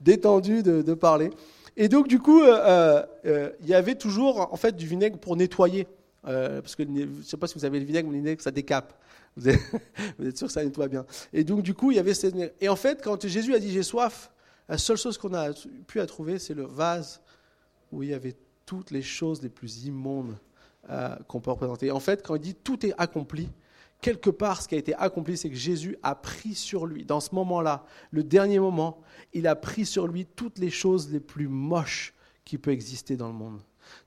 détendu 0.00 0.62
de, 0.62 0.94
parler. 0.94 1.30
Et 1.76 1.88
donc 1.88 2.08
du 2.08 2.18
coup 2.18 2.42
euh, 2.42 3.02
euh, 3.26 3.50
il 3.60 3.68
y 3.68 3.74
avait 3.74 3.96
toujours 3.96 4.52
en 4.52 4.56
fait 4.56 4.76
du 4.76 4.86
vinaigre 4.86 5.18
pour 5.18 5.36
nettoyer. 5.36 5.86
Parce 6.22 6.74
que 6.74 6.82
je 6.82 6.88
ne 6.88 7.22
sais 7.22 7.36
pas 7.36 7.46
si 7.46 7.54
vous 7.56 7.64
avez 7.64 7.78
le 7.78 7.84
vinaigre 7.84 8.08
mais 8.08 8.16
le 8.16 8.22
vinaigre 8.22 8.42
ça 8.42 8.50
décape. 8.50 8.94
Vous 9.36 9.48
êtes, 10.26 10.38
sûr 10.38 10.46
que 10.46 10.52
ça 10.52 10.64
nettoie 10.64 10.88
bien. 10.88 11.04
Et 11.34 11.44
donc 11.44 11.62
du 11.62 11.74
coup 11.74 11.90
il 11.92 11.96
y 11.98 12.00
avait 12.00 12.14
cette... 12.14 12.34
et 12.58 12.68
en 12.70 12.74
fait 12.74 13.02
quand 13.04 13.26
Jésus 13.26 13.54
a 13.54 13.58
dit 13.58 13.70
j'ai 13.70 13.82
soif 13.82 14.32
la 14.66 14.78
seule 14.78 14.96
chose 14.96 15.18
qu'on 15.18 15.34
a 15.34 15.50
pu 15.86 16.00
à 16.00 16.06
trouver 16.06 16.38
c'est 16.38 16.54
le 16.54 16.64
vase 16.64 17.20
où 17.92 18.02
il 18.02 18.10
y 18.10 18.14
avait 18.14 18.36
toutes 18.64 18.90
les 18.90 19.02
choses 19.02 19.42
les 19.42 19.48
plus 19.48 19.84
immondes 19.84 20.36
euh, 20.90 21.16
qu'on 21.28 21.40
peut 21.40 21.50
représenter. 21.50 21.90
En 21.90 22.00
fait, 22.00 22.22
quand 22.22 22.34
il 22.34 22.40
dit 22.40 22.54
tout 22.54 22.84
est 22.84 22.94
accompli, 22.98 23.48
quelque 24.00 24.30
part, 24.30 24.62
ce 24.62 24.68
qui 24.68 24.74
a 24.74 24.78
été 24.78 24.94
accompli, 24.94 25.36
c'est 25.36 25.50
que 25.50 25.56
Jésus 25.56 25.96
a 26.02 26.14
pris 26.14 26.54
sur 26.54 26.86
lui, 26.86 27.04
dans 27.04 27.20
ce 27.20 27.34
moment-là, 27.34 27.84
le 28.10 28.22
dernier 28.22 28.58
moment, 28.58 29.00
il 29.32 29.46
a 29.46 29.56
pris 29.56 29.86
sur 29.86 30.06
lui 30.06 30.26
toutes 30.26 30.58
les 30.58 30.70
choses 30.70 31.10
les 31.10 31.20
plus 31.20 31.48
moches 31.48 32.14
qui 32.44 32.58
peuvent 32.58 32.74
exister 32.74 33.16
dans 33.16 33.28
le 33.28 33.34
monde. 33.34 33.60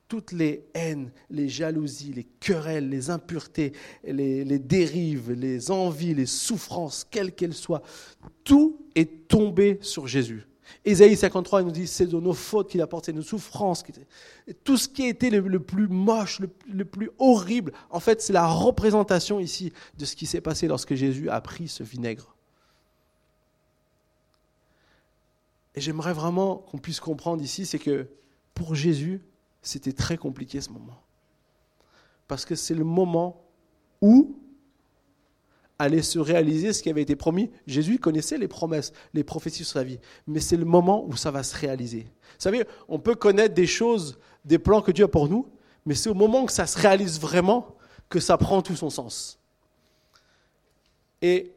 Toutes 0.07 0.31
les 0.31 0.65
haines, 0.73 1.11
les 1.29 1.49
jalousies, 1.49 2.13
les 2.13 2.23
querelles, 2.23 2.89
les 2.89 3.09
impuretés, 3.09 3.73
les, 4.03 4.43
les 4.43 4.59
dérives, 4.59 5.31
les 5.31 5.69
envies, 5.71 6.15
les 6.15 6.25
souffrances, 6.25 7.05
quelles 7.09 7.33
qu'elles 7.33 7.53
soient, 7.53 7.83
tout 8.43 8.87
est 8.95 9.27
tombé 9.27 9.77
sur 9.81 10.07
Jésus. 10.07 10.48
Ésaïe 10.85 11.15
53 11.15 11.63
nous 11.63 11.71
dit 11.71 11.87
c'est 11.87 12.05
de 12.05 12.19
nos 12.19 12.33
fautes 12.33 12.69
qu'il 12.69 12.81
a 12.81 12.87
porté, 12.87 13.13
nos 13.13 13.21
souffrances. 13.21 13.83
Tout 14.63 14.77
ce 14.77 14.87
qui 14.87 15.03
a 15.03 15.07
été 15.07 15.29
le, 15.29 15.59
plus 15.59 15.87
moche, 15.87 16.39
le, 16.67 16.85
plus 16.85 17.09
horrible, 17.19 17.73
en 17.89 17.99
fait, 17.99 18.21
c'est 18.21 18.33
la 18.33 18.47
représentation 18.47 19.39
ici 19.39 19.73
de 19.97 20.05
ce 20.05 20.15
qui 20.15 20.25
s'est 20.25 20.41
passé 20.41 20.67
lorsque 20.67 20.95
Jésus 20.95 21.29
a 21.29 21.41
pris 21.41 21.67
ce 21.67 21.83
vinaigre. 21.83 22.35
Et 25.75 25.81
j'aimerais 25.81 26.13
vraiment 26.13 26.57
qu'on 26.57 26.77
puisse 26.77 26.99
comprendre 26.99 27.43
ici, 27.43 27.65
c'est 27.65 27.79
que 27.79 28.07
pour 28.53 28.75
Jésus, 28.75 29.21
c'était 29.61 29.93
très 29.93 30.17
compliqué 30.17 30.61
ce 30.61 30.69
moment. 30.69 31.01
Parce 32.27 32.45
que 32.45 32.55
c'est 32.55 32.73
le 32.75 32.83
moment 32.83 33.41
où 34.01 34.38
allait 35.79 36.01
se 36.01 36.19
réaliser 36.19 36.73
ce 36.73 36.83
qui 36.83 36.89
avait 36.89 37.01
été 37.01 37.15
promis. 37.15 37.49
Jésus 37.65 37.97
connaissait 37.97 38.37
les 38.37 38.49
promesses, 38.49 38.91
les 39.13 39.23
prophéties 39.23 39.63
sur 39.63 39.73
sa 39.73 39.83
vie, 39.83 39.99
mais 40.27 40.41
c'est 40.41 40.57
le 40.57 40.65
moment 40.65 41.05
où 41.07 41.15
ça 41.15 41.31
va 41.31 41.41
se 41.41 41.57
réaliser. 41.57 42.01
Vous 42.01 42.43
savez, 42.43 42.65
on 42.89 42.99
peut 42.99 43.15
connaître 43.15 43.55
des 43.55 43.65
choses, 43.65 44.19
des 44.43 44.59
plans 44.59 44.81
que 44.81 44.91
Dieu 44.91 45.05
a 45.05 45.07
pour 45.07 45.29
nous, 45.29 45.47
mais 45.85 45.95
c'est 45.95 46.09
au 46.09 46.13
moment 46.13 46.45
que 46.45 46.51
ça 46.51 46.67
se 46.67 46.77
réalise 46.77 47.19
vraiment 47.19 47.75
que 48.09 48.19
ça 48.19 48.37
prend 48.37 48.61
tout 48.61 48.75
son 48.75 48.89
sens. 48.89 49.39
Et 51.21 51.53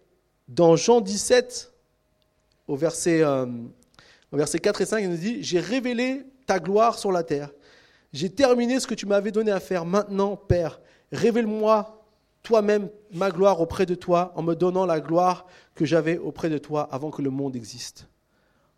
dans 0.48 0.76
Jean 0.76 1.00
17, 1.00 1.72
au 2.68 2.76
verset, 2.76 3.22
euh, 3.22 3.46
au 4.30 4.36
verset 4.36 4.58
4 4.58 4.80
et 4.80 4.86
5, 4.86 4.98
il 5.00 5.10
nous 5.10 5.16
dit, 5.16 5.42
J'ai 5.42 5.60
révélé 5.60 6.24
ta 6.46 6.58
gloire 6.58 6.98
sur 6.98 7.10
la 7.10 7.22
terre. 7.22 7.50
J'ai 8.12 8.30
terminé 8.30 8.78
ce 8.78 8.86
que 8.86 8.94
tu 8.94 9.06
m'avais 9.06 9.32
donné 9.32 9.50
à 9.50 9.60
faire. 9.60 9.84
Maintenant, 9.84 10.36
Père, 10.36 10.80
révèle-moi 11.10 12.01
toi-même 12.42 12.88
ma 13.12 13.30
gloire 13.30 13.60
auprès 13.60 13.86
de 13.86 13.94
toi 13.94 14.32
en 14.36 14.42
me 14.42 14.54
donnant 14.54 14.86
la 14.86 15.00
gloire 15.00 15.46
que 15.74 15.84
j'avais 15.84 16.18
auprès 16.18 16.50
de 16.50 16.58
toi 16.58 16.88
avant 16.90 17.10
que 17.10 17.22
le 17.22 17.30
monde 17.30 17.56
existe. 17.56 18.08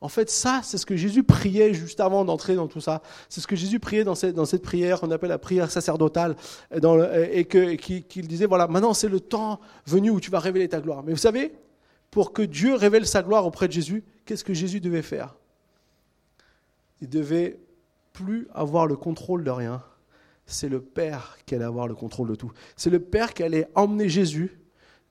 En 0.01 0.09
fait, 0.09 0.29
ça, 0.29 0.61
c'est 0.63 0.77
ce 0.77 0.85
que 0.85 0.97
Jésus 0.97 1.23
priait 1.23 1.73
juste 1.73 1.99
avant 1.99 2.27
d'entrer 2.27 2.57
dans 2.57 2.69
tout 2.69 2.83
ça. 2.83 3.01
C'est 3.31 3.41
ce 3.41 3.47
que 3.47 3.57
Jésus 3.57 3.81
priait 3.81 4.05
dans 4.05 4.15
cette, 4.15 4.35
dans 4.35 4.45
cette 4.45 4.61
prière 4.61 5.01
qu'on 5.01 5.11
appelle 5.11 5.31
la 5.31 5.39
prière 5.39 5.71
sacerdotale, 5.71 6.37
dans 6.79 7.03
et 7.03 7.47
qu'il 7.47 8.29
disait, 8.29 8.45
voilà, 8.45 8.67
maintenant 8.67 8.93
c'est 8.93 9.09
le 9.09 9.21
temps 9.21 9.61
venu 9.87 10.11
où 10.11 10.21
tu 10.21 10.31
vas 10.31 10.41
révéler 10.41 10.69
ta 10.69 10.81
gloire. 10.81 11.03
Mais 11.03 11.13
vous 11.13 11.19
savez, 11.19 11.55
pour 12.11 12.35
que 12.35 12.43
Dieu 12.43 12.75
révèle 12.75 13.07
sa 13.07 13.23
gloire 13.23 13.47
auprès 13.47 13.67
de 13.67 13.73
Jésus, 13.73 14.05
qu'est-ce 14.27 14.45
que 14.45 14.53
Jésus 14.53 14.81
devait 14.81 15.01
faire? 15.01 15.37
Il 17.01 17.09
devait 17.09 17.59
plus 18.13 18.47
avoir 18.55 18.87
le 18.87 18.97
contrôle 18.97 19.43
de 19.43 19.51
rien. 19.51 19.83
C'est 20.47 20.69
le 20.69 20.83
Père 20.83 21.39
qui 21.47 21.55
allait 21.55 21.65
avoir 21.65 21.89
le 21.89 21.95
contrôle 21.95 22.29
de 22.29 22.35
tout. 22.35 22.53
C'est 22.77 22.91
le 22.91 23.01
Père 23.01 23.35
qui 23.35 23.43
allait 23.43 23.69
emmener 23.75 24.09
Jésus 24.09 24.59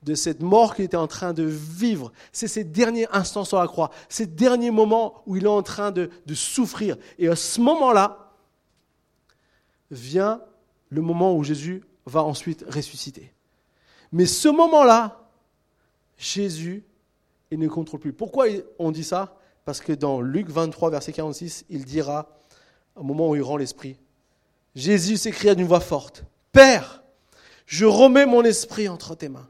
de 0.04 0.14
cette 0.14 0.42
mort 0.42 0.74
qu'il 0.74 0.84
était 0.84 0.96
en 0.96 1.06
train 1.06 1.32
de 1.32 1.42
vivre. 1.42 2.12
C'est 2.30 2.48
ces 2.48 2.62
derniers 2.62 3.06
instants 3.10 3.44
sur 3.44 3.58
la 3.58 3.66
croix, 3.66 3.90
ces 4.08 4.26
derniers 4.26 4.70
moments 4.70 5.22
où 5.26 5.36
il 5.36 5.44
est 5.44 5.48
en 5.48 5.62
train 5.62 5.90
de, 5.90 6.10
souffrir. 6.34 6.96
Et 7.18 7.28
à 7.28 7.36
ce 7.36 7.60
moment-là, 7.60 8.32
vient 9.90 10.40
le 10.90 11.00
moment 11.00 11.34
où 11.34 11.42
Jésus 11.42 11.82
va 12.06 12.22
ensuite 12.22 12.64
ressusciter. 12.68 13.32
Mais 14.12 14.26
ce 14.26 14.48
moment-là, 14.48 15.28
Jésus, 16.18 16.84
il 17.50 17.58
ne 17.58 17.68
contrôle 17.68 18.00
plus. 18.00 18.12
Pourquoi 18.12 18.46
on 18.78 18.90
dit 18.90 19.04
ça? 19.04 19.38
Parce 19.64 19.80
que 19.80 19.92
dans 19.92 20.20
Luc 20.20 20.48
23, 20.48 20.90
verset 20.90 21.12
46, 21.12 21.64
il 21.70 21.84
dira, 21.84 22.28
au 22.94 23.02
moment 23.02 23.30
où 23.30 23.36
il 23.36 23.42
rend 23.42 23.56
l'esprit, 23.56 23.96
Jésus 24.74 25.16
s'écria 25.16 25.54
d'une 25.54 25.66
voix 25.66 25.80
forte, 25.80 26.24
Père, 26.52 27.02
je 27.66 27.84
remets 27.84 28.26
mon 28.26 28.42
esprit 28.42 28.88
entre 28.88 29.14
tes 29.14 29.28
mains. 29.28 29.48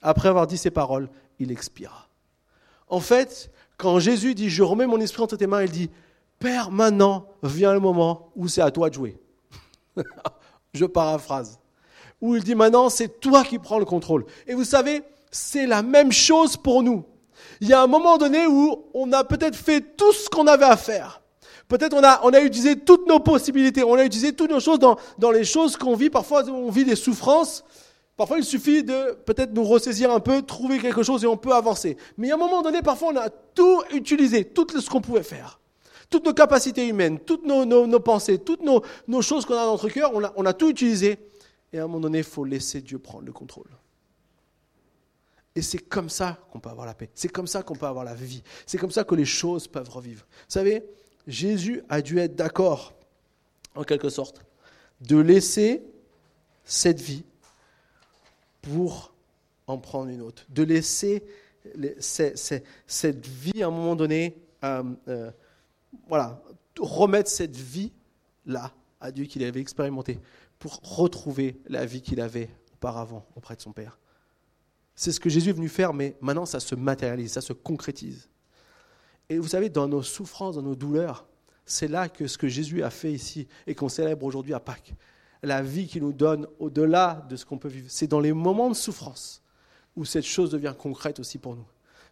Après 0.00 0.28
avoir 0.28 0.46
dit 0.46 0.58
ces 0.58 0.70
paroles, 0.70 1.08
il 1.38 1.50
expira. 1.50 2.08
En 2.88 3.00
fait, 3.00 3.50
quand 3.76 3.98
Jésus 3.98 4.34
dit 4.34 4.50
Je 4.50 4.62
remets 4.62 4.86
mon 4.86 5.00
esprit 5.00 5.22
entre 5.22 5.36
tes 5.36 5.46
mains, 5.46 5.62
il 5.62 5.70
dit 5.70 5.90
Père, 6.38 6.70
maintenant 6.70 7.26
vient 7.42 7.72
le 7.72 7.80
moment 7.80 8.30
où 8.36 8.48
c'est 8.48 8.60
à 8.60 8.70
toi 8.70 8.90
de 8.90 8.94
jouer. 8.94 9.18
Je 10.74 10.84
paraphrase. 10.84 11.58
Où 12.20 12.36
il 12.36 12.44
dit 12.44 12.54
Maintenant, 12.54 12.90
c'est 12.90 13.20
toi 13.20 13.44
qui 13.44 13.58
prends 13.58 13.78
le 13.78 13.84
contrôle. 13.84 14.26
Et 14.46 14.54
vous 14.54 14.64
savez, 14.64 15.02
c'est 15.30 15.66
la 15.66 15.82
même 15.82 16.12
chose 16.12 16.56
pour 16.56 16.82
nous. 16.82 17.04
Il 17.60 17.68
y 17.68 17.72
a 17.72 17.82
un 17.82 17.86
moment 17.86 18.18
donné 18.18 18.46
où 18.46 18.84
on 18.94 19.12
a 19.12 19.24
peut-être 19.24 19.56
fait 19.56 19.96
tout 19.96 20.12
ce 20.12 20.28
qu'on 20.28 20.46
avait 20.46 20.64
à 20.64 20.76
faire. 20.76 21.21
Peut-être 21.72 21.94
on 21.94 22.04
a, 22.04 22.20
on 22.22 22.34
a 22.34 22.40
utilisé 22.42 22.76
toutes 22.76 23.08
nos 23.08 23.18
possibilités, 23.18 23.82
on 23.82 23.94
a 23.94 24.04
utilisé 24.04 24.34
toutes 24.34 24.50
nos 24.50 24.60
choses 24.60 24.78
dans, 24.78 24.98
dans 25.16 25.30
les 25.30 25.42
choses 25.44 25.78
qu'on 25.78 25.96
vit. 25.96 26.10
Parfois, 26.10 26.44
on 26.50 26.70
vit 26.70 26.84
des 26.84 26.96
souffrances 26.96 27.64
Parfois, 28.14 28.38
il 28.38 28.44
suffit 28.44 28.84
de 28.84 29.14
peut-être 29.24 29.54
nous 29.54 29.64
ressaisir 29.64 30.12
un 30.12 30.20
peu, 30.20 30.42
trouver 30.42 30.78
quelque 30.78 31.02
chose 31.02 31.24
et 31.24 31.26
on 31.26 31.38
peut 31.38 31.54
avancer. 31.54 31.96
Mais 32.18 32.30
à 32.30 32.34
un 32.34 32.36
moment 32.36 32.60
donné, 32.60 32.82
parfois, 32.82 33.08
on 33.08 33.16
a 33.16 33.30
tout 33.30 33.82
utilisé, 33.90 34.44
tout 34.44 34.66
ce 34.78 34.90
qu'on 34.90 35.00
pouvait 35.00 35.22
faire. 35.22 35.60
Toutes 36.10 36.26
nos 36.26 36.34
capacités 36.34 36.86
humaines, 36.86 37.18
toutes 37.20 37.46
nos, 37.46 38.00
pensées, 38.00 38.38
toutes 38.38 38.60
nos, 38.62 38.82
choses 39.22 39.46
qu'on 39.46 39.54
a 39.54 39.64
dans 39.64 39.72
notre 39.72 39.88
cœur, 39.88 40.10
on 40.12 40.22
a, 40.22 40.32
on 40.36 40.44
a 40.44 40.52
tout 40.52 40.68
utilisé. 40.68 41.18
Et 41.72 41.78
à 41.78 41.84
un 41.84 41.86
moment 41.86 42.00
donné, 42.00 42.18
il 42.18 42.24
faut 42.24 42.44
laisser 42.44 42.82
Dieu 42.82 42.98
prendre 42.98 43.24
le 43.24 43.32
contrôle. 43.32 43.70
Et 45.56 45.62
c'est 45.62 45.78
comme 45.78 46.10
ça 46.10 46.38
qu'on 46.52 46.60
peut 46.60 46.68
avoir 46.68 46.86
la 46.86 46.94
paix. 46.94 47.08
C'est 47.14 47.32
comme 47.32 47.46
ça 47.46 47.62
qu'on 47.62 47.76
peut 47.76 47.86
avoir 47.86 48.04
la 48.04 48.14
vie. 48.14 48.42
C'est 48.66 48.78
comme 48.78 48.90
ça 48.90 49.04
que 49.04 49.14
les 49.14 49.24
choses 49.24 49.68
peuvent 49.68 49.88
revivre. 49.88 50.26
Vous 50.30 50.52
savez, 50.52 50.84
Jésus 51.26 51.82
a 51.88 52.02
dû 52.02 52.18
être 52.18 52.34
d'accord, 52.34 52.94
en 53.74 53.84
quelque 53.84 54.08
sorte, 54.08 54.44
de 55.00 55.16
laisser 55.16 55.82
cette 56.64 57.00
vie 57.00 57.24
pour 58.60 59.12
en 59.66 59.78
prendre 59.78 60.08
une 60.10 60.20
autre, 60.20 60.44
de 60.48 60.62
laisser 60.62 61.24
cette 62.86 63.26
vie 63.26 63.62
à 63.62 63.66
un 63.66 63.70
moment 63.70 63.96
donné, 63.96 64.36
euh, 64.64 64.82
euh, 65.08 65.30
voilà, 66.08 66.42
remettre 66.78 67.30
cette 67.30 67.56
vie-là 67.56 68.72
à 69.00 69.12
Dieu 69.12 69.24
qu'il 69.26 69.44
avait 69.44 69.60
expérimenté 69.60 70.18
pour 70.58 70.80
retrouver 70.82 71.60
la 71.68 71.84
vie 71.86 72.02
qu'il 72.02 72.20
avait 72.20 72.48
auparavant 72.74 73.26
auprès 73.36 73.56
de 73.56 73.60
son 73.60 73.72
Père. 73.72 73.98
C'est 74.94 75.12
ce 75.12 75.20
que 75.20 75.30
Jésus 75.30 75.50
est 75.50 75.54
venu 75.54 75.68
faire, 75.68 75.92
mais 75.94 76.16
maintenant 76.20 76.46
ça 76.46 76.60
se 76.60 76.74
matérialise, 76.74 77.32
ça 77.32 77.40
se 77.40 77.52
concrétise. 77.52 78.28
Et 79.28 79.38
vous 79.38 79.48
savez, 79.48 79.68
dans 79.68 79.88
nos 79.88 80.02
souffrances, 80.02 80.56
dans 80.56 80.62
nos 80.62 80.74
douleurs, 80.74 81.26
c'est 81.64 81.88
là 81.88 82.08
que 82.08 82.26
ce 82.26 82.38
que 82.38 82.48
Jésus 82.48 82.82
a 82.82 82.90
fait 82.90 83.12
ici 83.12 83.46
et 83.66 83.74
qu'on 83.74 83.88
célèbre 83.88 84.24
aujourd'hui 84.26 84.54
à 84.54 84.60
Pâques, 84.60 84.94
la 85.42 85.62
vie 85.62 85.86
qu'il 85.86 86.02
nous 86.02 86.12
donne 86.12 86.46
au-delà 86.58 87.26
de 87.28 87.36
ce 87.36 87.44
qu'on 87.44 87.58
peut 87.58 87.68
vivre. 87.68 87.86
C'est 87.88 88.06
dans 88.06 88.20
les 88.20 88.32
moments 88.32 88.68
de 88.68 88.74
souffrance 88.74 89.42
où 89.96 90.04
cette 90.04 90.24
chose 90.24 90.50
devient 90.50 90.74
concrète 90.76 91.20
aussi 91.20 91.38
pour 91.38 91.56
nous. 91.56 91.66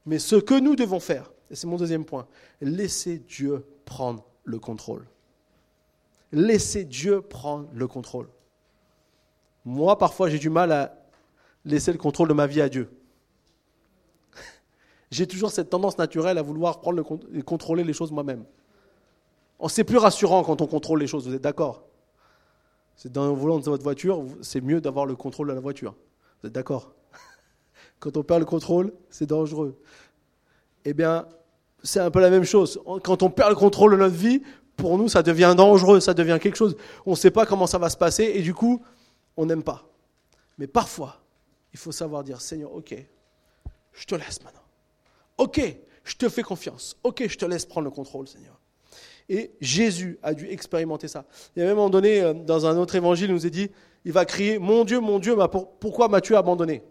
Mais 0.07 0.19
ce 0.19 0.37
que 0.37 0.59
nous 0.59 0.77
devons 0.77 1.01
faire, 1.01 1.31
et 1.51 1.55
c'est 1.55 1.67
mon 1.67 1.77
deuxième 1.77 2.05
point, 2.05 2.27
laisser 2.61 3.19
Dieu 3.19 3.65
prendre 3.85 4.25
le 4.45 4.59
contrôle. 4.59 5.07
Laisser 6.33 6.85
Dieu 6.85 7.21
prendre 7.21 7.69
le 7.73 7.87
contrôle. 7.87 8.29
Moi, 9.65 9.99
parfois, 9.99 10.31
j'ai 10.31 10.39
du 10.39 10.49
mal 10.49 10.73
à 10.73 10.95
laisser 11.65 11.93
le 11.93 11.99
contrôle 11.99 12.29
de 12.29 12.35
ma 12.35 12.47
vie 12.47 12.61
à 12.61 12.69
Dieu. 12.69 12.89
J'ai 15.11 15.27
toujours 15.27 15.51
cette 15.51 15.71
tendance 15.71 15.99
naturelle 15.99 16.39
à 16.39 16.43
vouloir 16.43 16.81
prendre 16.81 16.97
le, 16.97 17.39
et 17.39 17.43
contrôler 17.43 17.85
les 17.85 17.93
choses 17.93 18.13
moi-même. 18.13 18.45
C'est 19.69 19.85
plus 19.85 19.99
rassurant 19.99 20.43
quand 20.43 20.61
on 20.61 20.67
contrôle 20.67 21.01
les 21.01 21.07
choses, 21.07 21.29
vous 21.29 21.35
êtes 21.35 21.43
d'accord? 21.43 21.83
C'est 22.97 23.13
dans 23.13 23.27
le 23.27 23.33
volant 23.33 23.59
de 23.59 23.65
votre 23.65 23.83
voiture, 23.83 24.25
c'est 24.41 24.61
mieux 24.61 24.81
d'avoir 24.81 25.07
le 25.07 25.17
contrôle 25.17 25.49
de 25.49 25.53
la 25.53 25.61
voiture. 25.61 25.95
Vous 26.41 26.49
êtes 26.49 26.53
d'accord? 26.53 26.93
Quand 27.99 28.17
on 28.17 28.23
perd 28.23 28.41
le 28.41 28.47
contrôle, 28.47 28.93
c'est 29.11 29.27
dangereux. 29.27 29.79
Eh 30.85 30.95
bien, 30.95 31.27
c'est 31.83 32.01
un 32.01 32.11
peu 32.11 32.21
la 32.21 32.31
même 32.31 32.45
chose. 32.45 32.81
Quand 33.03 33.23
on 33.23 33.31
perd 33.31 33.51
le 33.51 33.57
contrôle 33.57 33.93
de 33.93 33.97
notre 33.97 34.15
vie, 34.15 34.43
pour 34.77 34.97
nous, 34.97 35.09
ça 35.09 35.23
devient 35.23 35.55
dangereux, 35.57 36.01
ça 36.01 36.15
devient 36.15 36.39
quelque 36.41 36.57
chose. 36.57 36.77
On 37.05 37.13
ne 37.13 37.17
sait 37.17 37.31
pas 37.31 37.45
comment 37.45 37.67
ça 37.67 37.79
va 37.79 37.91
se 37.91 37.97
passer 37.97 38.33
et 38.35 38.43
du 38.43 38.55
coup, 38.55 38.83
on 39.37 39.47
n'aime 39.47 39.63
pas. 39.63 39.85
Mais 40.59 40.67
parfois, 40.67 41.21
il 41.73 41.79
faut 41.79 41.93
savoir 41.93 42.25
dire 42.25 42.41
Seigneur, 42.41 42.75
ok, 42.75 42.95
je 43.93 44.07
te 44.07 44.15
laisse 44.15 44.43
maintenant. 44.43 44.60
Ok, 45.41 45.59
je 46.05 46.17
te 46.17 46.29
fais 46.29 46.43
confiance. 46.43 46.99
Ok, 47.03 47.27
je 47.27 47.39
te 47.39 47.47
laisse 47.47 47.65
prendre 47.65 47.87
le 47.87 47.91
contrôle, 47.91 48.29
Seigneur. 48.29 48.61
Et 49.31 49.53
Jésus 49.63 50.19
a 50.23 50.35
dû 50.35 50.47
expérimenter 50.47 51.09
ça. 51.09 51.25
Il 51.57 51.61
y 51.61 51.63
a 51.63 51.65
même 51.65 51.73
un 51.73 51.77
moment 51.77 51.89
donné, 51.89 52.21
euh, 52.21 52.35
dans 52.35 52.67
un 52.67 52.77
autre 52.77 52.95
évangile, 52.95 53.31
il 53.31 53.33
nous 53.33 53.47
est 53.47 53.51
dit, 53.51 53.71
il 54.05 54.13
va 54.13 54.27
crier, 54.27 54.59
mon 54.59 54.85
Dieu, 54.85 55.01
mon 55.01 55.19
Dieu, 55.19 55.35
pourquoi 55.81 56.09
m'as-tu 56.09 56.37
abandonné? 56.37 56.83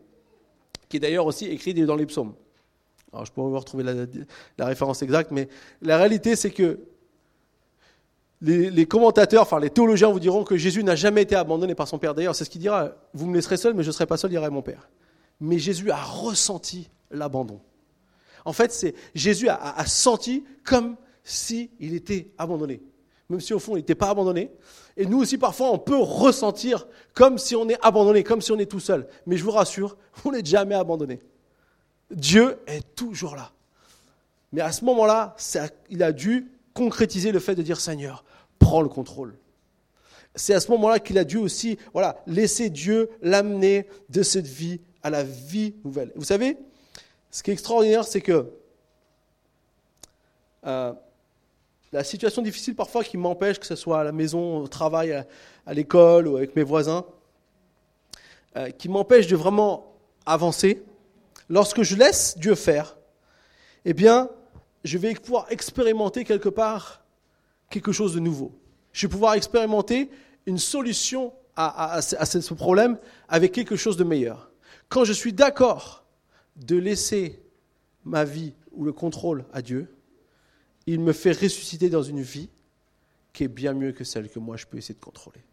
Qui 0.90 0.98
est 0.98 1.00
d'ailleurs 1.00 1.28
aussi 1.28 1.46
écrit 1.46 1.76
dans 1.76 1.96
les 1.96 2.08
psaumes. 2.08 2.34
Alors 3.14 3.26
je 3.26 3.32
pourrais 3.32 3.56
retrouver 3.56 3.84
la, 3.84 4.66
référence 4.66 5.04
exacte, 5.04 5.30
mais 5.30 5.48
la 5.82 5.98
réalité 5.98 6.36
c'est 6.36 6.52
que 6.52 6.80
les, 8.42 8.86
commentateurs, 8.88 9.44
enfin 9.44 9.60
les 9.60 9.70
théologiens 9.70 10.10
vous 10.10 10.20
diront 10.20 10.44
que 10.44 10.58
Jésus 10.58 10.84
n'a 10.84 10.96
jamais 10.96 11.22
été 11.22 11.36
abandonné 11.36 11.76
par 11.76 11.88
son 11.88 12.00
Père. 12.00 12.16
D'ailleurs, 12.16 12.36
c'est 12.36 12.46
ce 12.46 12.50
qu'il 12.50 12.62
dira, 12.62 12.92
vous 13.14 13.28
me 13.28 13.36
laisserez 13.36 13.58
seul, 13.58 13.76
mais 13.76 13.84
je 13.84 13.90
ne 13.90 13.94
serai 13.94 14.08
pas 14.08 14.18
seul, 14.18 14.32
dirait 14.32 14.50
mon 14.50 14.62
Père. 14.64 14.90
Mais 15.40 15.60
Jésus 15.60 15.92
a 15.92 16.02
ressenti 16.02 16.90
l'abandon. 17.12 17.60
En 18.46 18.54
fait, 18.54 18.72
c'est 18.72 18.96
Jésus 19.14 19.50
a, 19.50 19.86
senti 19.86 20.44
comme 20.64 20.96
s'il 21.24 21.70
il 21.80 21.94
était 21.96 22.30
abandonné. 22.38 22.82
Même 23.30 23.42
si 23.42 23.54
au 23.54 23.60
fond 23.60 23.76
il 23.76 23.80
n'était 23.80 23.96
pas 23.96 24.10
abandonné. 24.10 24.52
Et 24.98 25.06
nous 25.06 25.20
aussi 25.20 25.38
parfois 25.38 25.72
on 25.72 25.78
peut 25.78 25.98
ressentir 25.98 26.88
comme 27.14 27.38
si 27.38 27.56
on 27.56 27.70
est 27.70 27.78
abandonné, 27.82 28.24
comme 28.24 28.42
si 28.42 28.52
on 28.52 28.60
est 28.60 28.66
tout 28.66 28.80
seul. 28.80 29.08
Mais 29.26 29.38
je 29.38 29.44
vous 29.44 29.52
rassure, 29.52 29.98
on 30.26 30.32
n'est 30.32 30.46
jamais 30.46 30.76
abandonné. 30.76 31.22
Dieu 32.12 32.58
est 32.66 32.96
toujours 32.96 33.36
là. 33.36 33.52
Mais 34.52 34.62
à 34.62 34.72
ce 34.72 34.84
moment-là, 34.86 35.36
il 35.90 36.02
a 36.02 36.12
dû 36.12 36.52
concrétiser 36.74 37.32
le 37.32 37.40
fait 37.40 37.56
de 37.56 37.62
dire 37.62 37.80
Seigneur, 37.80 38.24
prends 38.58 38.82
le 38.82 38.90
contrôle. 38.90 39.36
C'est 40.36 40.54
à 40.54 40.60
ce 40.60 40.72
moment-là 40.72 41.00
qu'il 41.00 41.18
a 41.18 41.24
dû 41.24 41.38
aussi 41.38 41.78
voilà, 41.94 42.22
laisser 42.26 42.70
Dieu 42.70 43.10
l'amener 43.22 43.88
de 44.10 44.24
cette 44.24 44.48
vie 44.48 44.80
à 45.04 45.10
la 45.10 45.24
vie 45.24 45.76
nouvelle. 45.84 46.12
Vous 46.16 46.24
savez, 46.24 46.58
ce 47.32 47.44
qui 47.44 47.52
est 47.52 47.54
extraordinaire, 47.54 48.04
c'est 48.04 48.22
que 48.22 48.52
euh, 50.66 50.94
la 51.92 52.04
situation 52.04 52.42
difficile 52.42 52.76
parfois 52.76 53.04
qui 53.04 53.18
m'empêche, 53.18 53.60
que 53.60 53.66
ce 53.66 53.76
soit 53.76 54.02
à 54.02 54.04
la 54.04 54.12
maison, 54.12 54.60
au 54.60 54.68
travail, 54.68 55.12
à, 55.66 55.74
l'école 55.74 56.28
ou 56.28 56.38
avec 56.38 56.56
mes 56.56 56.64
voisins, 56.64 57.06
euh, 58.58 58.70
qui 58.72 58.90
m'empêche 58.90 59.28
de 59.28 59.36
vraiment 59.36 59.96
avancer, 60.26 60.84
lorsque 61.50 61.84
je 61.84 61.96
laisse 61.96 62.38
Dieu 62.38 62.56
faire, 62.56 62.98
eh 63.86 63.94
bien, 63.94 64.30
je 64.84 64.98
vais 64.98 65.14
pouvoir 65.14 65.48
expérimenter 65.52 66.24
quelque 66.24 66.50
part 66.50 67.04
quelque 67.70 67.92
chose 67.92 68.16
de 68.16 68.20
nouveau. 68.20 68.52
Je 68.92 69.06
vais 69.06 69.12
pouvoir 69.12 69.36
expérimenter 69.36 70.10
une 70.48 70.58
solution 70.58 71.34
à, 71.56 71.96
à 71.96 72.02
ce 72.02 72.54
problème 72.54 72.98
avec 73.28 73.52
quelque 73.52 73.76
chose 73.76 73.98
de 73.98 74.04
meilleur. 74.04 74.50
Quand 74.88 75.04
je 75.04 75.14
suis 75.14 75.34
d'accord 75.34 76.04
de 76.60 76.76
laisser 76.76 77.42
ma 78.06 78.24
vie 78.26 78.54
ou 78.72 78.84
le 78.84 78.94
contrôle 78.94 79.46
à 79.54 79.62
Dieu, 79.62 79.94
il 80.86 81.00
me 81.00 81.14
fait 81.14 81.32
ressusciter 81.32 81.90
dans 81.90 82.04
une 82.04 82.22
vie 82.22 82.50
qui 83.34 83.44
est 83.44 83.50
bien 83.50 83.74
mieux 83.74 83.92
que 83.92 84.04
celle 84.04 84.30
que 84.30 84.40
moi 84.40 84.58
je 84.58 84.66
peux 84.66 84.78
essayer 84.78 84.96
de 84.96 85.04
contrôler. 85.04 85.44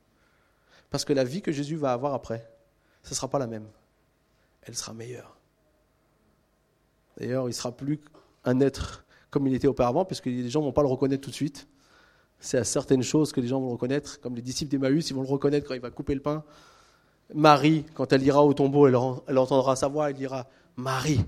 Parce 0.91 1.05
que 1.05 1.13
la 1.13 1.25
vie 1.25 1.43
que 1.43 1.53
Jésus 1.53 1.77
va 1.77 1.93
avoir 1.93 2.15
après, 2.15 2.51
ce 3.03 3.11
ne 3.11 3.15
sera 3.17 3.29
pas 3.29 3.39
la 3.39 3.47
même. 3.47 3.67
Elle 4.63 4.75
sera 4.75 4.93
meilleure. 4.93 5.37
D'ailleurs, 7.19 7.45
il 7.45 7.49
ne 7.49 7.53
sera 7.53 7.73
plus 7.73 8.01
un 8.45 8.61
être 8.61 9.05
comme 9.31 9.47
il 9.47 9.55
était 9.55 9.69
auparavant, 9.69 10.05
puisque 10.05 10.27
les 10.27 10.49
gens 10.49 10.61
ne 10.61 10.67
vont 10.67 10.73
pas 10.73 10.83
le 10.83 10.89
reconnaître 10.89 11.23
tout 11.23 11.31
de 11.31 11.35
suite. 11.35 11.69
C'est 12.39 12.59
à 12.59 12.65
certaines 12.65 13.03
choses 13.03 13.33
que 13.33 13.41
les 13.41 13.49
gens 13.49 13.61
vont 13.61 13.67
le 13.67 13.73
reconnaître, 13.73 14.21
comme 14.21 14.35
les 14.35 14.43
disciples 14.43 14.71
d'Emmaüs, 14.71 15.11
ils 15.11 15.15
vont 15.15 15.23
le 15.23 15.29
reconnaître 15.29 15.67
quand 15.69 15.75
il 15.75 15.81
va 15.81 15.91
couper 15.91 16.15
le 16.15 16.21
pain. 16.21 16.45
Marie, 17.35 17.85
quand 17.95 18.13
elle 18.13 18.23
ira 18.23 18.45
au 18.45 18.55
tombeau, 18.55 18.87
elle, 18.87 18.97
entendra 19.39 19.77
sa 19.77 19.89
voix, 19.89 20.11
elle 20.11 20.17
dira 20.17 20.47
Marie. 20.77 21.25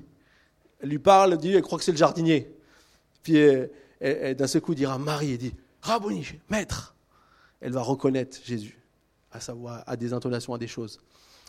Elle 0.80 0.90
lui 0.90 0.98
parle, 0.98 1.32
elle 1.32 1.38
dit, 1.38 1.52
elle 1.52 1.62
croit 1.62 1.78
que 1.78 1.84
c'est 1.84 1.92
le 1.92 1.98
jardinier. 1.98 2.54
Puis 3.22 3.38
d'un 4.00 4.46
seul 4.46 4.60
coup, 4.60 4.74
dira 4.74 4.98
Marie, 4.98 5.32
elle 5.32 5.38
dit 5.38 5.54
Rabouni, 5.82 6.26
maître. 6.50 6.94
Elle 7.60 7.72
va 7.72 7.82
reconnaître 7.82 8.38
Jésus 8.44 8.78
à 9.32 9.40
sa 9.40 9.52
voix, 9.52 9.82
à 9.86 9.96
des 9.96 10.12
intonations, 10.12 10.54
à 10.54 10.58
des 10.58 10.68
choses. 10.68 11.00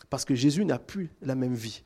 Parce 0.08 0.24
que 0.24 0.34
Jésus 0.34 0.64
n'a 0.64 0.78
plus 0.78 1.10
la 1.22 1.34
même 1.34 1.54
vie. 1.54 1.82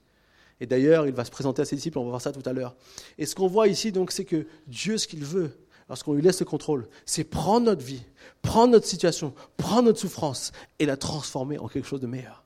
Et 0.61 0.67
d'ailleurs, 0.67 1.07
il 1.07 1.13
va 1.13 1.25
se 1.25 1.31
présenter 1.31 1.63
à 1.63 1.65
ses 1.65 1.77
disciples, 1.77 1.99
on 1.99 2.05
va 2.05 2.11
voir 2.11 2.23
ça 2.23 2.33
tout 2.33 2.49
à 2.49 2.53
l'heure. 2.53 2.75
Et 3.19 3.27
ce 3.27 3.35
qu'on 3.35 3.49
voit 3.49 3.69
ici, 3.69 3.93
donc, 3.93 4.13
c'est 4.13 4.25
que 4.25 4.47
Dieu, 4.67 4.97
ce 4.97 5.07
qu'il 5.07 5.25
veut, 5.25 5.59
lorsqu'on 5.89 6.15
lui 6.15 6.23
laisse 6.23 6.41
le 6.41 6.47
contrôle, 6.47 6.89
c'est 7.05 7.25
prendre 7.25 7.67
notre 7.67 7.85
vie, 7.85 8.03
prendre 8.41 8.73
notre 8.73 8.87
situation, 8.87 9.35
prendre 9.57 9.83
notre 9.83 9.99
souffrance 9.99 10.53
et 10.79 10.87
la 10.87 10.97
transformer 10.97 11.59
en 11.59 11.69
quelque 11.69 11.87
chose 11.87 12.01
de 12.01 12.07
meilleur. 12.07 12.45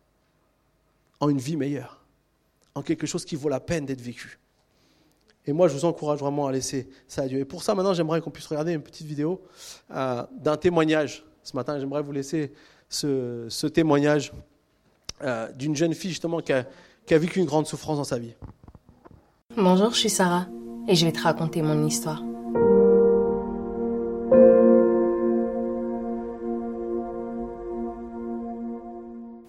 En 1.21 1.29
une 1.29 1.39
vie 1.39 1.57
meilleure. 1.57 2.05
Quelque 2.83 3.07
chose 3.07 3.25
qui 3.25 3.37
vaut 3.37 3.49
la 3.49 3.61
peine 3.61 3.87
d'être 3.87 4.01
vécu. 4.01 4.39
Et 5.47 5.53
moi, 5.53 5.69
je 5.69 5.75
vous 5.75 5.85
encourage 5.85 6.19
vraiment 6.19 6.47
à 6.47 6.53
laisser 6.53 6.89
ça 7.07 7.23
à 7.23 7.29
Dieu. 7.29 7.39
Et 7.39 7.45
pour 7.45 7.63
ça, 7.63 7.75
maintenant, 7.75 7.95
j'aimerais 7.95 8.21
qu'on 8.21 8.31
puisse 8.31 8.47
regarder 8.47 8.73
une 8.73 8.83
petite 8.83 9.07
vidéo 9.07 9.41
euh, 9.91 10.23
d'un 10.33 10.57
témoignage. 10.57 11.25
Ce 11.43 11.57
matin, 11.57 11.79
j'aimerais 11.79 12.03
vous 12.03 12.13
laisser 12.13 12.53
ce, 12.89 13.67
témoignage 13.67 14.33
euh, 15.23 15.51
d'une 15.53 15.75
jeune 15.75 15.95
fille, 15.95 16.11
justement, 16.11 16.41
qui 16.41 16.53
a 16.53 16.67
vécu 17.19 17.39
une 17.39 17.47
grande 17.47 17.67
souffrance 17.67 17.97
dans 17.97 18.05
sa 18.05 18.19
vie. 18.19 18.35
Bonjour, 19.57 19.93
je 19.93 19.99
suis 19.99 20.11
Sarah 20.11 20.47
et 20.87 20.95
je 20.95 21.07
vais 21.07 21.13
te 21.13 21.23
raconter 21.23 21.63
mon 21.63 21.87
histoire. 21.87 22.23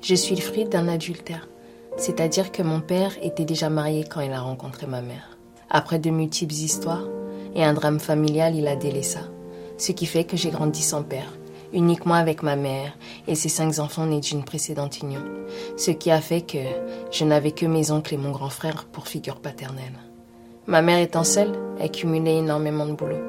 Je 0.01 0.15
suis 0.15 0.35
le 0.35 0.41
fruit 0.41 0.65
d'un 0.65 0.87
adultère, 0.87 1.47
c'est-à-dire 1.99 2.51
que 2.51 2.63
mon 2.63 2.81
père 2.81 3.11
était 3.21 3.45
déjà 3.45 3.69
marié 3.69 4.05
quand 4.09 4.21
il 4.21 4.31
a 4.31 4.41
rencontré 4.41 4.87
ma 4.87 5.01
mère. 5.01 5.37
Après 5.69 5.99
de 5.99 6.09
multiples 6.09 6.53
histoires 6.53 7.07
et 7.55 7.63
un 7.63 7.73
drame 7.73 7.99
familial, 7.99 8.55
il 8.55 8.67
a 8.67 8.75
délaissé 8.75 9.19
ce 9.77 9.93
qui 9.93 10.05
fait 10.05 10.25
que 10.25 10.37
j'ai 10.37 10.49
grandi 10.49 10.81
sans 10.81 11.03
père 11.03 11.31
uniquement 11.73 12.15
avec 12.15 12.43
ma 12.43 12.55
mère 12.55 12.97
et 13.27 13.35
ses 13.35 13.49
cinq 13.49 13.79
enfants 13.79 14.05
nés 14.05 14.19
d'une 14.19 14.43
précédente 14.43 14.99
union, 15.01 15.21
ce 15.77 15.91
qui 15.91 16.11
a 16.11 16.21
fait 16.21 16.41
que 16.41 16.57
je 17.11 17.25
n'avais 17.25 17.51
que 17.51 17.65
mes 17.65 17.91
oncles 17.91 18.15
et 18.15 18.17
mon 18.17 18.31
grand 18.31 18.49
frère 18.49 18.85
pour 18.85 19.07
figure 19.07 19.39
paternelle. 19.39 19.99
Ma 20.67 20.81
mère 20.81 20.99
étant 20.99 21.23
seule, 21.23 21.51
elle 21.79 21.91
cumulait 21.91 22.37
énormément 22.37 22.85
de 22.85 22.93
boulot, 22.93 23.21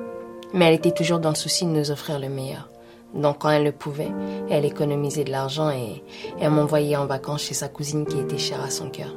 mais 0.55 0.67
elle 0.67 0.75
était 0.75 0.93
toujours 0.93 1.19
dans 1.19 1.31
le 1.31 1.35
souci 1.35 1.65
de 1.65 1.71
nous 1.71 1.91
offrir 1.91 2.19
le 2.19 2.29
meilleur. 2.29 2.69
Donc 3.15 3.39
quand 3.39 3.51
elle 3.51 3.65
le 3.65 3.73
pouvait, 3.73 4.13
elle 4.49 4.65
économisait 4.65 5.25
de 5.25 5.31
l'argent 5.31 5.71
et 5.71 6.03
elle 6.41 6.51
m'envoyait 6.51 6.97
en 6.97 7.07
vacances 7.07 7.43
chez 7.43 7.55
sa 7.55 7.69
cousine 7.69 8.07
qui 8.07 8.19
était 8.19 8.39
chère 8.39 8.63
à 8.63 8.71
son 8.71 8.91
cœur. 8.91 9.15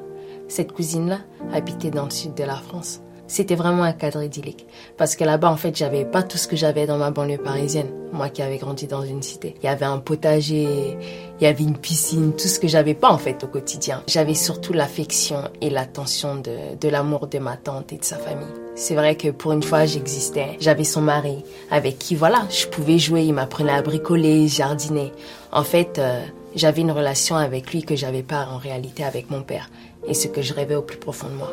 Cette 0.48 0.72
cousine-là 0.72 1.20
habitait 1.54 1.92
dans 1.92 2.06
le 2.06 2.12
sud 2.12 2.34
de 2.34 2.44
la 2.44 2.56
France 2.56 3.02
c'était 3.34 3.56
vraiment 3.56 3.82
un 3.82 3.94
cadre 3.94 4.22
idyllique. 4.22 4.68
Parce 4.96 5.16
que 5.16 5.24
là-bas, 5.24 5.50
en 5.50 5.58
fait, 5.58 5.76
j'avais 5.76 6.06
pas 6.06 6.22
tout 6.22 6.38
ce 6.38 6.48
que 6.48 6.56
j'avais 6.56 6.86
dans 6.86 6.98
ma 6.98 7.10
banlieue 7.10 7.40
parisienne. 7.40 7.88
Moi 8.12 8.30
qui 8.30 8.44
avais 8.44 8.58
grandi 8.58 8.86
dans 8.86 9.02
une 9.02 9.24
cité. 9.24 9.56
Il 9.64 9.66
y 9.66 9.70
avait 9.70 9.86
un 9.86 9.98
potager, 9.98 10.98
il 11.40 11.44
y 11.44 11.48
avait 11.48 11.64
une 11.64 11.76
piscine, 11.76 12.34
tout 12.34 12.48
ce 12.48 12.60
que 12.60 12.68
j'avais 12.68 12.94
pas, 12.94 13.10
en 13.10 13.18
fait, 13.18 13.44
au 13.44 13.48
quotidien. 13.48 14.04
J'avais 14.08 14.36
surtout 14.36 14.72
l'affection 14.72 15.50
et 15.62 15.72
l'attention 15.72 16.36
de, 16.36 16.76
de 16.80 16.90
l'amour 16.90 17.26
de 17.26 17.40
ma 17.40 17.58
tante 17.58 17.92
et 17.92 17.98
de 17.98 18.06
sa 18.06 18.18
famille. 18.18 18.54
C'est 18.76 18.94
vrai 18.94 19.16
que 19.16 19.30
pour 19.30 19.52
une 19.52 19.64
fois, 19.64 19.88
j'existais. 19.88 20.58
J'avais 20.60 20.84
son 20.84 21.02
mari, 21.02 21.44
avec 21.72 21.98
qui, 21.98 22.14
voilà, 22.14 22.44
je 22.52 22.68
pouvais 22.68 23.00
jouer. 23.00 23.24
Il 23.24 23.34
m'apprenait 23.34 23.72
à 23.72 23.82
bricoler, 23.82 24.48
jardiner. 24.48 25.12
En 25.52 25.64
fait, 25.64 25.98
euh, 25.98 26.24
j'avais 26.56 26.82
une 26.82 26.92
relation 26.92 27.36
avec 27.36 27.74
lui 27.74 27.82
que 27.82 27.96
j'avais 27.96 28.22
pas 28.22 28.48
en 28.52 28.58
réalité 28.58 29.04
avec 29.04 29.32
mon 29.32 29.42
père. 29.42 29.72
Et 30.08 30.14
ce 30.14 30.28
que 30.28 30.44
je 30.44 30.54
rêvais 30.54 30.76
au 30.76 30.84
plus 30.84 30.98
profond 30.98 31.30
de 31.30 31.36
moi. 31.36 31.50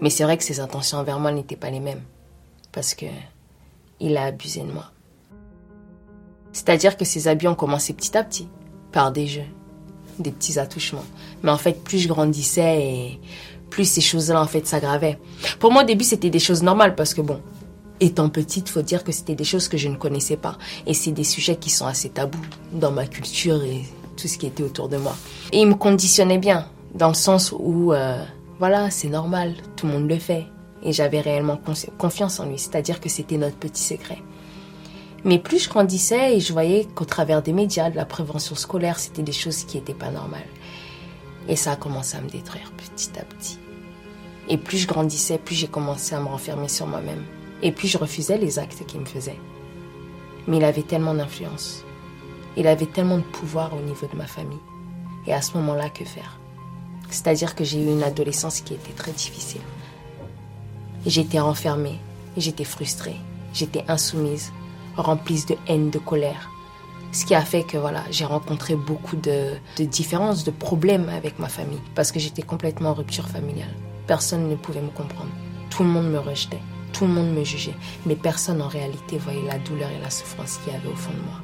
Mais 0.00 0.10
c'est 0.10 0.24
vrai 0.24 0.36
que 0.36 0.44
ses 0.44 0.60
intentions 0.60 0.98
envers 0.98 1.18
moi 1.18 1.32
n'étaient 1.32 1.56
pas 1.56 1.70
les 1.70 1.80
mêmes. 1.80 2.02
Parce 2.72 2.94
que 2.94 3.06
il 4.00 4.16
a 4.16 4.24
abusé 4.24 4.60
de 4.60 4.72
moi. 4.72 4.90
C'est-à-dire 6.52 6.96
que 6.96 7.04
ses 7.04 7.28
abus 7.28 7.46
ont 7.48 7.54
commencé 7.54 7.92
petit 7.92 8.16
à 8.16 8.24
petit, 8.24 8.48
par 8.92 9.12
des 9.12 9.26
jeux, 9.26 9.44
des 10.18 10.32
petits 10.32 10.58
attouchements. 10.58 11.04
Mais 11.42 11.50
en 11.50 11.58
fait, 11.58 11.84
plus 11.84 11.98
je 11.98 12.08
grandissais 12.08 12.82
et 12.82 13.20
plus 13.68 13.84
ces 13.84 14.00
choses-là 14.00 14.40
en 14.40 14.46
fait 14.46 14.66
s'aggravaient. 14.66 15.18
Pour 15.58 15.70
moi 15.70 15.82
au 15.82 15.86
début, 15.86 16.04
c'était 16.04 16.30
des 16.30 16.40
choses 16.40 16.62
normales 16.62 16.96
parce 16.96 17.14
que 17.14 17.20
bon, 17.20 17.40
étant 18.00 18.28
petite, 18.28 18.68
faut 18.68 18.82
dire 18.82 19.04
que 19.04 19.12
c'était 19.12 19.36
des 19.36 19.44
choses 19.44 19.68
que 19.68 19.76
je 19.76 19.88
ne 19.88 19.96
connaissais 19.96 20.36
pas 20.36 20.58
et 20.86 20.94
c'est 20.94 21.12
des 21.12 21.24
sujets 21.24 21.56
qui 21.56 21.70
sont 21.70 21.86
assez 21.86 22.08
tabous 22.08 22.40
dans 22.72 22.90
ma 22.90 23.06
culture 23.06 23.62
et 23.62 23.84
tout 24.16 24.26
ce 24.26 24.38
qui 24.38 24.46
était 24.46 24.62
autour 24.64 24.88
de 24.88 24.96
moi. 24.96 25.14
Et 25.52 25.60
il 25.60 25.68
me 25.68 25.74
conditionnait 25.74 26.38
bien 26.38 26.66
dans 26.94 27.08
le 27.08 27.14
sens 27.14 27.54
où 27.56 27.92
euh, 27.92 28.24
voilà, 28.60 28.90
c'est 28.90 29.08
normal, 29.08 29.54
tout 29.74 29.86
le 29.86 29.94
monde 29.94 30.08
le 30.08 30.18
fait. 30.18 30.46
Et 30.82 30.92
j'avais 30.92 31.22
réellement 31.22 31.58
confiance 31.96 32.40
en 32.40 32.46
lui, 32.46 32.58
c'est-à-dire 32.58 33.00
que 33.00 33.08
c'était 33.08 33.38
notre 33.38 33.56
petit 33.56 33.82
secret. 33.82 34.18
Mais 35.24 35.38
plus 35.38 35.64
je 35.64 35.70
grandissais 35.70 36.36
et 36.36 36.40
je 36.40 36.52
voyais 36.52 36.86
qu'au 36.94 37.06
travers 37.06 37.40
des 37.40 37.54
médias, 37.54 37.88
de 37.88 37.96
la 37.96 38.04
prévention 38.04 38.54
scolaire, 38.54 38.98
c'était 38.98 39.22
des 39.22 39.32
choses 39.32 39.64
qui 39.64 39.78
n'étaient 39.78 39.94
pas 39.94 40.10
normales. 40.10 40.42
Et 41.48 41.56
ça 41.56 41.72
a 41.72 41.76
commencé 41.76 42.18
à 42.18 42.20
me 42.20 42.28
détruire 42.28 42.70
petit 42.72 43.18
à 43.18 43.24
petit. 43.24 43.58
Et 44.50 44.58
plus 44.58 44.76
je 44.76 44.86
grandissais, 44.86 45.38
plus 45.38 45.54
j'ai 45.54 45.66
commencé 45.66 46.14
à 46.14 46.20
me 46.20 46.28
renfermer 46.28 46.68
sur 46.68 46.86
moi-même. 46.86 47.24
Et 47.62 47.72
plus 47.72 47.88
je 47.88 47.96
refusais 47.96 48.36
les 48.36 48.58
actes 48.58 48.84
qu'il 48.84 49.00
me 49.00 49.06
faisait. 49.06 49.40
Mais 50.48 50.58
il 50.58 50.64
avait 50.64 50.82
tellement 50.82 51.14
d'influence. 51.14 51.82
Il 52.58 52.66
avait 52.66 52.84
tellement 52.84 53.16
de 53.16 53.22
pouvoir 53.22 53.74
au 53.74 53.80
niveau 53.80 54.06
de 54.06 54.18
ma 54.18 54.26
famille. 54.26 54.60
Et 55.26 55.32
à 55.32 55.40
ce 55.40 55.56
moment-là, 55.56 55.88
que 55.88 56.04
faire? 56.04 56.39
C'est-à-dire 57.10 57.54
que 57.54 57.64
j'ai 57.64 57.80
eu 57.82 57.86
une 57.86 58.02
adolescence 58.02 58.60
qui 58.60 58.74
était 58.74 58.92
très 58.92 59.12
difficile. 59.12 59.60
J'étais 61.06 61.40
renfermée, 61.40 61.98
j'étais 62.36 62.64
frustrée, 62.64 63.16
j'étais 63.52 63.84
insoumise, 63.88 64.52
remplie 64.96 65.44
de 65.48 65.56
haine, 65.66 65.90
de 65.90 65.98
colère. 65.98 66.50
Ce 67.12 67.24
qui 67.24 67.34
a 67.34 67.42
fait 67.42 67.64
que 67.64 67.76
voilà, 67.76 68.04
j'ai 68.10 68.24
rencontré 68.24 68.76
beaucoup 68.76 69.16
de, 69.16 69.54
de 69.78 69.84
différences, 69.84 70.44
de 70.44 70.50
problèmes 70.50 71.08
avec 71.08 71.38
ma 71.38 71.48
famille, 71.48 71.80
parce 71.94 72.12
que 72.12 72.20
j'étais 72.20 72.42
complètement 72.42 72.90
en 72.90 72.94
rupture 72.94 73.28
familiale. 73.28 73.74
Personne 74.06 74.48
ne 74.48 74.54
pouvait 74.56 74.82
me 74.82 74.90
comprendre. 74.90 75.30
Tout 75.70 75.82
le 75.82 75.88
monde 75.88 76.10
me 76.10 76.18
rejetait, 76.18 76.60
tout 76.92 77.06
le 77.06 77.12
monde 77.12 77.32
me 77.32 77.44
jugeait, 77.44 77.76
mais 78.06 78.14
personne 78.14 78.62
en 78.62 78.68
réalité 78.68 79.18
voyait 79.18 79.46
la 79.46 79.58
douleur 79.58 79.90
et 79.90 80.02
la 80.02 80.10
souffrance 80.10 80.58
qu'il 80.58 80.72
y 80.72 80.76
avait 80.76 80.88
au 80.88 80.96
fond 80.96 81.12
de 81.12 81.24
moi. 81.26 81.40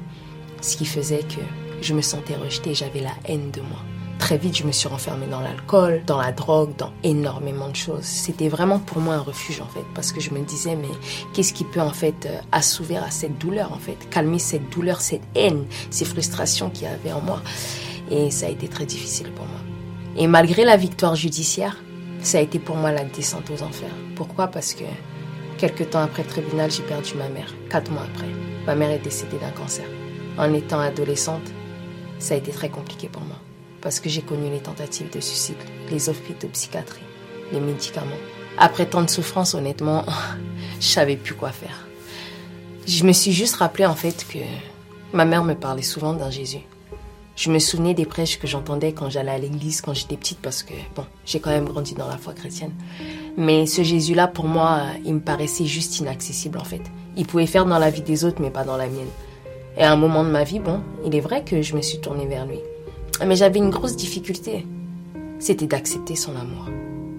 Ce 0.61 0.77
qui 0.77 0.85
faisait 0.85 1.23
que 1.23 1.41
je 1.81 1.93
me 1.93 2.01
sentais 2.01 2.35
rejetée, 2.35 2.73
j'avais 2.73 3.01
la 3.01 3.13
haine 3.25 3.51
de 3.51 3.61
moi. 3.61 3.79
Très 4.19 4.37
vite, 4.37 4.57
je 4.57 4.63
me 4.63 4.71
suis 4.71 4.87
renfermée 4.87 5.27
dans 5.27 5.39
l'alcool, 5.39 6.01
dans 6.05 6.19
la 6.19 6.31
drogue, 6.31 6.75
dans 6.75 6.91
énormément 7.03 7.69
de 7.69 7.75
choses. 7.75 8.03
C'était 8.03 8.49
vraiment 8.49 8.79
pour 8.79 8.99
moi 8.99 9.15
un 9.15 9.19
refuge 9.19 9.61
en 9.61 9.67
fait, 9.67 9.85
parce 9.93 10.11
que 10.11 10.19
je 10.19 10.31
me 10.31 10.39
disais 10.39 10.75
mais 10.75 10.89
qu'est-ce 11.33 11.53
qui 11.53 11.63
peut 11.63 11.79
en 11.79 11.91
fait 11.91 12.25
euh, 12.25 12.39
assouvir 12.51 13.03
à 13.03 13.11
cette 13.11 13.37
douleur 13.37 13.71
en 13.71 13.77
fait, 13.77 14.09
calmer 14.09 14.39
cette 14.39 14.69
douleur, 14.69 15.01
cette 15.01 15.21
haine, 15.35 15.65
ces 15.91 16.03
frustrations 16.03 16.69
qu'il 16.69 16.83
y 16.83 16.87
avait 16.87 17.11
en 17.11 17.21
moi. 17.21 17.41
Et 18.09 18.31
ça 18.31 18.47
a 18.47 18.49
été 18.49 18.67
très 18.67 18.85
difficile 18.85 19.31
pour 19.31 19.45
moi. 19.45 19.59
Et 20.17 20.27
malgré 20.27 20.65
la 20.65 20.77
victoire 20.77 21.15
judiciaire, 21.15 21.77
ça 22.21 22.39
a 22.39 22.41
été 22.41 22.57
pour 22.57 22.75
moi 22.75 22.91
la 22.91 23.03
descente 23.03 23.49
aux 23.51 23.61
enfers. 23.61 23.95
Pourquoi? 24.15 24.47
Parce 24.47 24.73
que 24.73 24.83
quelques 25.57 25.91
temps 25.91 26.01
après 26.01 26.23
le 26.23 26.29
tribunal, 26.29 26.71
j'ai 26.71 26.83
perdu 26.83 27.13
ma 27.15 27.29
mère. 27.29 27.53
Quatre 27.69 27.91
mois 27.91 28.03
après, 28.03 28.29
ma 28.65 28.75
mère 28.75 28.89
est 28.89 28.99
décédée 29.03 29.37
d'un 29.37 29.51
cancer. 29.51 29.85
En 30.37 30.53
étant 30.53 30.79
adolescente, 30.79 31.53
ça 32.17 32.33
a 32.33 32.37
été 32.37 32.51
très 32.51 32.69
compliqué 32.69 33.09
pour 33.09 33.21
moi 33.21 33.37
parce 33.87 34.01
que 34.01 34.09
j'ai 34.09 34.21
connu 34.21 34.49
les 34.49 34.59
tentatives 34.59 35.09
de 35.13 35.21
suicide, 35.21 35.55
les 35.89 36.49
psychiatrie, 36.49 36.99
les 37.53 37.61
médicaments. 37.61 38.21
Après 38.57 38.85
tant 38.85 39.01
de 39.01 39.09
souffrances, 39.09 39.53
honnêtement, 39.53 40.03
je 40.81 40.85
savais 40.85 41.15
plus 41.15 41.35
quoi 41.35 41.53
faire. 41.53 41.87
Je 42.85 43.05
me 43.05 43.13
suis 43.13 43.31
juste 43.31 43.55
rappelé 43.55 43.85
en 43.85 43.95
fait 43.95 44.27
que 44.27 44.39
ma 45.13 45.23
mère 45.23 45.45
me 45.45 45.53
parlait 45.53 45.83
souvent 45.83 46.11
d'un 46.11 46.29
Jésus. 46.29 46.65
Je 47.37 47.49
me 47.49 47.59
souvenais 47.59 47.93
des 47.93 48.05
prêches 48.05 48.39
que 48.39 48.45
j'entendais 48.45 48.91
quand 48.91 49.09
j'allais 49.09 49.31
à 49.31 49.37
l'église 49.37 49.79
quand 49.79 49.93
j'étais 49.93 50.17
petite 50.17 50.39
parce 50.39 50.63
que 50.63 50.73
bon, 50.93 51.05
j'ai 51.25 51.39
quand 51.39 51.51
même 51.51 51.69
grandi 51.69 51.93
dans 51.93 52.09
la 52.09 52.17
foi 52.17 52.33
chrétienne. 52.33 52.73
Mais 53.37 53.65
ce 53.67 53.83
Jésus-là, 53.83 54.27
pour 54.27 54.47
moi, 54.47 54.81
il 55.05 55.13
me 55.13 55.21
paraissait 55.21 55.63
juste 55.63 55.99
inaccessible 55.99 56.57
en 56.57 56.65
fait. 56.65 56.81
Il 57.15 57.25
pouvait 57.25 57.47
faire 57.47 57.65
dans 57.65 57.79
la 57.79 57.89
vie 57.89 58.01
des 58.01 58.25
autres, 58.25 58.41
mais 58.41 58.51
pas 58.51 58.65
dans 58.65 58.75
la 58.75 58.87
mienne. 58.87 59.07
Et 59.77 59.83
à 59.83 59.93
un 59.93 59.95
moment 59.95 60.25
de 60.25 60.29
ma 60.29 60.43
vie, 60.43 60.59
bon, 60.59 60.81
il 61.05 61.15
est 61.15 61.21
vrai 61.21 61.45
que 61.45 61.61
je 61.61 61.73
me 61.73 61.81
suis 61.81 62.01
tournée 62.01 62.25
vers 62.25 62.45
lui. 62.45 62.59
Mais 63.25 63.35
j'avais 63.35 63.59
une 63.59 63.69
grosse 63.69 63.95
difficulté. 63.95 64.65
C'était 65.39 65.67
d'accepter 65.67 66.15
son 66.15 66.35
amour. 66.35 66.69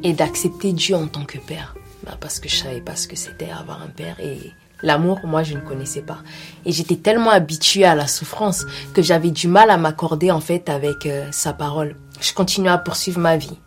Et 0.02 0.12
d'accepter 0.12 0.72
Dieu 0.72 0.94
en 0.94 1.06
tant 1.08 1.24
que 1.24 1.38
père. 1.38 1.74
Bah, 2.04 2.16
parce 2.20 2.38
que 2.38 2.48
je 2.48 2.56
savais 2.56 2.80
pas 2.80 2.96
ce 2.96 3.08
que 3.08 3.16
c'était 3.16 3.50
avoir 3.50 3.82
un 3.82 3.88
père. 3.88 4.18
Et 4.20 4.52
l'amour, 4.82 5.20
moi, 5.24 5.42
je 5.42 5.54
ne 5.54 5.60
connaissais 5.60 6.02
pas. 6.02 6.18
Et 6.64 6.72
j'étais 6.72 6.96
tellement 6.96 7.30
habituée 7.30 7.84
à 7.84 7.94
la 7.94 8.06
souffrance 8.06 8.64
que 8.94 9.02
j'avais 9.02 9.30
du 9.30 9.48
mal 9.48 9.70
à 9.70 9.76
m'accorder, 9.76 10.30
en 10.30 10.40
fait, 10.40 10.68
avec 10.68 11.06
euh, 11.06 11.28
sa 11.32 11.52
parole. 11.52 11.96
Je 12.20 12.32
continuais 12.32 12.70
à 12.70 12.78
poursuivre 12.78 13.20
ma 13.20 13.36
vie. 13.36 13.58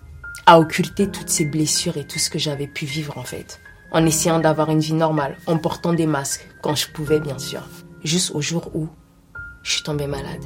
À 0.45 0.59
occulter 0.59 1.09
toutes 1.09 1.29
ces 1.29 1.45
blessures 1.45 1.97
et 1.97 2.07
tout 2.07 2.19
ce 2.19 2.29
que 2.29 2.39
j'avais 2.39 2.67
pu 2.67 2.85
vivre, 2.85 3.17
en 3.17 3.23
fait. 3.23 3.59
en 3.91 4.05
essayant 4.05 4.39
d'avoir 4.39 4.69
une 4.71 4.79
vie 4.79 4.93
normale, 4.93 5.35
en 5.47 5.57
portant 5.57 5.93
des 5.93 6.07
masques, 6.07 6.47
quand 6.61 6.75
je 6.75 6.87
pouvais 6.87 7.19
bien 7.19 7.37
sûr. 7.37 7.61
Juste 8.03 8.31
au 8.33 8.41
jour 8.41 8.71
où 8.73 8.87
je 9.63 9.71
suis 9.73 9.83
tombée 9.83 10.07
malade 10.07 10.45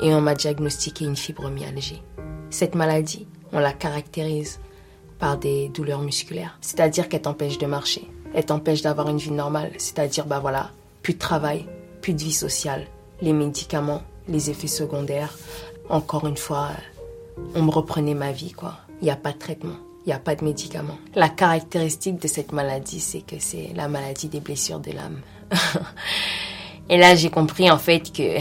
et 0.00 0.14
on 0.14 0.20
m'a 0.20 0.34
diagnostiqué 0.34 1.04
une 1.04 1.16
fibromyalgie. 1.16 2.02
Cette 2.50 2.74
maladie, 2.74 3.26
on 3.52 3.58
la 3.58 3.72
caractérise 3.72 4.60
par 5.18 5.38
des 5.38 5.68
douleurs 5.68 6.02
musculaires, 6.02 6.58
c'est-à-dire 6.60 7.08
qu'elle 7.08 7.22
t'empêche 7.22 7.58
de 7.58 7.66
marcher, 7.66 8.08
elle 8.34 8.46
t'empêche 8.46 8.82
d'avoir 8.82 9.08
une 9.08 9.18
vie 9.18 9.30
normale, 9.30 9.72
c'est-à-dire 9.78 10.26
bah 10.26 10.40
voilà, 10.40 10.70
plus 11.02 11.14
de 11.14 11.18
travail, 11.18 11.66
plus 12.00 12.14
de 12.14 12.22
vie 12.22 12.32
sociale, 12.32 12.86
les 13.22 13.32
médicaments, 13.32 14.02
les 14.28 14.50
effets 14.50 14.66
secondaires. 14.66 15.36
Encore 15.88 16.26
une 16.26 16.36
fois, 16.36 16.70
on 17.54 17.62
me 17.62 17.70
reprenait 17.70 18.14
ma 18.14 18.32
vie 18.32 18.52
quoi. 18.52 18.78
Il 19.00 19.04
n'y 19.04 19.10
a 19.10 19.16
pas 19.16 19.32
de 19.32 19.38
traitement 19.38 19.76
il 20.04 20.10
n'y 20.10 20.14
a 20.14 20.18
pas 20.18 20.34
de 20.34 20.44
médicaments. 20.44 20.98
La 21.14 21.30
caractéristique 21.30 22.20
de 22.20 22.28
cette 22.28 22.52
maladie, 22.52 23.00
c'est 23.00 23.22
que 23.22 23.36
c'est 23.38 23.70
la 23.74 23.88
maladie 23.88 24.28
des 24.28 24.40
blessures 24.40 24.80
de 24.80 24.92
l'âme. 24.92 25.20
Et 26.90 26.98
là, 26.98 27.14
j'ai 27.14 27.30
compris 27.30 27.70
en 27.70 27.78
fait 27.78 28.12
que 28.12 28.38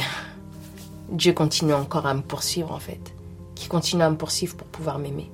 Dieu 1.09 1.33
continue 1.33 1.73
encore 1.73 2.05
à 2.05 2.13
me 2.13 2.21
poursuivre 2.21 2.71
en 2.71 2.79
fait. 2.79 3.13
Qu'il 3.55 3.69
continue 3.69 4.03
à 4.03 4.09
me 4.09 4.17
poursuivre 4.17 4.55
pour 4.55 4.67
pouvoir 4.67 4.99
m'aimer. 4.99 5.29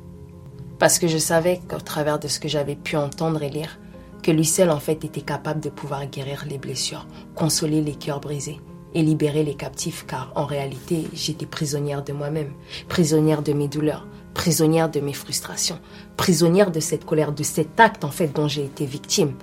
Parce 0.77 0.99
que 0.99 1.07
je 1.07 1.17
savais 1.17 1.61
qu'au 1.67 1.79
travers 1.79 2.19
de 2.19 2.27
ce 2.27 2.39
que 2.39 2.47
j'avais 2.47 2.75
pu 2.75 2.95
entendre 2.95 3.43
et 3.43 3.49
lire, 3.49 3.79
que 4.23 4.31
lui 4.31 4.45
seul 4.45 4.69
en 4.69 4.79
fait 4.79 5.05
était 5.05 5.21
capable 5.21 5.59
de 5.59 5.69
pouvoir 5.69 6.05
guérir 6.07 6.45
les 6.49 6.57
blessures, 6.57 7.07
consoler 7.35 7.81
les 7.81 7.95
cœurs 7.95 8.19
brisés 8.19 8.59
et 8.93 9.01
libérer 9.01 9.43
les 9.43 9.53
captifs 9.53 10.05
car 10.07 10.31
en 10.35 10.45
réalité 10.45 11.07
j'étais 11.13 11.45
prisonnière 11.45 12.03
de 12.03 12.13
moi-même, 12.13 12.53
prisonnière 12.87 13.41
de 13.41 13.53
mes 13.53 13.67
douleurs, 13.67 14.07
prisonnière 14.33 14.89
de 14.89 14.99
mes 14.99 15.13
frustrations, 15.13 15.79
prisonnière 16.17 16.71
de 16.71 16.79
cette 16.79 17.05
colère, 17.05 17.31
de 17.31 17.43
cet 17.43 17.79
acte 17.79 18.03
en 18.03 18.11
fait 18.11 18.33
dont 18.35 18.47
j'ai 18.47 18.65
été 18.65 18.85
victime. 18.85 19.33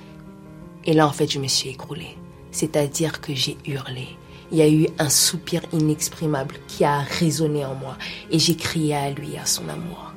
Et 0.85 0.93
là 0.93 1.07
en 1.07 1.13
fait 1.13 1.31
je 1.31 1.39
me 1.39 1.49
suis 1.49 1.71
écroulée, 1.71 2.17
c'est-à-dire 2.51 3.21
que 3.21 3.35
j'ai 3.35 3.57
hurlé. 3.67 4.09
Il 4.53 4.59
y 4.59 4.63
a 4.63 4.69
eu 4.69 4.87
un 4.99 5.09
soupir 5.09 5.63
inexprimable 5.73 6.57
qui 6.69 6.85
a 6.85 7.01
résonné 7.01 7.65
en 7.65 7.75
moi 7.75 7.97
et 8.31 8.39
j'ai 8.39 8.57
crié 8.57 8.95
à 8.95 9.11
lui, 9.11 9.37
à 9.37 9.47
son 9.47 9.69
amour. 9.69 10.13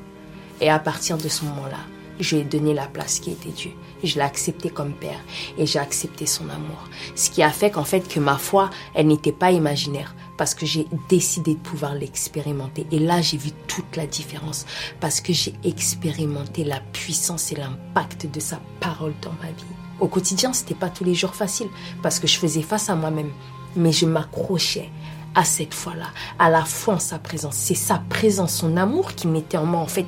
Et 0.61 0.69
à 0.69 0.79
partir 0.79 1.17
de 1.17 1.27
ce 1.27 1.45
moment-là, 1.45 1.79
je 2.19 2.35
lui 2.35 2.41
ai 2.41 2.45
donné 2.45 2.73
la 2.73 2.85
place 2.85 3.19
qui 3.19 3.31
était 3.31 3.49
due. 3.49 3.73
Je 4.03 4.15
l'ai 4.15 4.21
accepté 4.21 4.69
comme 4.69 4.93
père 4.93 5.19
et 5.57 5.65
j'ai 5.65 5.79
accepté 5.79 6.25
son 6.25 6.49
amour. 6.49 6.89
Ce 7.15 7.29
qui 7.29 7.41
a 7.41 7.49
fait 7.49 7.71
qu'en 7.71 7.83
fait 7.83 8.07
que 8.07 8.19
ma 8.19 8.37
foi, 8.37 8.69
elle 8.93 9.07
n'était 9.07 9.31
pas 9.31 9.51
imaginaire 9.51 10.15
parce 10.37 10.53
que 10.53 10.65
j'ai 10.65 10.85
décidé 11.09 11.55
de 11.55 11.59
pouvoir 11.59 11.95
l'expérimenter. 11.95 12.85
Et 12.91 12.99
là, 12.99 13.21
j'ai 13.21 13.37
vu 13.37 13.51
toute 13.67 13.95
la 13.95 14.05
différence 14.05 14.65
parce 14.99 15.21
que 15.21 15.33
j'ai 15.33 15.53
expérimenté 15.63 16.63
la 16.63 16.79
puissance 16.93 17.51
et 17.51 17.55
l'impact 17.55 18.31
de 18.31 18.39
sa 18.39 18.59
parole 18.79 19.13
dans 19.21 19.33
ma 19.41 19.51
vie. 19.51 19.63
Au 19.99 20.07
quotidien, 20.07 20.53
c'était 20.53 20.75
pas 20.75 20.89
tous 20.89 21.03
les 21.03 21.15
jours 21.15 21.35
facile 21.35 21.67
parce 22.01 22.19
que 22.19 22.27
je 22.27 22.37
faisais 22.37 22.61
face 22.61 22.89
à 22.89 22.95
moi-même, 22.95 23.31
mais 23.75 23.91
je 23.91 24.05
m'accrochais 24.05 24.89
à 25.36 25.43
cette 25.43 25.73
fois-là, 25.73 26.08
à 26.38 26.49
la 26.49 26.65
foi 26.65 26.95
en 26.95 26.99
sa 26.99 27.19
présence. 27.19 27.55
C'est 27.55 27.75
sa 27.75 28.01
présence, 28.10 28.55
son 28.55 28.77
amour 28.77 29.13
qui 29.13 29.27
mettait 29.27 29.58
en 29.58 29.65
moi, 29.65 29.79
en 29.79 29.88
fait, 29.88 30.05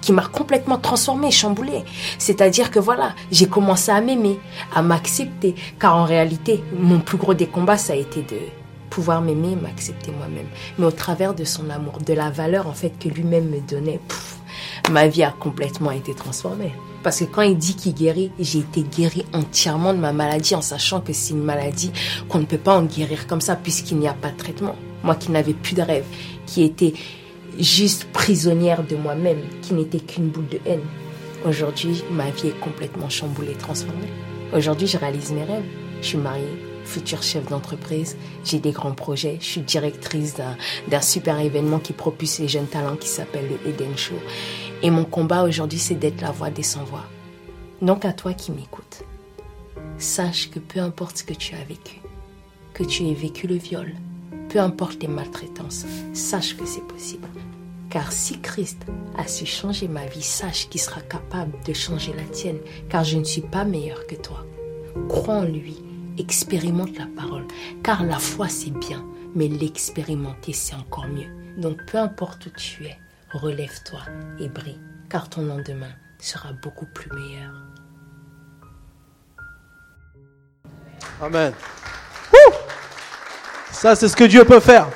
qui 0.00 0.12
m'a, 0.12 0.22
complètement 0.26 0.78
transformé, 0.78 1.30
chamboulé. 1.30 1.84
C'est-à-dire 2.18 2.70
que 2.70 2.78
voilà, 2.78 3.14
j'ai 3.30 3.46
commencé 3.46 3.92
à 3.92 4.00
m'aimer, 4.00 4.38
à 4.74 4.82
m'accepter, 4.82 5.54
car 5.78 5.96
en 5.96 6.04
réalité, 6.04 6.62
mon 6.76 7.00
plus 7.00 7.18
gros 7.18 7.34
des 7.34 7.46
combats, 7.46 7.78
ça 7.78 7.92
a 7.92 7.96
été 7.96 8.22
de 8.22 8.38
pouvoir 8.90 9.20
m'aimer, 9.20 9.56
m'accepter 9.56 10.12
moi-même. 10.12 10.46
Mais 10.78 10.86
au 10.86 10.92
travers 10.92 11.34
de 11.34 11.44
son 11.44 11.68
amour, 11.70 11.98
de 12.04 12.14
la 12.14 12.30
valeur, 12.30 12.66
en 12.66 12.74
fait, 12.74 12.98
que 12.98 13.08
lui-même 13.08 13.48
me 13.50 13.60
donnait, 13.60 14.00
ma 14.90 15.08
vie 15.08 15.24
a 15.24 15.30
complètement 15.30 15.90
été 15.90 16.14
transformée. 16.14 16.72
Parce 17.04 17.20
que 17.20 17.24
quand 17.24 17.42
il 17.42 17.58
dit 17.58 17.76
qu'il 17.76 17.92
guérit, 17.92 18.32
j'ai 18.40 18.60
été 18.60 18.82
guéri 18.82 19.26
entièrement 19.34 19.92
de 19.92 19.98
ma 19.98 20.12
maladie 20.12 20.54
en 20.54 20.62
sachant 20.62 21.02
que 21.02 21.12
c'est 21.12 21.34
une 21.34 21.44
maladie 21.44 21.92
qu'on 22.30 22.38
ne 22.38 22.46
peut 22.46 22.58
pas 22.58 22.74
en 22.76 22.84
guérir 22.84 23.26
comme 23.26 23.42
ça 23.42 23.56
puisqu'il 23.56 23.98
n'y 23.98 24.08
a 24.08 24.14
pas 24.14 24.30
de 24.30 24.36
traitement. 24.38 24.74
Moi 25.02 25.14
qui 25.14 25.30
n'avais 25.30 25.52
plus 25.52 25.74
de 25.74 25.82
rêve, 25.82 26.06
qui 26.46 26.62
était 26.62 26.94
juste 27.60 28.06
prisonnière 28.12 28.82
de 28.82 28.96
moi-même, 28.96 29.42
qui 29.60 29.74
n'était 29.74 30.00
qu'une 30.00 30.28
boule 30.28 30.48
de 30.48 30.58
haine. 30.64 30.80
Aujourd'hui, 31.46 32.02
ma 32.10 32.30
vie 32.30 32.48
est 32.48 32.60
complètement 32.60 33.10
chamboulée, 33.10 33.52
transformée. 33.52 34.08
Aujourd'hui, 34.54 34.86
je 34.86 34.96
réalise 34.96 35.30
mes 35.30 35.44
rêves. 35.44 35.64
Je 36.00 36.08
suis 36.08 36.18
mariée, 36.18 36.42
futur 36.84 37.22
chef 37.22 37.48
d'entreprise, 37.48 38.16
j'ai 38.44 38.58
des 38.58 38.72
grands 38.72 38.92
projets, 38.92 39.38
je 39.40 39.46
suis 39.46 39.60
directrice 39.62 40.34
d'un 40.88 41.00
super 41.00 41.38
événement 41.40 41.78
qui 41.78 41.92
propulse 41.92 42.38
les 42.38 42.48
jeunes 42.48 42.66
talents 42.66 42.96
qui 42.96 43.08
s'appelle 43.08 43.46
le 43.48 43.70
Eden 43.70 43.96
Show. 43.96 44.14
Et 44.84 44.90
mon 44.90 45.06
combat 45.06 45.44
aujourd'hui, 45.44 45.78
c'est 45.78 45.94
d'être 45.94 46.20
la 46.20 46.30
voix 46.30 46.50
des 46.50 46.62
sans-voix. 46.62 47.06
Donc 47.80 48.04
à 48.04 48.12
toi 48.12 48.34
qui 48.34 48.52
m'écoutes, 48.52 49.02
sache 49.96 50.50
que 50.50 50.58
peu 50.58 50.78
importe 50.78 51.16
ce 51.16 51.24
que 51.24 51.32
tu 51.32 51.54
as 51.54 51.64
vécu, 51.64 52.02
que 52.74 52.84
tu 52.84 53.08
aies 53.08 53.14
vécu 53.14 53.46
le 53.46 53.54
viol, 53.54 53.94
peu 54.50 54.60
importe 54.60 55.00
les 55.00 55.08
maltraitances, 55.08 55.86
sache 56.12 56.54
que 56.58 56.66
c'est 56.66 56.86
possible. 56.86 57.26
Car 57.88 58.12
si 58.12 58.38
Christ 58.42 58.84
a 59.16 59.26
su 59.26 59.46
changer 59.46 59.88
ma 59.88 60.04
vie, 60.04 60.20
sache 60.20 60.68
qu'il 60.68 60.82
sera 60.82 61.00
capable 61.00 61.54
de 61.64 61.72
changer 61.72 62.12
la 62.12 62.24
tienne, 62.24 62.58
car 62.90 63.04
je 63.04 63.16
ne 63.16 63.24
suis 63.24 63.40
pas 63.40 63.64
meilleur 63.64 64.06
que 64.06 64.16
toi. 64.16 64.44
Crois 65.08 65.36
en 65.36 65.44
lui, 65.44 65.82
expérimente 66.18 66.98
la 66.98 67.06
parole, 67.16 67.46
car 67.82 68.04
la 68.04 68.18
foi 68.18 68.50
c'est 68.50 68.78
bien, 68.78 69.02
mais 69.34 69.48
l'expérimenter 69.48 70.52
c'est 70.52 70.74
encore 70.74 71.08
mieux. 71.08 71.30
Donc 71.56 71.78
peu 71.86 71.96
importe 71.96 72.44
où 72.44 72.50
tu 72.50 72.84
es, 72.84 72.98
relève-toi 73.34 74.00
et 74.38 74.48
brille, 74.48 74.80
car 75.10 75.28
ton 75.28 75.42
lendemain 75.42 75.92
sera 76.18 76.52
beaucoup 76.52 76.86
plus 76.86 77.10
meilleur. 77.10 77.52
Amen. 81.20 81.52
Ça, 83.70 83.94
c'est 83.94 84.08
ce 84.08 84.16
que 84.16 84.24
Dieu 84.24 84.44
peut 84.44 84.60
faire. 84.60 84.88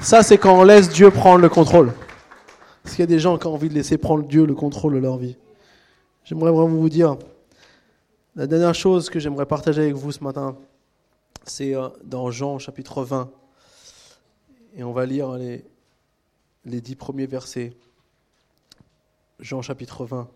Ça, 0.00 0.22
c'est 0.22 0.38
quand 0.38 0.58
on 0.58 0.64
laisse 0.64 0.88
Dieu 0.88 1.10
prendre 1.10 1.40
le 1.40 1.48
contrôle. 1.48 1.92
Parce 2.82 2.96
qu'il 2.96 3.02
y 3.02 3.04
a 3.04 3.06
des 3.06 3.20
gens 3.20 3.38
qui 3.38 3.46
ont 3.46 3.54
envie 3.54 3.68
de 3.68 3.74
laisser 3.74 3.96
prendre 3.96 4.24
Dieu 4.24 4.44
le 4.44 4.54
contrôle 4.54 4.94
de 4.94 4.98
leur 4.98 5.18
vie. 5.18 5.36
J'aimerais 6.24 6.50
vraiment 6.50 6.74
vous 6.74 6.88
dire, 6.88 7.16
la 8.34 8.46
dernière 8.46 8.74
chose 8.74 9.08
que 9.08 9.20
j'aimerais 9.20 9.46
partager 9.46 9.82
avec 9.82 9.94
vous 9.94 10.10
ce 10.10 10.24
matin, 10.24 10.56
c'est 11.44 11.76
euh, 11.76 11.88
dans 12.02 12.30
Jean 12.30 12.58
chapitre 12.58 13.04
20. 13.04 13.30
Et 14.76 14.82
on 14.82 14.92
va 14.92 15.06
lire 15.06 15.32
les, 15.34 15.64
les 16.64 16.80
dix 16.80 16.96
premiers 16.96 17.26
versets. 17.26 17.76
Jean 19.40 19.62
chapitre 19.62 20.04
20, 20.04 20.30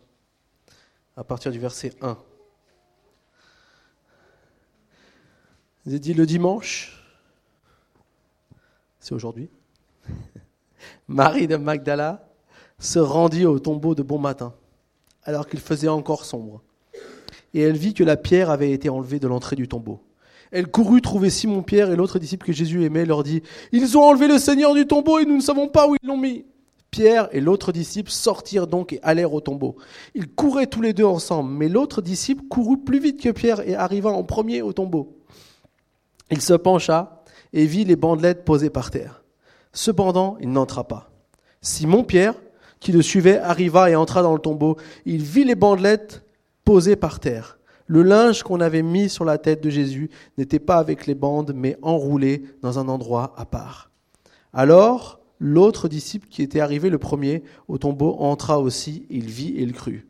à 1.17 1.25
partir 1.25 1.53
du 1.53 1.59
verset 1.59 1.95
1. 2.01 2.19
J'ai 5.87 5.99
dit 5.99 6.15
le 6.15 6.27
dimanche, 6.27 7.03
c'est 9.01 9.15
aujourd'hui, 9.15 9.49
Marie 11.09 11.47
de 11.47 11.57
Magdala 11.57 12.29
se 12.79 12.99
rendit 12.99 13.47
au 13.47 13.59
tombeau 13.59 13.95
de 13.95 14.03
bon 14.03 14.19
matin, 14.19 14.55
alors 15.23 15.47
qu'il 15.49 15.61
faisait 15.61 15.89
encore 15.89 16.25
sombre. 16.25 16.63
Et 17.55 17.63
elle 17.63 17.77
vit 17.77 17.95
que 17.95 18.05
la 18.05 18.17
pierre 18.17 18.51
avait 18.51 18.73
été 18.73 18.89
enlevée 18.89 19.19
de 19.19 19.27
l'entrée 19.27 19.57
du 19.57 19.69
tombeau. 19.69 20.03
Elle 20.51 20.69
courut 20.69 21.03
trouver 21.03 21.31
Simon-Pierre 21.31 21.91
et 21.91 21.97
l'autre 21.97 22.19
disciple 22.19 22.47
que 22.47 22.53
Jésus 22.53 22.85
aimait, 22.85 23.05
leur 23.05 23.23
dit, 23.23 23.43
Ils 23.73 23.99
ont 23.99 24.03
enlevé 24.03 24.29
le 24.29 24.39
Seigneur 24.39 24.75
du 24.75 24.87
tombeau 24.87 25.19
et 25.19 25.25
nous 25.25 25.37
ne 25.37 25.43
savons 25.43 25.69
pas 25.69 25.87
où 25.89 25.95
ils 26.03 26.07
l'ont 26.07 26.17
mis. 26.17 26.45
Pierre 26.91 27.29
et 27.33 27.41
l'autre 27.41 27.71
disciple 27.71 28.11
sortirent 28.11 28.67
donc 28.67 28.95
et 28.95 29.01
allèrent 29.03 29.35
au 29.35 29.43
tombeau. 29.43 29.77
Ils 30.15 30.27
couraient 30.29 30.67
tous 30.67 30.81
les 30.81 30.95
deux 30.95 31.05
ensemble, 31.05 31.51
mais 31.51 31.69
l'autre 31.69 32.01
disciple 32.01 32.45
courut 32.49 32.79
plus 32.79 32.99
vite 32.99 33.21
que 33.21 33.29
Pierre 33.29 33.61
et 33.69 33.75
arriva 33.75 34.11
en 34.11 34.25
premier 34.25 34.63
au 34.63 34.73
tombeau. 34.73 35.19
Il 36.31 36.41
se 36.41 36.55
pencha 36.55 37.23
et 37.53 37.67
vit 37.67 37.85
les 37.85 37.97
bandelettes 37.97 38.45
posées 38.45 38.71
par 38.71 38.91
terre. 38.91 39.23
Cependant, 39.73 40.39
il 40.41 40.51
n'entra 40.51 40.85
pas. 40.89 41.11
Simon-Pierre, 41.61 42.35
qui 42.81 42.93
le 42.93 43.03
suivait, 43.03 43.39
arriva 43.39 43.91
et 43.91 43.97
entra 43.97 44.23
dans 44.23 44.33
le 44.33 44.41
tombeau. 44.41 44.77
Il 45.05 45.23
vit 45.23 45.45
les 45.45 45.55
bandelettes 45.55 46.23
posées 46.65 46.97
par 46.97 47.21
terre 47.21 47.58
le 47.89 48.03
linge 48.03 48.43
qu'on 48.43 48.61
avait 48.61 48.83
mis 48.83 49.09
sur 49.09 49.25
la 49.25 49.39
tête 49.39 49.63
de 49.63 49.71
Jésus 49.71 50.11
n'était 50.37 50.59
pas 50.61 50.77
avec 50.77 51.07
les 51.07 51.15
bandes, 51.15 51.53
mais 51.55 51.77
enroulé 51.83 52.45
dans 52.63 52.79
un 52.79 52.87
endroit 52.89 53.35
à 53.37 53.47
part. 53.47 53.91
Alors, 54.53 55.21
l'autre 55.41 55.89
disciple 55.89 56.29
qui 56.29 56.43
était 56.43 56.61
arrivé 56.61 56.91
le 56.91 56.99
premier 56.99 57.43
au 57.67 57.79
tombeau 57.79 58.17
entra 58.19 58.61
aussi, 58.61 59.07
il 59.09 59.27
vit 59.27 59.57
et 59.57 59.63
il 59.63 59.73
crut. 59.73 60.07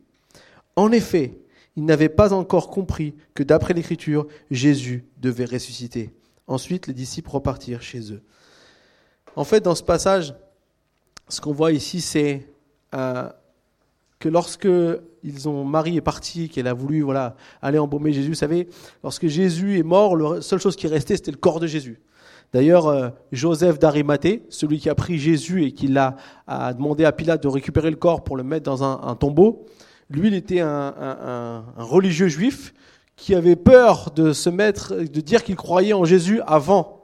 En 0.75 0.91
effet, 0.91 1.39
il 1.77 1.85
n'avait 1.85 2.09
pas 2.09 2.33
encore 2.33 2.69
compris 2.69 3.15
que 3.33 3.43
d'après 3.43 3.73
l'Écriture, 3.73 4.27
Jésus 4.51 5.05
devait 5.17 5.45
ressusciter. 5.45 6.11
Ensuite, 6.47 6.87
les 6.87 6.93
disciples 6.93 7.29
repartirent 7.29 7.81
chez 7.81 8.11
eux. 8.11 8.21
En 9.37 9.45
fait, 9.45 9.61
dans 9.61 9.75
ce 9.75 9.83
passage, 9.83 10.33
ce 11.29 11.39
qu'on 11.39 11.53
voit 11.53 11.71
ici, 11.71 12.01
c'est 12.01 12.45
euh, 12.93 13.29
que 14.19 14.27
lorsque 14.27 14.67
ils 15.23 15.49
ont 15.49 15.63
Marie 15.63 15.97
est 15.97 16.01
partie, 16.01 16.49
qu'elle 16.49 16.67
a 16.67 16.73
voulu 16.73 17.01
voilà 17.01 17.35
aller 17.61 17.79
embaumer 17.79 18.11
Jésus, 18.13 18.29
vous 18.29 18.35
savez, 18.35 18.67
lorsque 19.03 19.27
Jésus 19.27 19.77
est 19.77 19.83
mort, 19.83 20.15
la 20.15 20.41
seule 20.41 20.59
chose 20.59 20.75
qui 20.75 20.87
restait 20.87 21.15
c'était 21.15 21.31
le 21.31 21.37
corps 21.37 21.59
de 21.59 21.67
Jésus. 21.67 22.01
D'ailleurs, 22.51 22.87
euh, 22.87 23.09
Joseph 23.31 23.77
d'Arimathée, 23.77 24.43
celui 24.49 24.79
qui 24.79 24.89
a 24.89 24.95
pris 24.95 25.19
Jésus 25.19 25.65
et 25.65 25.71
qui 25.71 25.87
l'a 25.87 26.15
a 26.47 26.73
demandé 26.73 27.05
à 27.05 27.11
Pilate 27.11 27.43
de 27.43 27.47
récupérer 27.47 27.91
le 27.91 27.95
corps 27.95 28.23
pour 28.23 28.37
le 28.37 28.43
mettre 28.43 28.63
dans 28.63 28.83
un, 28.83 29.15
tombeau, 29.15 29.65
Lui, 30.09 30.29
il 30.29 30.33
était 30.33 30.61
un, 30.61 31.63
religieux 31.77 32.27
juif 32.27 32.73
qui 33.15 33.35
avait 33.35 33.55
peur 33.55 34.11
de 34.15 34.33
se 34.33 34.49
mettre, 34.49 34.95
de 34.95 35.21
dire 35.21 35.43
qu'il 35.43 35.55
croyait 35.55 35.93
en 35.93 36.05
Jésus 36.05 36.41
avant. 36.47 37.03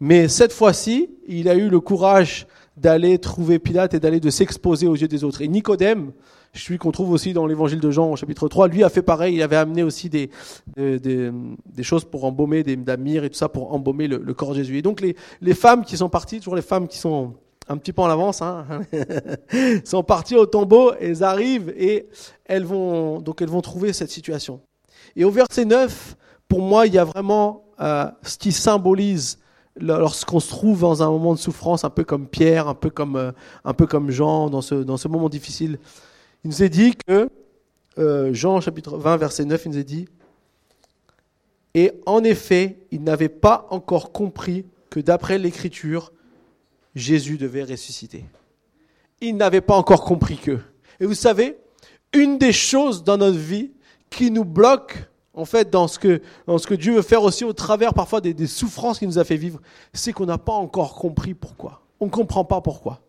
Mais 0.00 0.26
cette 0.26 0.52
fois-ci, 0.52 1.10
il 1.28 1.48
a 1.48 1.54
eu 1.54 1.68
le 1.68 1.78
courage 1.78 2.46
d'aller 2.76 3.18
trouver 3.18 3.58
Pilate 3.58 3.94
et 3.94 4.00
d'aller 4.00 4.20
de 4.20 4.30
s'exposer 4.30 4.88
aux 4.88 4.96
yeux 4.96 5.08
des 5.08 5.22
autres. 5.22 5.42
Et 5.42 5.48
Nicodème, 5.48 6.12
celui 6.52 6.78
qu'on 6.78 6.90
trouve 6.90 7.10
aussi 7.12 7.32
dans 7.32 7.46
l'évangile 7.46 7.80
de 7.80 7.90
Jean 7.90 8.10
au 8.10 8.16
chapitre 8.16 8.48
3, 8.48 8.68
lui 8.68 8.82
a 8.82 8.88
fait 8.88 9.02
pareil, 9.02 9.36
il 9.36 9.42
avait 9.42 9.56
amené 9.56 9.82
aussi 9.82 10.08
des, 10.08 10.30
des, 10.76 11.82
choses 11.82 12.04
pour 12.04 12.24
embaumer, 12.24 12.62
des 12.62 12.76
damires 12.76 13.24
et 13.24 13.30
tout 13.30 13.36
ça 13.36 13.48
pour 13.48 13.72
embaumer 13.72 14.08
le, 14.08 14.34
corps 14.34 14.50
de 14.50 14.56
Jésus. 14.56 14.78
Et 14.78 14.82
donc 14.82 15.00
les, 15.00 15.16
les 15.40 15.54
femmes 15.54 15.84
qui 15.84 15.96
sont 15.96 16.08
parties, 16.08 16.38
toujours 16.38 16.56
les 16.56 16.62
femmes 16.62 16.88
qui 16.88 16.98
sont 16.98 17.34
un 17.68 17.76
petit 17.76 17.92
peu 17.92 18.02
en 18.02 18.10
avance, 18.10 18.42
hein, 18.42 18.66
sont 19.84 20.02
parties 20.02 20.34
au 20.34 20.46
tombeau, 20.46 20.92
elles 21.00 21.22
arrivent 21.22 21.72
et 21.76 22.08
elles 22.44 22.64
vont, 22.64 23.20
donc 23.20 23.42
elles 23.42 23.48
vont 23.48 23.60
trouver 23.60 23.92
cette 23.92 24.10
situation. 24.10 24.60
Et 25.14 25.24
au 25.24 25.30
verset 25.30 25.64
9, 25.64 26.16
pour 26.48 26.62
moi, 26.62 26.88
il 26.88 26.94
y 26.94 26.98
a 26.98 27.04
vraiment 27.04 27.64
euh, 27.80 28.06
ce 28.22 28.38
qui 28.38 28.50
symbolise 28.50 29.38
lorsqu'on 29.76 30.40
se 30.40 30.48
trouve 30.48 30.80
dans 30.80 31.02
un 31.02 31.08
moment 31.10 31.32
de 31.32 31.38
souffrance, 31.38 31.84
un 31.84 31.90
peu 31.90 32.02
comme 32.02 32.26
Pierre, 32.26 32.66
un 32.66 32.74
peu 32.74 32.90
comme, 32.90 33.16
euh, 33.16 33.30
un 33.64 33.72
peu 33.72 33.86
comme 33.86 34.10
Jean, 34.10 34.50
dans 34.50 34.62
ce, 34.62 34.74
dans 34.74 34.96
ce 34.96 35.06
moment 35.06 35.28
difficile. 35.28 35.78
Il 36.44 36.50
nous 36.50 36.62
est 36.62 36.68
dit 36.68 36.94
que, 37.06 37.28
euh, 37.98 38.32
Jean 38.32 38.60
chapitre 38.60 38.96
20, 38.96 39.16
verset 39.18 39.44
9, 39.44 39.62
il 39.66 39.70
nous 39.72 39.78
est 39.78 39.84
dit, 39.84 40.08
et 41.74 41.92
en 42.06 42.24
effet, 42.24 42.78
il 42.90 43.02
n'avait 43.02 43.28
pas 43.28 43.66
encore 43.70 44.12
compris 44.12 44.64
que 44.88 45.00
d'après 45.00 45.38
l'Écriture, 45.38 46.12
Jésus 46.94 47.38
devait 47.38 47.62
ressusciter. 47.62 48.24
Il 49.20 49.36
n'avait 49.36 49.60
pas 49.60 49.76
encore 49.76 50.04
compris 50.04 50.36
que. 50.36 50.58
Et 50.98 51.06
vous 51.06 51.14
savez, 51.14 51.58
une 52.12 52.38
des 52.38 52.52
choses 52.52 53.04
dans 53.04 53.18
notre 53.18 53.38
vie 53.38 53.70
qui 54.08 54.30
nous 54.30 54.44
bloque, 54.44 55.08
en 55.34 55.44
fait, 55.44 55.70
dans 55.70 55.86
ce 55.86 55.98
que, 55.98 56.22
dans 56.46 56.58
ce 56.58 56.66
que 56.66 56.74
Dieu 56.74 56.94
veut 56.94 57.02
faire 57.02 57.22
aussi 57.22 57.44
au 57.44 57.52
travers 57.52 57.94
parfois 57.94 58.20
des, 58.20 58.34
des 58.34 58.48
souffrances 58.48 58.98
qu'il 58.98 59.06
nous 59.06 59.18
a 59.18 59.24
fait 59.24 59.36
vivre, 59.36 59.60
c'est 59.92 60.12
qu'on 60.12 60.26
n'a 60.26 60.38
pas 60.38 60.52
encore 60.52 60.96
compris 60.96 61.34
pourquoi. 61.34 61.82
On 62.00 62.06
ne 62.06 62.10
comprend 62.10 62.44
pas 62.44 62.60
pourquoi. 62.60 63.00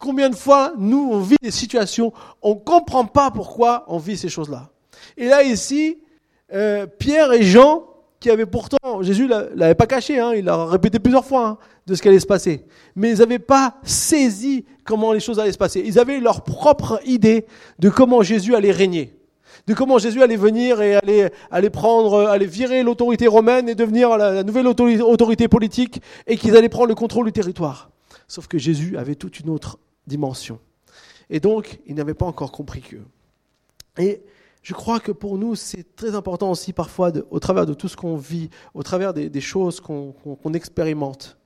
Combien 0.00 0.30
de 0.30 0.34
fois, 0.34 0.72
nous, 0.78 1.10
on 1.12 1.20
vit 1.20 1.36
des 1.42 1.50
situations, 1.50 2.10
on 2.40 2.54
ne 2.54 2.60
comprend 2.60 3.04
pas 3.04 3.30
pourquoi 3.30 3.84
on 3.86 3.98
vit 3.98 4.16
ces 4.16 4.30
choses-là. 4.30 4.70
Et 5.18 5.26
là, 5.26 5.42
ici, 5.42 5.98
euh, 6.54 6.86
Pierre 6.86 7.32
et 7.34 7.42
Jean, 7.42 7.84
qui 8.18 8.30
avaient 8.30 8.46
pourtant, 8.46 9.02
Jésus 9.02 9.26
ne 9.26 9.54
l'avait 9.54 9.74
pas 9.74 9.86
caché, 9.86 10.18
hein, 10.18 10.32
il 10.34 10.46
l'a 10.46 10.64
répété 10.64 10.98
plusieurs 10.98 11.26
fois, 11.26 11.46
hein, 11.46 11.58
de 11.86 11.94
ce 11.94 12.00
qui 12.00 12.08
allait 12.08 12.18
se 12.18 12.26
passer. 12.26 12.64
Mais 12.96 13.10
ils 13.10 13.18
n'avaient 13.18 13.38
pas 13.38 13.74
saisi 13.82 14.64
comment 14.84 15.12
les 15.12 15.20
choses 15.20 15.38
allaient 15.38 15.52
se 15.52 15.58
passer. 15.58 15.82
Ils 15.84 15.98
avaient 15.98 16.18
leur 16.18 16.44
propre 16.44 16.98
idée 17.04 17.44
de 17.78 17.90
comment 17.90 18.22
Jésus 18.22 18.54
allait 18.54 18.72
régner 18.72 19.14
de 19.66 19.74
comment 19.74 19.98
Jésus 19.98 20.22
allait 20.22 20.36
venir 20.36 20.80
et 20.80 20.96
allait, 20.96 21.30
allait 21.50 21.70
prendre, 21.70 22.26
allait 22.26 22.46
virer 22.46 22.82
l'autorité 22.82 23.26
romaine 23.26 23.68
et 23.68 23.74
devenir 23.74 24.16
la, 24.16 24.42
nouvelle 24.42 24.66
autorité 24.66 25.48
politique 25.48 26.00
et 26.26 26.38
qu'ils 26.38 26.56
allaient 26.56 26.70
prendre 26.70 26.88
le 26.88 26.94
contrôle 26.94 27.26
du 27.26 27.32
territoire. 27.32 27.90
Sauf 28.26 28.46
que 28.46 28.56
Jésus 28.56 28.96
avait 28.96 29.16
toute 29.16 29.38
une 29.38 29.50
autre 29.50 29.78
dimension. 30.06 30.58
Et 31.28 31.40
donc, 31.40 31.80
il 31.86 31.94
n'avait 31.94 32.14
pas 32.14 32.26
encore 32.26 32.52
compris 32.52 32.80
que. 32.80 32.96
Et 33.98 34.22
je 34.62 34.74
crois 34.74 35.00
que 35.00 35.12
pour 35.12 35.38
nous, 35.38 35.54
c'est 35.54 35.96
très 35.96 36.14
important 36.14 36.50
aussi 36.50 36.72
parfois, 36.72 37.12
au 37.30 37.38
travers 37.38 37.66
de 37.66 37.74
tout 37.74 37.88
ce 37.88 37.96
qu'on 37.96 38.16
vit, 38.16 38.50
au 38.74 38.82
travers 38.82 39.14
des, 39.14 39.40
choses 39.40 39.80
qu'on 39.80 40.52
expérimente. 40.54 41.38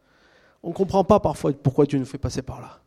On 0.63 0.71
ne 0.71 0.75
comprend 0.75 1.05
pas 1.05 1.21
parfois 1.21 1.53
pourquoi 1.53 1.85
Dieu 1.87 1.99
nous 1.99 2.07
fait 2.07 2.19
passer 2.19 2.43
par 2.43 2.61
là 2.61 2.81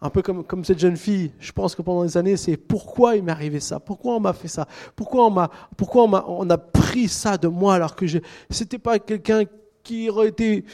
un 0.00 0.10
peu 0.10 0.20
comme, 0.20 0.64
cette 0.66 0.78
jeune 0.78 0.98
fille, 0.98 1.32
je 1.38 1.50
pense 1.50 1.74
que 1.74 1.80
pendant 1.80 2.04
des 2.04 2.18
années, 2.18 2.36
c'est 2.36 2.58
pourquoi 2.58 3.16
il 3.16 3.22
m'est 3.22 3.32
arrivé 3.32 3.58
ça 3.58 3.80
Pourquoi 3.80 4.16
on 4.16 4.20
m'a 4.20 4.34
fait 4.34 4.48
ça 4.48 4.68
Pourquoi 4.94 5.26
on 5.26 5.30
m'a, 5.30 5.50
pourquoi 5.78 6.04
on, 6.04 6.12
on 6.12 6.50
a 6.50 6.58
pris 6.58 7.08
ça 7.08 7.38
de 7.38 7.48
moi 7.48 7.74
alors 7.74 7.96
que 7.96 8.06
je, 8.06 8.18
c'était 8.50 8.78
pas 8.78 8.98
quelqu'un 8.98 9.44
qui 9.82 10.10
aurait 10.10 10.28
été 10.28 10.66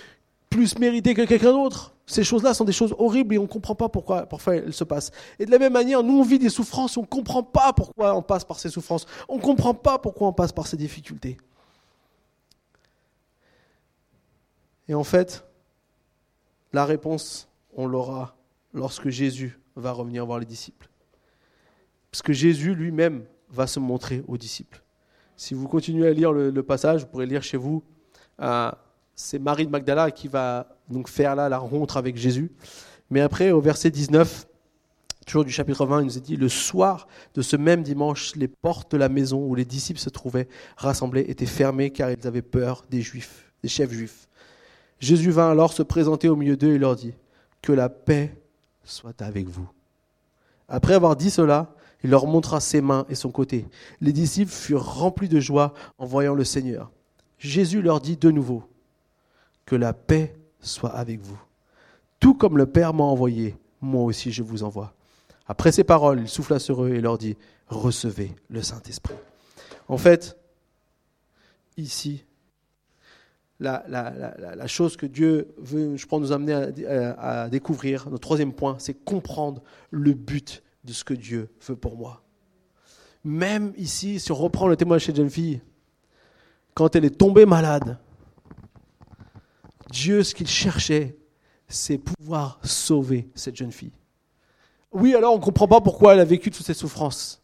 plus 0.49 0.77
mérité 0.81 1.15
que 1.15 1.23
quelqu'un 1.23 1.53
d'autre 1.53 1.95
Ces 2.11 2.25
choses-là 2.25 2.55
sont 2.55 2.65
des 2.65 2.73
choses 2.73 2.93
horribles 2.99 3.37
et 3.37 3.39
on 3.39 3.43
ne 3.43 3.47
comprend 3.47 3.77
pas 3.77 3.89
pourquoi 3.89 4.27
parfois 4.27 4.57
elles 4.57 4.73
se 4.73 4.83
passent. 4.83 5.13
Et 5.39 5.47
de 5.47 5.51
la 5.53 5.61
même 5.61 5.73
manière, 5.73 6.03
nous 6.03 6.19
on 6.19 6.25
vit 6.25 6.41
des 6.41 6.49
souffrances, 6.49 6.97
on 6.97 7.03
ne 7.03 7.07
comprend 7.07 7.45
pas 7.45 7.73
pourquoi 7.73 8.17
on 8.17 8.23
passe 8.23 8.45
par 8.45 8.59
ces 8.59 8.69
souffrances. 8.69 9.07
On 9.29 9.37
ne 9.37 9.41
comprend 9.41 9.75
pas 9.75 9.97
pourquoi 10.01 10.27
on 10.27 10.33
passe 10.33 10.51
par 10.51 10.67
ces 10.67 10.77
difficultés. 10.77 11.37
Et 14.89 14.95
en 14.95 15.05
fait, 15.05 15.45
la 16.73 16.85
réponse, 16.85 17.49
on 17.77 17.87
l'aura 17.87 18.35
lorsque 18.75 19.09
Jésus 19.09 19.61
va 19.77 19.93
revenir 19.93 20.27
voir 20.27 20.41
les 20.41 20.47
disciples. 20.47 20.89
Parce 22.11 22.23
que 22.23 22.33
Jésus 22.33 22.75
lui-même 22.75 23.25
va 23.51 23.69
se 23.69 23.79
montrer 23.79 24.25
aux 24.27 24.37
disciples. 24.37 24.83
Si 25.37 25.55
vous 25.55 25.69
continuez 25.69 26.09
à 26.09 26.13
lire 26.13 26.33
le, 26.33 26.63
passage, 26.65 27.03
vous 27.03 27.07
pourrez 27.07 27.27
lire 27.27 27.45
chez 27.45 27.57
vous. 27.57 27.85
C'est 29.21 29.39
Marie 29.39 29.66
de 29.66 29.71
Magdala 29.71 30.11
qui 30.11 30.29
va 30.29 30.66
donc 30.89 31.09
faire 31.09 31.37
la 31.37 31.59
rencontre 31.59 31.97
avec 31.97 32.16
Jésus. 32.16 32.51
Mais 33.11 33.21
après, 33.21 33.51
au 33.51 33.61
verset 33.61 33.91
19, 33.91 34.47
toujours 35.27 35.45
du 35.45 35.53
chapitre 35.53 35.85
20, 35.85 36.01
il 36.01 36.05
nous 36.07 36.18
est 36.18 36.23
dit, 36.23 36.37
le 36.37 36.49
soir 36.49 37.07
de 37.35 37.43
ce 37.43 37.57
même 37.57 37.83
dimanche, 37.83 38.35
les 38.35 38.49
portes 38.49 38.93
de 38.93 38.97
la 38.97 39.09
maison 39.09 39.45
où 39.45 39.55
les 39.55 39.64
disciples 39.64 40.01
se 40.01 40.09
trouvaient 40.09 40.49
rassemblés 40.77 41.27
étaient 41.29 41.47
fermées 41.47 41.91
car 41.91 42.11
ils 42.11 42.27
avaient 42.27 42.43
peur 42.43 42.85
des 42.91 43.03
juifs, 43.03 43.53
des 43.62 43.68
chefs 43.68 43.93
juifs. 43.93 44.29
Jésus 45.01 45.31
vint 45.31 45.51
alors 45.51 45.73
se 45.73 45.83
présenter 45.83 46.29
au 46.29 46.37
milieu 46.37 46.57
d'eux 46.57 46.75
et 46.75 46.79
leur 46.79 46.97
dit, 46.97 47.14
que 47.62 47.73
la 47.73 47.89
paix 47.89 48.35
soit 48.85 49.21
avec 49.23 49.49
vous. 49.49 49.68
Après 50.68 50.95
avoir 50.95 51.14
dit 51.14 51.31
cela, 51.31 51.75
il 52.03 52.11
leur 52.11 52.27
montra 52.27 52.61
ses 52.61 52.81
mains 52.81 53.05
et 53.11 53.14
son 53.14 53.31
côté. 53.31 53.66
Les 54.01 54.12
disciples 54.12 54.51
furent 54.51 54.95
remplis 54.95 55.29
de 55.29 55.41
joie 55.41 55.75
en 55.99 56.07
voyant 56.07 56.35
le 56.35 56.45
Seigneur. 56.45 56.91
Jésus 57.39 57.83
leur 57.83 58.01
dit 58.01 58.16
de 58.16 58.31
nouveau, 58.31 58.64
Que 59.71 59.77
la 59.77 59.93
paix 59.93 60.35
soit 60.59 60.91
avec 60.91 61.21
vous. 61.21 61.41
Tout 62.18 62.35
comme 62.35 62.59
le 62.59 62.66
Père 62.66 62.93
m'a 62.93 63.05
envoyé, 63.05 63.57
moi 63.81 64.03
aussi 64.03 64.33
je 64.33 64.43
vous 64.43 64.64
envoie. 64.64 64.95
Après 65.47 65.71
ces 65.71 65.85
paroles, 65.85 66.18
il 66.18 66.29
souffla 66.29 66.59
sur 66.59 66.83
eux 66.83 66.91
et 66.91 67.01
leur 67.01 67.18
dit, 67.18 67.37
Recevez 67.68 68.35
le 68.49 68.62
Saint-Esprit. 68.62 69.14
En 69.87 69.97
fait, 69.97 70.37
ici, 71.77 72.25
la, 73.61 74.66
chose 74.66 74.97
que 74.97 75.07
Dieu 75.07 75.55
veut, 75.59 75.97
je 75.97 76.05
pense, 76.05 76.21
nous 76.21 76.33
amener 76.33 76.53
à, 76.53 77.49
découvrir, 77.49 78.11
notre 78.11 78.23
troisième 78.23 78.53
point, 78.53 78.75
c'est 78.81 78.95
comprendre 78.95 79.62
le 79.93 80.14
but 80.14 80.64
de 80.83 80.93
ce 80.93 81.05
que 81.05 81.14
Dieu 81.14 81.49
veut 81.64 81.77
pour 81.77 81.97
moi. 81.97 82.25
Même 83.23 83.73
ici, 83.77 84.18
si 84.18 84.33
on 84.33 84.35
reprend 84.35 84.66
le 84.66 84.77
témoignage 84.77 85.03
de 85.03 85.07
cette 85.07 85.16
jeune 85.16 85.31
fille, 85.31 85.61
quand 86.75 86.97
elle 86.97 87.05
est 87.05 87.16
tombée 87.16 87.47
malade, 87.47 87.99
Dieu, 89.91 90.22
ce 90.22 90.34
qu'il 90.34 90.49
cherchait, 90.49 91.16
c'est 91.68 91.99
pouvoir 91.99 92.59
sauver 92.62 93.28
cette 93.34 93.57
jeune 93.57 93.72
fille. 93.72 93.93
Oui, 94.93 95.14
alors 95.14 95.34
on 95.34 95.38
ne 95.38 95.43
comprend 95.43 95.68
pas 95.68 95.80
pourquoi 95.80 96.14
elle 96.14 96.20
a 96.20 96.24
vécu 96.24 96.51
toutes 96.51 96.66
ces 96.66 96.74
souffrances. 96.74 97.43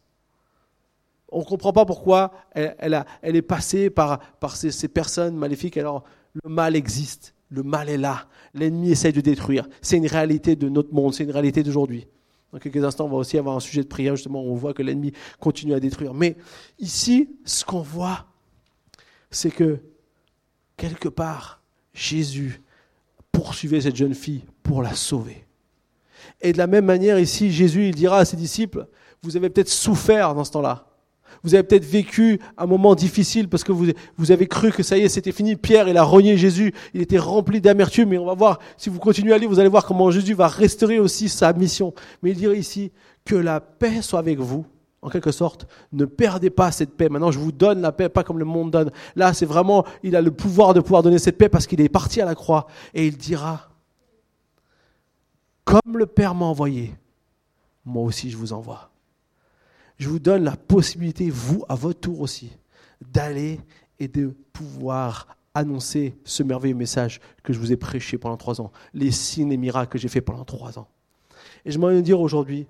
On 1.28 1.40
ne 1.40 1.44
comprend 1.44 1.72
pas 1.72 1.84
pourquoi 1.84 2.32
elle, 2.52 3.04
est 3.22 3.42
passée 3.42 3.90
par, 3.90 4.20
ces, 4.54 4.88
personnes 4.88 5.36
maléfiques. 5.36 5.76
Alors, 5.76 6.04
le 6.32 6.48
mal 6.48 6.76
existe, 6.76 7.34
le 7.50 7.62
mal 7.62 7.88
est 7.88 7.98
là, 7.98 8.26
l'ennemi 8.54 8.90
essaie 8.90 9.12
de 9.12 9.20
détruire. 9.20 9.68
C'est 9.82 9.96
une 9.96 10.06
réalité 10.06 10.56
de 10.56 10.68
notre 10.68 10.94
monde, 10.94 11.14
c'est 11.14 11.24
une 11.24 11.30
réalité 11.30 11.62
d'aujourd'hui. 11.62 12.06
Dans 12.52 12.58
quelques 12.58 12.84
instants, 12.84 13.06
on 13.06 13.10
va 13.10 13.16
aussi 13.16 13.38
avoir 13.38 13.56
un 13.56 13.60
sujet 13.60 13.82
de 13.82 13.88
prière, 13.88 14.16
justement, 14.16 14.42
où 14.42 14.52
on 14.52 14.54
voit 14.54 14.72
que 14.72 14.82
l'ennemi 14.82 15.12
continue 15.40 15.74
à 15.74 15.80
détruire. 15.80 16.14
Mais 16.14 16.36
ici, 16.78 17.36
ce 17.44 17.64
qu'on 17.64 17.82
voit, 17.82 18.26
c'est 19.30 19.50
que, 19.50 19.80
quelque 20.76 21.08
part, 21.08 21.55
Jésus 21.96 22.60
poursuivait 23.32 23.80
cette 23.80 23.96
jeune 23.96 24.14
fille 24.14 24.44
pour 24.62 24.82
la 24.82 24.94
sauver. 24.94 25.44
Et 26.40 26.52
de 26.52 26.58
la 26.58 26.66
même 26.66 26.84
manière, 26.84 27.18
ici, 27.18 27.50
Jésus, 27.50 27.88
il 27.88 27.94
dira 27.94 28.18
à 28.18 28.24
ses 28.24 28.36
disciples, 28.36 28.86
vous 29.22 29.36
avez 29.36 29.48
peut-être 29.48 29.70
souffert 29.70 30.34
dans 30.34 30.44
ce 30.44 30.52
temps-là. 30.52 30.86
Vous 31.42 31.54
avez 31.54 31.62
peut-être 31.62 31.84
vécu 31.84 32.38
un 32.56 32.66
moment 32.66 32.94
difficile 32.94 33.48
parce 33.48 33.64
que 33.64 33.72
vous, 33.72 33.86
vous 34.16 34.30
avez 34.30 34.46
cru 34.46 34.70
que 34.72 34.82
ça 34.82 34.98
y 34.98 35.02
est, 35.02 35.08
c'était 35.08 35.32
fini. 35.32 35.56
Pierre, 35.56 35.88
il 35.88 35.96
a 35.96 36.02
renié 36.02 36.36
Jésus. 36.36 36.72
Il 36.94 37.00
était 37.00 37.18
rempli 37.18 37.60
d'amertume. 37.60 38.10
Mais 38.10 38.18
on 38.18 38.26
va 38.26 38.34
voir, 38.34 38.58
si 38.76 38.90
vous 38.90 38.98
continuez 38.98 39.32
à 39.32 39.38
lire, 39.38 39.48
vous 39.48 39.58
allez 39.58 39.68
voir 39.68 39.86
comment 39.86 40.10
Jésus 40.10 40.34
va 40.34 40.48
restaurer 40.48 40.98
aussi 40.98 41.28
sa 41.28 41.52
mission. 41.52 41.94
Mais 42.22 42.30
il 42.30 42.36
dirait 42.36 42.58
ici, 42.58 42.92
que 43.24 43.34
la 43.34 43.60
paix 43.60 44.02
soit 44.02 44.18
avec 44.18 44.38
vous. 44.38 44.64
En 45.02 45.08
quelque 45.08 45.30
sorte, 45.30 45.66
ne 45.92 46.04
perdez 46.04 46.50
pas 46.50 46.72
cette 46.72 46.96
paix. 46.96 47.08
Maintenant, 47.08 47.30
je 47.30 47.38
vous 47.38 47.52
donne 47.52 47.80
la 47.80 47.92
paix, 47.92 48.08
pas 48.08 48.24
comme 48.24 48.38
le 48.38 48.44
monde 48.44 48.70
donne. 48.70 48.90
Là, 49.14 49.34
c'est 49.34 49.46
vraiment, 49.46 49.84
il 50.02 50.16
a 50.16 50.22
le 50.22 50.30
pouvoir 50.30 50.74
de 50.74 50.80
pouvoir 50.80 51.02
donner 51.02 51.18
cette 51.18 51.38
paix 51.38 51.48
parce 51.48 51.66
qu'il 51.66 51.80
est 51.80 51.88
parti 51.88 52.20
à 52.20 52.24
la 52.24 52.34
croix. 52.34 52.66
Et 52.94 53.06
il 53.06 53.16
dira, 53.16 53.68
comme 55.64 55.96
le 55.96 56.06
Père 56.06 56.34
m'a 56.34 56.46
envoyé, 56.46 56.94
moi 57.84 58.02
aussi 58.02 58.30
je 58.30 58.36
vous 58.36 58.52
envoie 58.52 58.90
je 59.98 60.08
vous 60.08 60.18
donne 60.18 60.44
la 60.44 60.56
possibilité, 60.56 61.30
vous, 61.30 61.64
à 61.68 61.74
votre 61.74 62.00
tour 62.00 62.20
aussi, 62.20 62.50
d'aller 63.12 63.60
et 63.98 64.08
de 64.08 64.34
pouvoir 64.52 65.36
annoncer 65.54 66.14
ce 66.24 66.42
merveilleux 66.42 66.74
message 66.74 67.20
que 67.42 67.52
je 67.52 67.58
vous 67.58 67.72
ai 67.72 67.76
prêché 67.76 68.18
pendant 68.18 68.36
trois 68.36 68.60
ans, 68.60 68.72
les 68.92 69.10
signes 69.10 69.52
et 69.52 69.56
miracles 69.56 69.92
que 69.92 69.98
j'ai 69.98 70.08
fait 70.08 70.20
pendant 70.20 70.44
trois 70.44 70.78
ans. 70.78 70.88
Et 71.64 71.70
je 71.70 71.78
m'en 71.78 71.90
dire 72.00 72.20
aujourd'hui, 72.20 72.66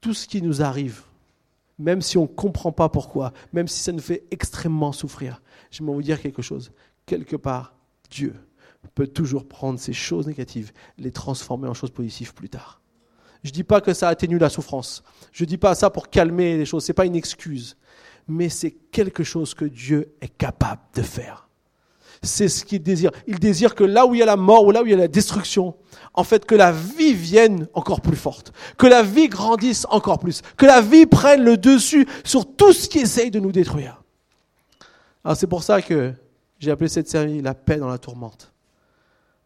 tout 0.00 0.12
ce 0.12 0.28
qui 0.28 0.42
nous 0.42 0.62
arrive, 0.62 1.02
même 1.80 2.02
si 2.02 2.18
on 2.18 2.22
ne 2.22 2.26
comprend 2.26 2.72
pas 2.72 2.88
pourquoi, 2.88 3.32
même 3.52 3.66
si 3.66 3.80
ça 3.80 3.90
nous 3.90 4.00
fait 4.00 4.24
extrêmement 4.30 4.92
souffrir, 4.92 5.42
j'aimerais 5.70 5.94
vous 5.94 6.02
dire 6.02 6.20
quelque 6.20 6.42
chose. 6.42 6.72
Quelque 7.06 7.36
part, 7.36 7.74
Dieu 8.10 8.34
peut 8.94 9.06
toujours 9.06 9.48
prendre 9.48 9.78
ces 9.78 9.92
choses 9.92 10.26
négatives, 10.26 10.72
les 10.98 11.10
transformer 11.10 11.68
en 11.68 11.74
choses 11.74 11.90
positives 11.90 12.34
plus 12.34 12.50
tard. 12.50 12.80
Je 13.42 13.48
ne 13.48 13.54
dis 13.54 13.64
pas 13.64 13.80
que 13.80 13.94
ça 13.94 14.08
atténue 14.08 14.38
la 14.38 14.50
souffrance. 14.50 15.02
Je 15.32 15.44
ne 15.44 15.48
dis 15.48 15.56
pas 15.56 15.74
ça 15.74 15.88
pour 15.88 16.10
calmer 16.10 16.58
les 16.58 16.66
choses. 16.66 16.84
Ce 16.84 16.92
n'est 16.92 16.94
pas 16.94 17.06
une 17.06 17.16
excuse. 17.16 17.78
Mais 18.28 18.50
c'est 18.50 18.70
quelque 18.70 19.24
chose 19.24 19.54
que 19.54 19.64
Dieu 19.64 20.14
est 20.20 20.28
capable 20.28 20.82
de 20.94 21.02
faire. 21.02 21.48
C'est 22.22 22.48
ce 22.48 22.64
qu'il 22.64 22.82
désire. 22.82 23.10
Il 23.26 23.38
désire 23.38 23.74
que 23.74 23.84
là 23.84 24.04
où 24.06 24.14
il 24.14 24.18
y 24.18 24.22
a 24.22 24.26
la 24.26 24.36
mort 24.36 24.66
ou 24.66 24.72
là 24.72 24.82
où 24.82 24.86
il 24.86 24.90
y 24.90 24.94
a 24.94 24.98
la 24.98 25.08
destruction, 25.08 25.74
en 26.12 26.24
fait, 26.24 26.44
que 26.44 26.54
la 26.54 26.70
vie 26.70 27.14
vienne 27.14 27.66
encore 27.72 28.02
plus 28.02 28.16
forte, 28.16 28.52
que 28.76 28.86
la 28.86 29.02
vie 29.02 29.28
grandisse 29.28 29.86
encore 29.90 30.18
plus, 30.18 30.42
que 30.58 30.66
la 30.66 30.82
vie 30.82 31.06
prenne 31.06 31.42
le 31.42 31.56
dessus 31.56 32.06
sur 32.24 32.56
tout 32.56 32.72
ce 32.72 32.88
qui 32.88 32.98
essaye 32.98 33.30
de 33.30 33.40
nous 33.40 33.52
détruire. 33.52 34.02
Alors 35.24 35.36
c'est 35.36 35.46
pour 35.46 35.62
ça 35.62 35.80
que 35.80 36.12
j'ai 36.58 36.70
appelé 36.70 36.88
cette 36.88 37.08
série 37.08 37.40
La 37.40 37.54
paix 37.54 37.76
dans 37.76 37.88
la 37.88 37.98
tourmente. 37.98 38.52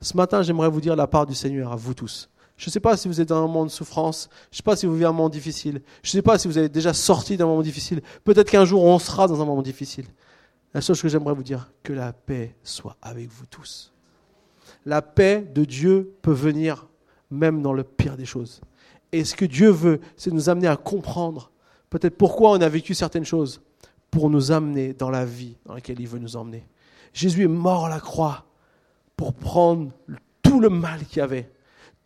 Ce 0.01 0.17
matin, 0.17 0.43
j'aimerais 0.43 0.69
vous 0.69 0.81
dire 0.81 0.97
la 0.97 1.07
part 1.07 1.27
du 1.27 1.35
Seigneur 1.35 1.73
à 1.73 1.77
vous 1.77 1.95
tous. 1.95 2.29
Je 2.57 2.69
ne 2.69 2.73
sais 2.73 2.81
pas 2.81 2.97
si 2.97 3.09
vous 3.09 3.21
êtes 3.21 3.29
dans 3.29 3.39
un 3.39 3.43
moment 3.43 3.65
de 3.65 3.71
souffrance, 3.71 4.29
je 4.51 4.55
ne 4.55 4.57
sais 4.59 4.63
pas 4.63 4.77
si 4.77 4.87
vous 4.87 4.93
vivez 4.93 5.07
un 5.07 5.13
moment 5.13 5.29
difficile, 5.29 5.81
je 6.03 6.11
ne 6.11 6.13
sais 6.13 6.23
pas 6.23 6.39
si 6.39 6.47
vous 6.47 6.59
avez 6.59 6.69
déjà 6.69 6.93
sorti 6.93 7.37
d'un 7.37 7.47
moment 7.47 7.63
difficile, 7.63 8.01
peut-être 8.23 8.51
qu'un 8.51 8.65
jour 8.65 8.85
on 8.85 8.99
sera 9.01 9.27
dans 9.27 9.43
un 9.43 9.45
moment 9.45 9.63
difficile. 9.63 10.07
La 10.75 10.81
chose 10.81 11.01
que 11.01 11.09
j'aimerais 11.09 11.35
vous 11.35 11.45
dire, 11.45 11.71
que 11.83 11.93
la 11.93 12.13
paix 12.13 12.57
soit 12.65 12.97
avec 13.01 13.31
vous 13.31 13.47
tous. 13.47 13.93
La 14.85 15.03
paix 15.03 15.41
de 15.55 15.65
Dieu 15.65 16.17
peut 16.21 16.33
venir 16.33 16.89
même 17.31 17.63
dans 17.63 17.73
le 17.73 17.85
pire 17.85 18.17
des 18.17 18.27
choses. 18.27 18.61
Et 19.13 19.25
ce 19.25 19.37
que 19.37 19.45
Dieu 19.45 19.71
veut, 19.71 20.01
c'est 20.17 20.33
nous 20.33 20.49
amener 20.49 20.67
à 20.67 20.77
comprendre 20.77 21.53
peut-être 21.91 22.17
pourquoi 22.17 22.51
on 22.51 22.61
a 22.61 22.69
vécu 22.69 22.93
certaines 22.93 23.25
choses, 23.25 23.63
pour 24.11 24.31
nous 24.31 24.51
amener 24.53 24.93
dans 24.95 25.11
la 25.11 25.25
vie 25.25 25.57
dans 25.65 25.75
laquelle 25.75 26.01
il 26.01 26.09
veut 26.09 26.19
nous 26.19 26.37
emmener. 26.37 26.67
Jésus 27.13 27.45
est 27.45 27.49
mort 27.49 27.87
à 27.87 27.89
la 27.89 28.01
croix 28.01 28.45
pour 29.17 29.33
prendre 29.33 29.93
tout 30.43 30.61
le 30.61 30.71
mal 30.71 31.05
qu'il 31.05 31.19
y 31.19 31.21
avait, 31.21 31.51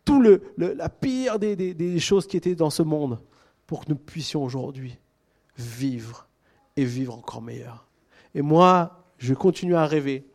tout 0.05 0.21
le, 0.21 0.41
la 0.57 0.89
pire 0.89 1.39
des, 1.39 1.55
des 1.55 1.99
choses 1.99 2.27
qui 2.27 2.37
étaient 2.37 2.55
dans 2.55 2.69
ce 2.69 2.83
monde, 2.83 3.19
pour 3.65 3.85
que 3.85 3.89
nous 3.89 3.95
puissions 3.95 4.43
aujourd'hui 4.43 4.97
vivre 5.57 6.27
et 6.75 6.85
vivre 6.85 7.15
encore 7.15 7.41
meilleur. 7.41 7.88
Et 8.35 8.41
moi, 8.41 9.05
je 9.17 9.33
continue 9.33 9.75
à 9.75 9.85
rêver 9.85 10.25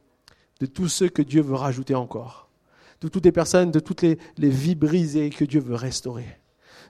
de 0.60 0.66
tous 0.66 0.88
ceux 0.88 1.08
que 1.08 1.22
Dieu 1.22 1.42
veut 1.42 1.54
rajouter 1.54 1.94
encore, 1.94 2.48
de 3.00 3.08
toutes 3.08 3.24
les 3.24 3.32
personnes, 3.32 3.70
de 3.70 3.80
toutes 3.80 4.02
les, 4.02 4.18
vies 4.38 4.74
brisées 4.74 5.30
que 5.30 5.44
Dieu 5.44 5.60
veut 5.60 5.74
restaurer, 5.74 6.38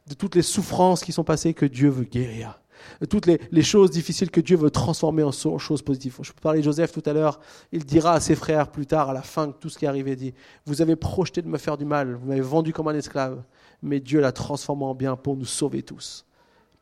de 0.06 0.14
toutes 0.14 0.34
les 0.34 0.42
souffrances 0.42 1.02
qui 1.02 1.12
sont 1.12 1.24
passées 1.24 1.54
que 1.54 1.66
Dieu 1.66 1.88
veut 1.88 2.04
guérir, 2.04 2.60
de 3.00 3.06
toutes 3.06 3.26
les, 3.26 3.62
choses 3.62 3.90
difficiles 3.90 4.30
que 4.30 4.40
Dieu 4.40 4.56
veut 4.56 4.70
transformer 4.70 5.22
en 5.22 5.32
choses 5.32 5.82
positives. 5.82 6.18
Je 6.20 6.32
parlais 6.32 6.60
de 6.60 6.64
Joseph 6.64 6.92
tout 6.92 7.02
à 7.06 7.12
l'heure, 7.12 7.40
il 7.72 7.84
dira 7.84 8.12
à 8.12 8.20
ses 8.20 8.34
frères 8.34 8.70
plus 8.70 8.86
tard, 8.86 9.10
à 9.10 9.14
la 9.14 9.22
fin 9.22 9.46
de 9.46 9.52
tout 9.52 9.68
ce 9.68 9.78
qui 9.78 9.86
est 9.86 9.88
arrivé, 9.88 10.16
dit, 10.16 10.34
vous 10.66 10.82
avez 10.82 10.96
projeté 10.96 11.40
de 11.42 11.48
me 11.48 11.58
faire 11.58 11.78
du 11.78 11.84
mal, 11.84 12.14
vous 12.14 12.26
m'avez 12.26 12.40
vendu 12.40 12.72
comme 12.72 12.88
un 12.88 12.94
esclave, 12.94 13.42
mais 13.82 14.00
Dieu 14.00 14.20
l'a 14.20 14.32
transformé 14.32 14.84
en 14.84 14.94
bien 14.94 15.16
pour 15.16 15.36
nous 15.36 15.44
sauver 15.44 15.82
tous. 15.82 16.26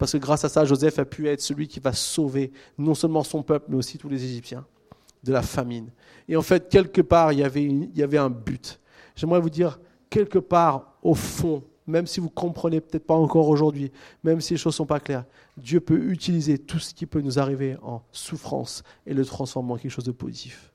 Parce 0.03 0.11
que 0.11 0.19
grâce 0.19 0.45
à 0.45 0.49
ça, 0.49 0.65
Joseph 0.65 0.99
a 0.99 1.05
pu 1.05 1.29
être 1.29 1.41
celui 1.41 1.69
qui 1.69 1.79
va 1.79 1.93
sauver 1.93 2.51
non 2.77 2.93
seulement 2.93 3.23
son 3.23 3.45
peuple, 3.45 3.67
mais 3.69 3.77
aussi 3.77 3.99
tous 3.99 4.09
les 4.09 4.25
Égyptiens 4.25 4.67
de 5.23 5.33
la 5.33 5.43
famine. 5.43 5.93
Et 6.29 6.35
en 6.35 6.43
fait, 6.43 6.69
quelque 6.69 7.01
part, 7.01 7.33
il 7.33 7.39
y 7.39 7.45
avait, 7.45 8.19
un 8.19 8.29
but. 8.29 8.81
J'aimerais 9.15 9.39
vous 9.39 9.49
dire, 9.49 9.79
quelque 10.11 10.41
part, 10.41 10.97
au 11.05 11.15
fond, 11.15 11.63
même 11.87 12.09
si 12.09 12.19
vous 12.19 12.31
comprenez 12.31 12.81
peut-être 12.81 13.07
pas 13.07 13.15
encore 13.15 13.49
aujourd'hui, 13.49 13.93
même 14.25 14.41
si 14.41 14.55
les 14.55 14.59
choses 14.59 14.75
sont 14.75 14.87
pas 14.87 14.99
claires, 14.99 15.25
Dieu 15.57 15.79
peut 15.79 16.11
utiliser 16.11 16.59
tout 16.59 16.81
ce 16.81 16.95
qui 16.95 17.07
peut 17.07 17.21
nous 17.21 17.39
arriver 17.39 17.77
en 17.81 18.03
souffrance 18.11 18.83
et 19.07 19.15
le 19.15 19.25
transformer 19.25 19.75
en 19.75 19.77
quelque 19.77 19.93
chose 19.93 20.03
de 20.03 20.11
positif. 20.11 20.73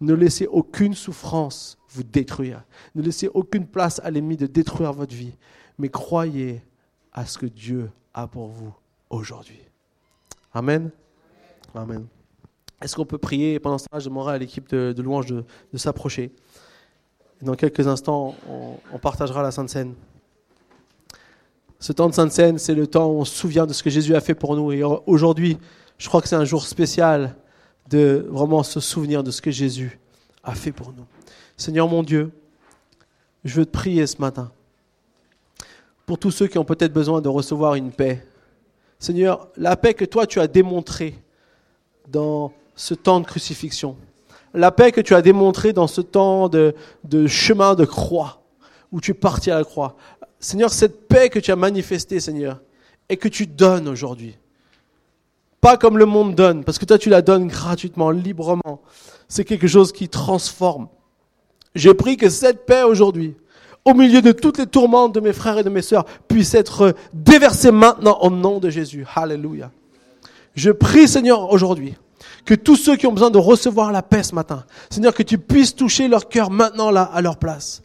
Ne 0.00 0.12
laissez 0.12 0.48
aucune 0.48 0.94
souffrance 0.94 1.78
vous 1.88 2.02
détruire. 2.02 2.64
Ne 2.96 3.02
laissez 3.02 3.28
aucune 3.32 3.68
place 3.68 4.00
à 4.02 4.10
l'ennemi 4.10 4.36
de 4.36 4.48
détruire 4.48 4.92
votre 4.92 5.14
vie. 5.14 5.36
Mais 5.78 5.88
croyez 5.88 6.64
à 7.12 7.26
ce 7.26 7.38
que 7.38 7.46
Dieu 7.46 7.92
a 8.14 8.26
pour 8.26 8.48
vous 8.48 8.72
aujourd'hui. 9.10 9.60
Amen. 10.52 10.90
Amen. 11.74 12.06
Est-ce 12.80 12.94
qu'on 12.94 13.04
peut 13.04 13.18
prier 13.18 13.58
pendant 13.58 13.78
ce 13.78 13.86
temps, 13.86 13.98
je 13.98 14.08
demanderai 14.08 14.34
à 14.34 14.38
l'équipe 14.38 14.68
de, 14.70 14.94
louange 15.02 15.26
de, 15.26 15.44
s'approcher? 15.78 16.32
Dans 17.42 17.54
quelques 17.54 17.86
instants, 17.86 18.34
on, 18.48 18.98
partagera 18.98 19.42
la 19.42 19.50
Sainte 19.50 19.68
Seine. 19.68 19.94
Ce 21.80 21.92
temps 21.92 22.08
de 22.08 22.14
Sainte 22.14 22.32
Seine, 22.32 22.58
c'est 22.58 22.74
le 22.74 22.86
temps 22.86 23.06
où 23.08 23.18
on 23.18 23.24
se 23.24 23.34
souvient 23.34 23.66
de 23.66 23.72
ce 23.72 23.82
que 23.82 23.90
Jésus 23.90 24.14
a 24.14 24.20
fait 24.20 24.34
pour 24.34 24.56
nous. 24.56 24.72
Et 24.72 24.82
aujourd'hui, 24.82 25.58
je 25.98 26.08
crois 26.08 26.22
que 26.22 26.28
c'est 26.28 26.36
un 26.36 26.44
jour 26.44 26.64
spécial 26.64 27.36
de 27.90 28.26
vraiment 28.30 28.62
se 28.62 28.80
souvenir 28.80 29.22
de 29.22 29.30
ce 29.30 29.42
que 29.42 29.50
Jésus 29.50 29.98
a 30.42 30.54
fait 30.54 30.72
pour 30.72 30.92
nous. 30.92 31.04
Seigneur 31.56 31.88
mon 31.88 32.02
Dieu, 32.02 32.32
je 33.44 33.56
veux 33.56 33.66
te 33.66 33.70
prier 33.70 34.06
ce 34.06 34.20
matin 34.20 34.50
pour 36.06 36.18
tous 36.18 36.30
ceux 36.30 36.46
qui 36.46 36.58
ont 36.58 36.64
peut-être 36.64 36.92
besoin 36.92 37.20
de 37.20 37.28
recevoir 37.28 37.74
une 37.74 37.90
paix. 37.90 38.24
Seigneur, 38.98 39.48
la 39.56 39.76
paix 39.76 39.94
que 39.94 40.04
toi 40.04 40.26
tu 40.26 40.40
as 40.40 40.46
démontrée 40.46 41.14
dans 42.08 42.52
ce 42.74 42.94
temps 42.94 43.20
de 43.20 43.26
crucifixion, 43.26 43.96
la 44.52 44.70
paix 44.70 44.92
que 44.92 45.00
tu 45.00 45.14
as 45.14 45.22
démontrée 45.22 45.72
dans 45.72 45.86
ce 45.86 46.00
temps 46.00 46.48
de, 46.48 46.74
chemin 47.26 47.74
de 47.74 47.84
croix, 47.84 48.42
où 48.92 49.00
tu 49.00 49.10
es 49.10 49.14
parti 49.14 49.50
à 49.50 49.58
la 49.58 49.64
croix. 49.64 49.96
Seigneur, 50.38 50.70
cette 50.70 51.08
paix 51.08 51.28
que 51.28 51.38
tu 51.38 51.50
as 51.50 51.56
manifestée, 51.56 52.20
Seigneur, 52.20 52.60
et 53.08 53.16
que 53.16 53.28
tu 53.28 53.46
donnes 53.46 53.88
aujourd'hui. 53.88 54.36
Pas 55.60 55.76
comme 55.76 55.98
le 55.98 56.06
monde 56.06 56.34
donne, 56.34 56.62
parce 56.62 56.78
que 56.78 56.84
toi 56.84 56.98
tu 56.98 57.08
la 57.08 57.22
donnes 57.22 57.48
gratuitement, 57.48 58.10
librement. 58.10 58.82
C'est 59.28 59.44
quelque 59.44 59.66
chose 59.66 59.92
qui 59.92 60.08
transforme. 60.08 60.88
J'ai 61.74 61.94
pris 61.94 62.16
que 62.16 62.28
cette 62.28 62.66
paix 62.66 62.82
aujourd'hui, 62.82 63.34
au 63.84 63.94
milieu 63.94 64.22
de 64.22 64.32
toutes 64.32 64.58
les 64.58 64.66
tourmentes 64.66 65.14
de 65.14 65.20
mes 65.20 65.32
frères 65.32 65.58
et 65.58 65.62
de 65.62 65.70
mes 65.70 65.82
sœurs, 65.82 66.04
puisse 66.26 66.54
être 66.54 66.94
déversée 67.12 67.70
maintenant 67.70 68.18
au 68.20 68.30
nom 68.30 68.58
de 68.58 68.70
Jésus. 68.70 69.06
Alléluia. 69.14 69.70
Je 70.54 70.70
prie, 70.70 71.08
Seigneur, 71.08 71.50
aujourd'hui, 71.52 71.94
que 72.44 72.54
tous 72.54 72.76
ceux 72.76 72.96
qui 72.96 73.06
ont 73.06 73.12
besoin 73.12 73.30
de 73.30 73.38
recevoir 73.38 73.92
la 73.92 74.02
paix 74.02 74.22
ce 74.22 74.34
matin, 74.34 74.64
Seigneur, 74.90 75.14
que 75.14 75.22
tu 75.22 75.38
puisses 75.38 75.74
toucher 75.74 76.08
leur 76.08 76.28
cœur 76.28 76.50
maintenant 76.50 76.90
là, 76.90 77.02
à 77.02 77.20
leur 77.20 77.36
place. 77.36 77.82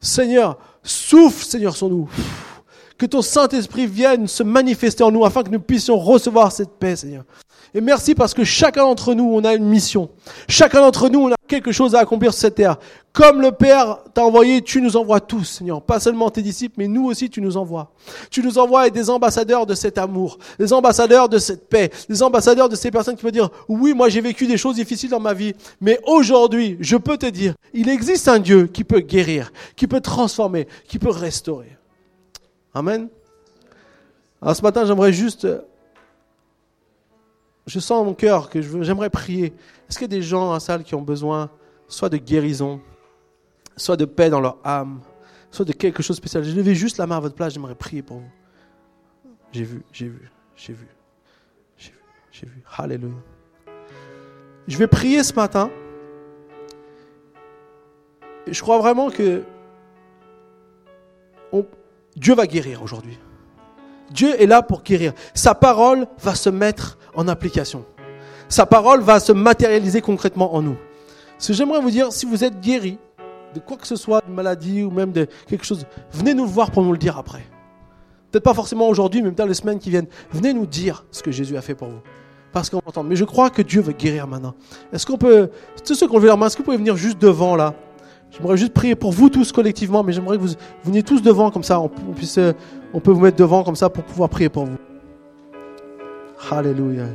Seigneur, 0.00 0.58
souffle, 0.82 1.44
Seigneur, 1.44 1.76
sur 1.76 1.88
nous. 1.88 2.08
Que 2.96 3.06
ton 3.06 3.22
Saint-Esprit 3.22 3.86
vienne 3.86 4.28
se 4.28 4.42
manifester 4.42 5.02
en 5.02 5.10
nous 5.10 5.24
afin 5.24 5.42
que 5.42 5.50
nous 5.50 5.60
puissions 5.60 5.98
recevoir 5.98 6.52
cette 6.52 6.78
paix, 6.78 6.96
Seigneur. 6.96 7.24
Et 7.74 7.80
merci 7.80 8.14
parce 8.14 8.34
que 8.34 8.44
chacun 8.44 8.82
d'entre 8.82 9.14
nous, 9.14 9.30
on 9.32 9.44
a 9.44 9.54
une 9.54 9.64
mission. 9.64 10.10
Chacun 10.48 10.80
d'entre 10.80 11.08
nous, 11.08 11.20
on 11.20 11.32
a 11.32 11.36
quelque 11.46 11.72
chose 11.72 11.94
à 11.94 12.00
accomplir 12.00 12.32
sur 12.32 12.40
cette 12.40 12.56
terre. 12.56 12.78
Comme 13.12 13.40
le 13.40 13.52
Père 13.52 13.98
t'a 14.14 14.24
envoyé, 14.24 14.62
tu 14.62 14.80
nous 14.80 14.96
envoies 14.96 15.20
tous, 15.20 15.44
Seigneur. 15.44 15.82
Pas 15.82 16.00
seulement 16.00 16.30
tes 16.30 16.42
disciples, 16.42 16.74
mais 16.78 16.88
nous 16.88 17.06
aussi, 17.06 17.28
tu 17.28 17.40
nous 17.40 17.56
envoies. 17.56 17.92
Tu 18.30 18.42
nous 18.42 18.58
envoies 18.58 18.90
des 18.90 19.10
ambassadeurs 19.10 19.66
de 19.66 19.74
cet 19.74 19.98
amour, 19.98 20.38
des 20.58 20.72
ambassadeurs 20.72 21.28
de 21.28 21.38
cette 21.38 21.68
paix, 21.68 21.90
des 22.08 22.22
ambassadeurs 22.22 22.68
de 22.68 22.76
ces 22.76 22.90
personnes 22.90 23.16
qui 23.16 23.22
peuvent 23.22 23.32
dire, 23.32 23.50
oui, 23.68 23.94
moi 23.94 24.08
j'ai 24.08 24.20
vécu 24.20 24.46
des 24.46 24.56
choses 24.56 24.76
difficiles 24.76 25.10
dans 25.10 25.20
ma 25.20 25.34
vie, 25.34 25.54
mais 25.80 25.98
aujourd'hui, 26.06 26.76
je 26.80 26.96
peux 26.96 27.16
te 27.16 27.26
dire, 27.26 27.54
il 27.74 27.88
existe 27.88 28.28
un 28.28 28.38
Dieu 28.38 28.66
qui 28.66 28.84
peut 28.84 29.00
guérir, 29.00 29.52
qui 29.74 29.86
peut 29.86 30.00
transformer, 30.00 30.68
qui 30.86 30.98
peut 30.98 31.10
restaurer. 31.10 31.76
Amen. 32.74 33.08
Alors 34.40 34.56
ce 34.56 34.62
matin, 34.62 34.84
j'aimerais 34.86 35.12
juste 35.12 35.46
je 37.70 37.78
sens 37.78 38.00
dans 38.00 38.04
mon 38.04 38.14
cœur 38.14 38.50
que 38.50 38.60
j'aimerais 38.82 39.10
prier. 39.10 39.54
Est-ce 39.88 39.96
qu'il 39.96 40.10
y 40.10 40.10
a 40.12 40.16
des 40.18 40.22
gens 40.22 40.52
la 40.52 40.58
salle 40.58 40.82
qui 40.82 40.96
ont 40.96 41.02
besoin 41.02 41.50
soit 41.86 42.08
de 42.08 42.16
guérison, 42.16 42.80
soit 43.76 43.96
de 43.96 44.04
paix 44.04 44.28
dans 44.28 44.40
leur 44.40 44.58
âme, 44.64 45.00
soit 45.52 45.64
de 45.64 45.72
quelque 45.72 46.02
chose 46.02 46.16
de 46.16 46.20
spécial? 46.20 46.42
Je 46.42 46.54
levais 46.56 46.74
juste 46.74 46.98
la 46.98 47.06
main 47.06 47.18
à 47.18 47.20
votre 47.20 47.36
place, 47.36 47.54
j'aimerais 47.54 47.76
prier 47.76 48.02
pour 48.02 48.18
vous. 48.18 48.30
J'ai 49.52 49.62
vu, 49.62 49.82
j'ai 49.92 50.08
vu, 50.08 50.30
j'ai 50.56 50.72
vu, 50.72 50.88
j'ai 51.76 51.92
vu, 51.92 51.98
j'ai 52.32 52.46
vu. 52.46 52.62
Alléluia. 52.76 53.14
Je 54.66 54.76
vais 54.76 54.88
prier 54.88 55.22
ce 55.22 55.32
matin. 55.34 55.70
Je 58.48 58.60
crois 58.60 58.78
vraiment 58.78 59.10
que 59.10 59.44
Dieu 62.16 62.34
va 62.34 62.48
guérir 62.48 62.82
aujourd'hui. 62.82 63.16
Dieu 64.10 64.40
est 64.40 64.46
là 64.46 64.62
pour 64.62 64.82
guérir. 64.82 65.12
Sa 65.34 65.54
parole 65.54 66.06
va 66.22 66.34
se 66.34 66.50
mettre 66.50 66.98
en 67.14 67.28
application. 67.28 67.84
Sa 68.48 68.66
parole 68.66 69.00
va 69.00 69.20
se 69.20 69.32
matérialiser 69.32 70.00
concrètement 70.00 70.54
en 70.54 70.62
nous. 70.62 70.76
Ce 71.38 71.48
que 71.48 71.54
j'aimerais 71.54 71.80
vous 71.80 71.90
dire, 71.90 72.12
si 72.12 72.26
vous 72.26 72.44
êtes 72.44 72.60
guéri 72.60 72.98
de 73.54 73.60
quoi 73.60 73.76
que 73.76 73.86
ce 73.86 73.96
soit, 73.96 74.22
de 74.26 74.32
maladie 74.32 74.82
ou 74.82 74.90
même 74.90 75.12
de 75.12 75.26
quelque 75.46 75.64
chose, 75.64 75.86
venez 76.12 76.34
nous 76.34 76.46
voir 76.46 76.70
pour 76.70 76.82
nous 76.82 76.92
le 76.92 76.98
dire 76.98 77.18
après. 77.18 77.44
Peut-être 78.30 78.44
pas 78.44 78.54
forcément 78.54 78.88
aujourd'hui, 78.88 79.22
mais 79.22 79.30
peut-être 79.30 79.48
les 79.48 79.54
semaines 79.54 79.78
qui 79.78 79.90
viennent. 79.90 80.06
Venez 80.32 80.52
nous 80.52 80.66
dire 80.66 81.04
ce 81.10 81.22
que 81.22 81.30
Jésus 81.30 81.56
a 81.56 81.62
fait 81.62 81.74
pour 81.74 81.88
vous. 81.88 82.00
Parce 82.52 82.70
qu'on 82.70 82.78
entend. 82.78 83.02
Mais 83.02 83.16
je 83.16 83.24
crois 83.24 83.50
que 83.50 83.62
Dieu 83.62 83.80
veut 83.80 83.92
guérir 83.92 84.26
maintenant. 84.26 84.54
Est-ce 84.92 85.06
qu'on 85.06 85.18
peut, 85.18 85.50
tous 85.84 85.94
ceux 85.94 86.06
qui 86.06 86.12
ont 86.12 86.16
levé 86.16 86.28
leur 86.28 86.38
main, 86.38 86.46
est-ce 86.46 86.56
que 86.56 86.62
vous 86.62 86.66
pouvez 86.66 86.76
venir 86.76 86.96
juste 86.96 87.18
devant 87.18 87.56
là? 87.56 87.74
J'aimerais 88.30 88.56
juste 88.56 88.72
prier 88.72 88.94
pour 88.94 89.12
vous 89.12 89.28
tous 89.28 89.52
collectivement, 89.52 90.02
mais 90.02 90.12
j'aimerais 90.12 90.36
que 90.36 90.42
vous 90.42 90.54
veniez 90.84 91.02
tous 91.02 91.20
devant 91.20 91.50
comme 91.50 91.64
ça, 91.64 91.80
on, 91.80 91.88
puisse, 91.88 92.38
euh, 92.38 92.52
on 92.94 93.00
peut 93.00 93.10
vous 93.10 93.20
mettre 93.20 93.36
devant 93.36 93.64
comme 93.64 93.76
ça 93.76 93.90
pour 93.90 94.04
pouvoir 94.04 94.28
prier 94.28 94.48
pour 94.48 94.66
vous. 94.66 94.76
Alléluia. 96.50 97.06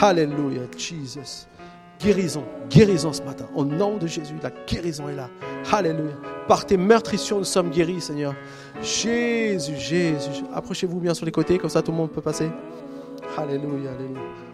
Alléluia, 0.00 0.62
Jesus. 0.76 1.46
Guérison, 1.98 2.44
guérison 2.68 3.12
ce 3.12 3.22
matin. 3.22 3.46
Au 3.54 3.64
nom 3.64 3.96
de 3.96 4.06
Jésus, 4.06 4.34
la 4.42 4.50
guérison 4.66 5.08
est 5.08 5.14
là. 5.14 5.30
Alléluia. 5.72 6.12
Par 6.46 6.66
tes 6.66 6.76
meurtrissures, 6.76 7.38
nous 7.38 7.44
sommes 7.44 7.70
guéris, 7.70 8.00
Seigneur. 8.00 8.34
Jésus, 8.82 9.76
Jésus. 9.76 10.44
Approchez-vous 10.52 11.00
bien 11.00 11.14
sur 11.14 11.24
les 11.24 11.32
côtés, 11.32 11.56
comme 11.58 11.70
ça 11.70 11.82
tout 11.82 11.92
le 11.92 11.96
monde 11.96 12.10
peut 12.10 12.20
passer. 12.20 12.50
Alléluia, 13.38 13.92
Alléluia. 13.92 14.45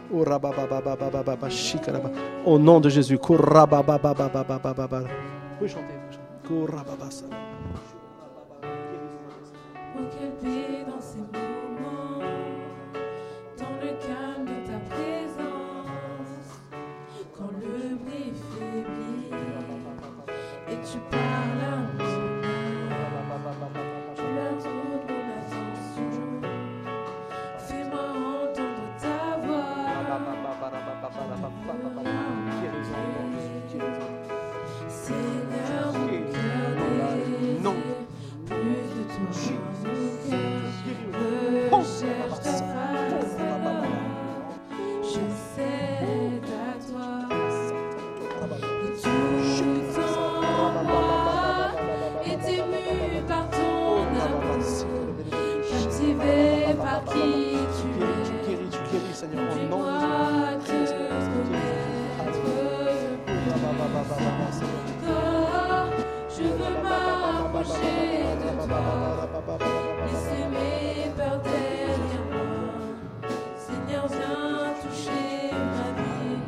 Au 2.44 2.58
nom 2.58 2.80
de 2.80 2.88
Jésus. 2.88 3.16
Vous 3.16 3.22
pouvez. 3.36 3.42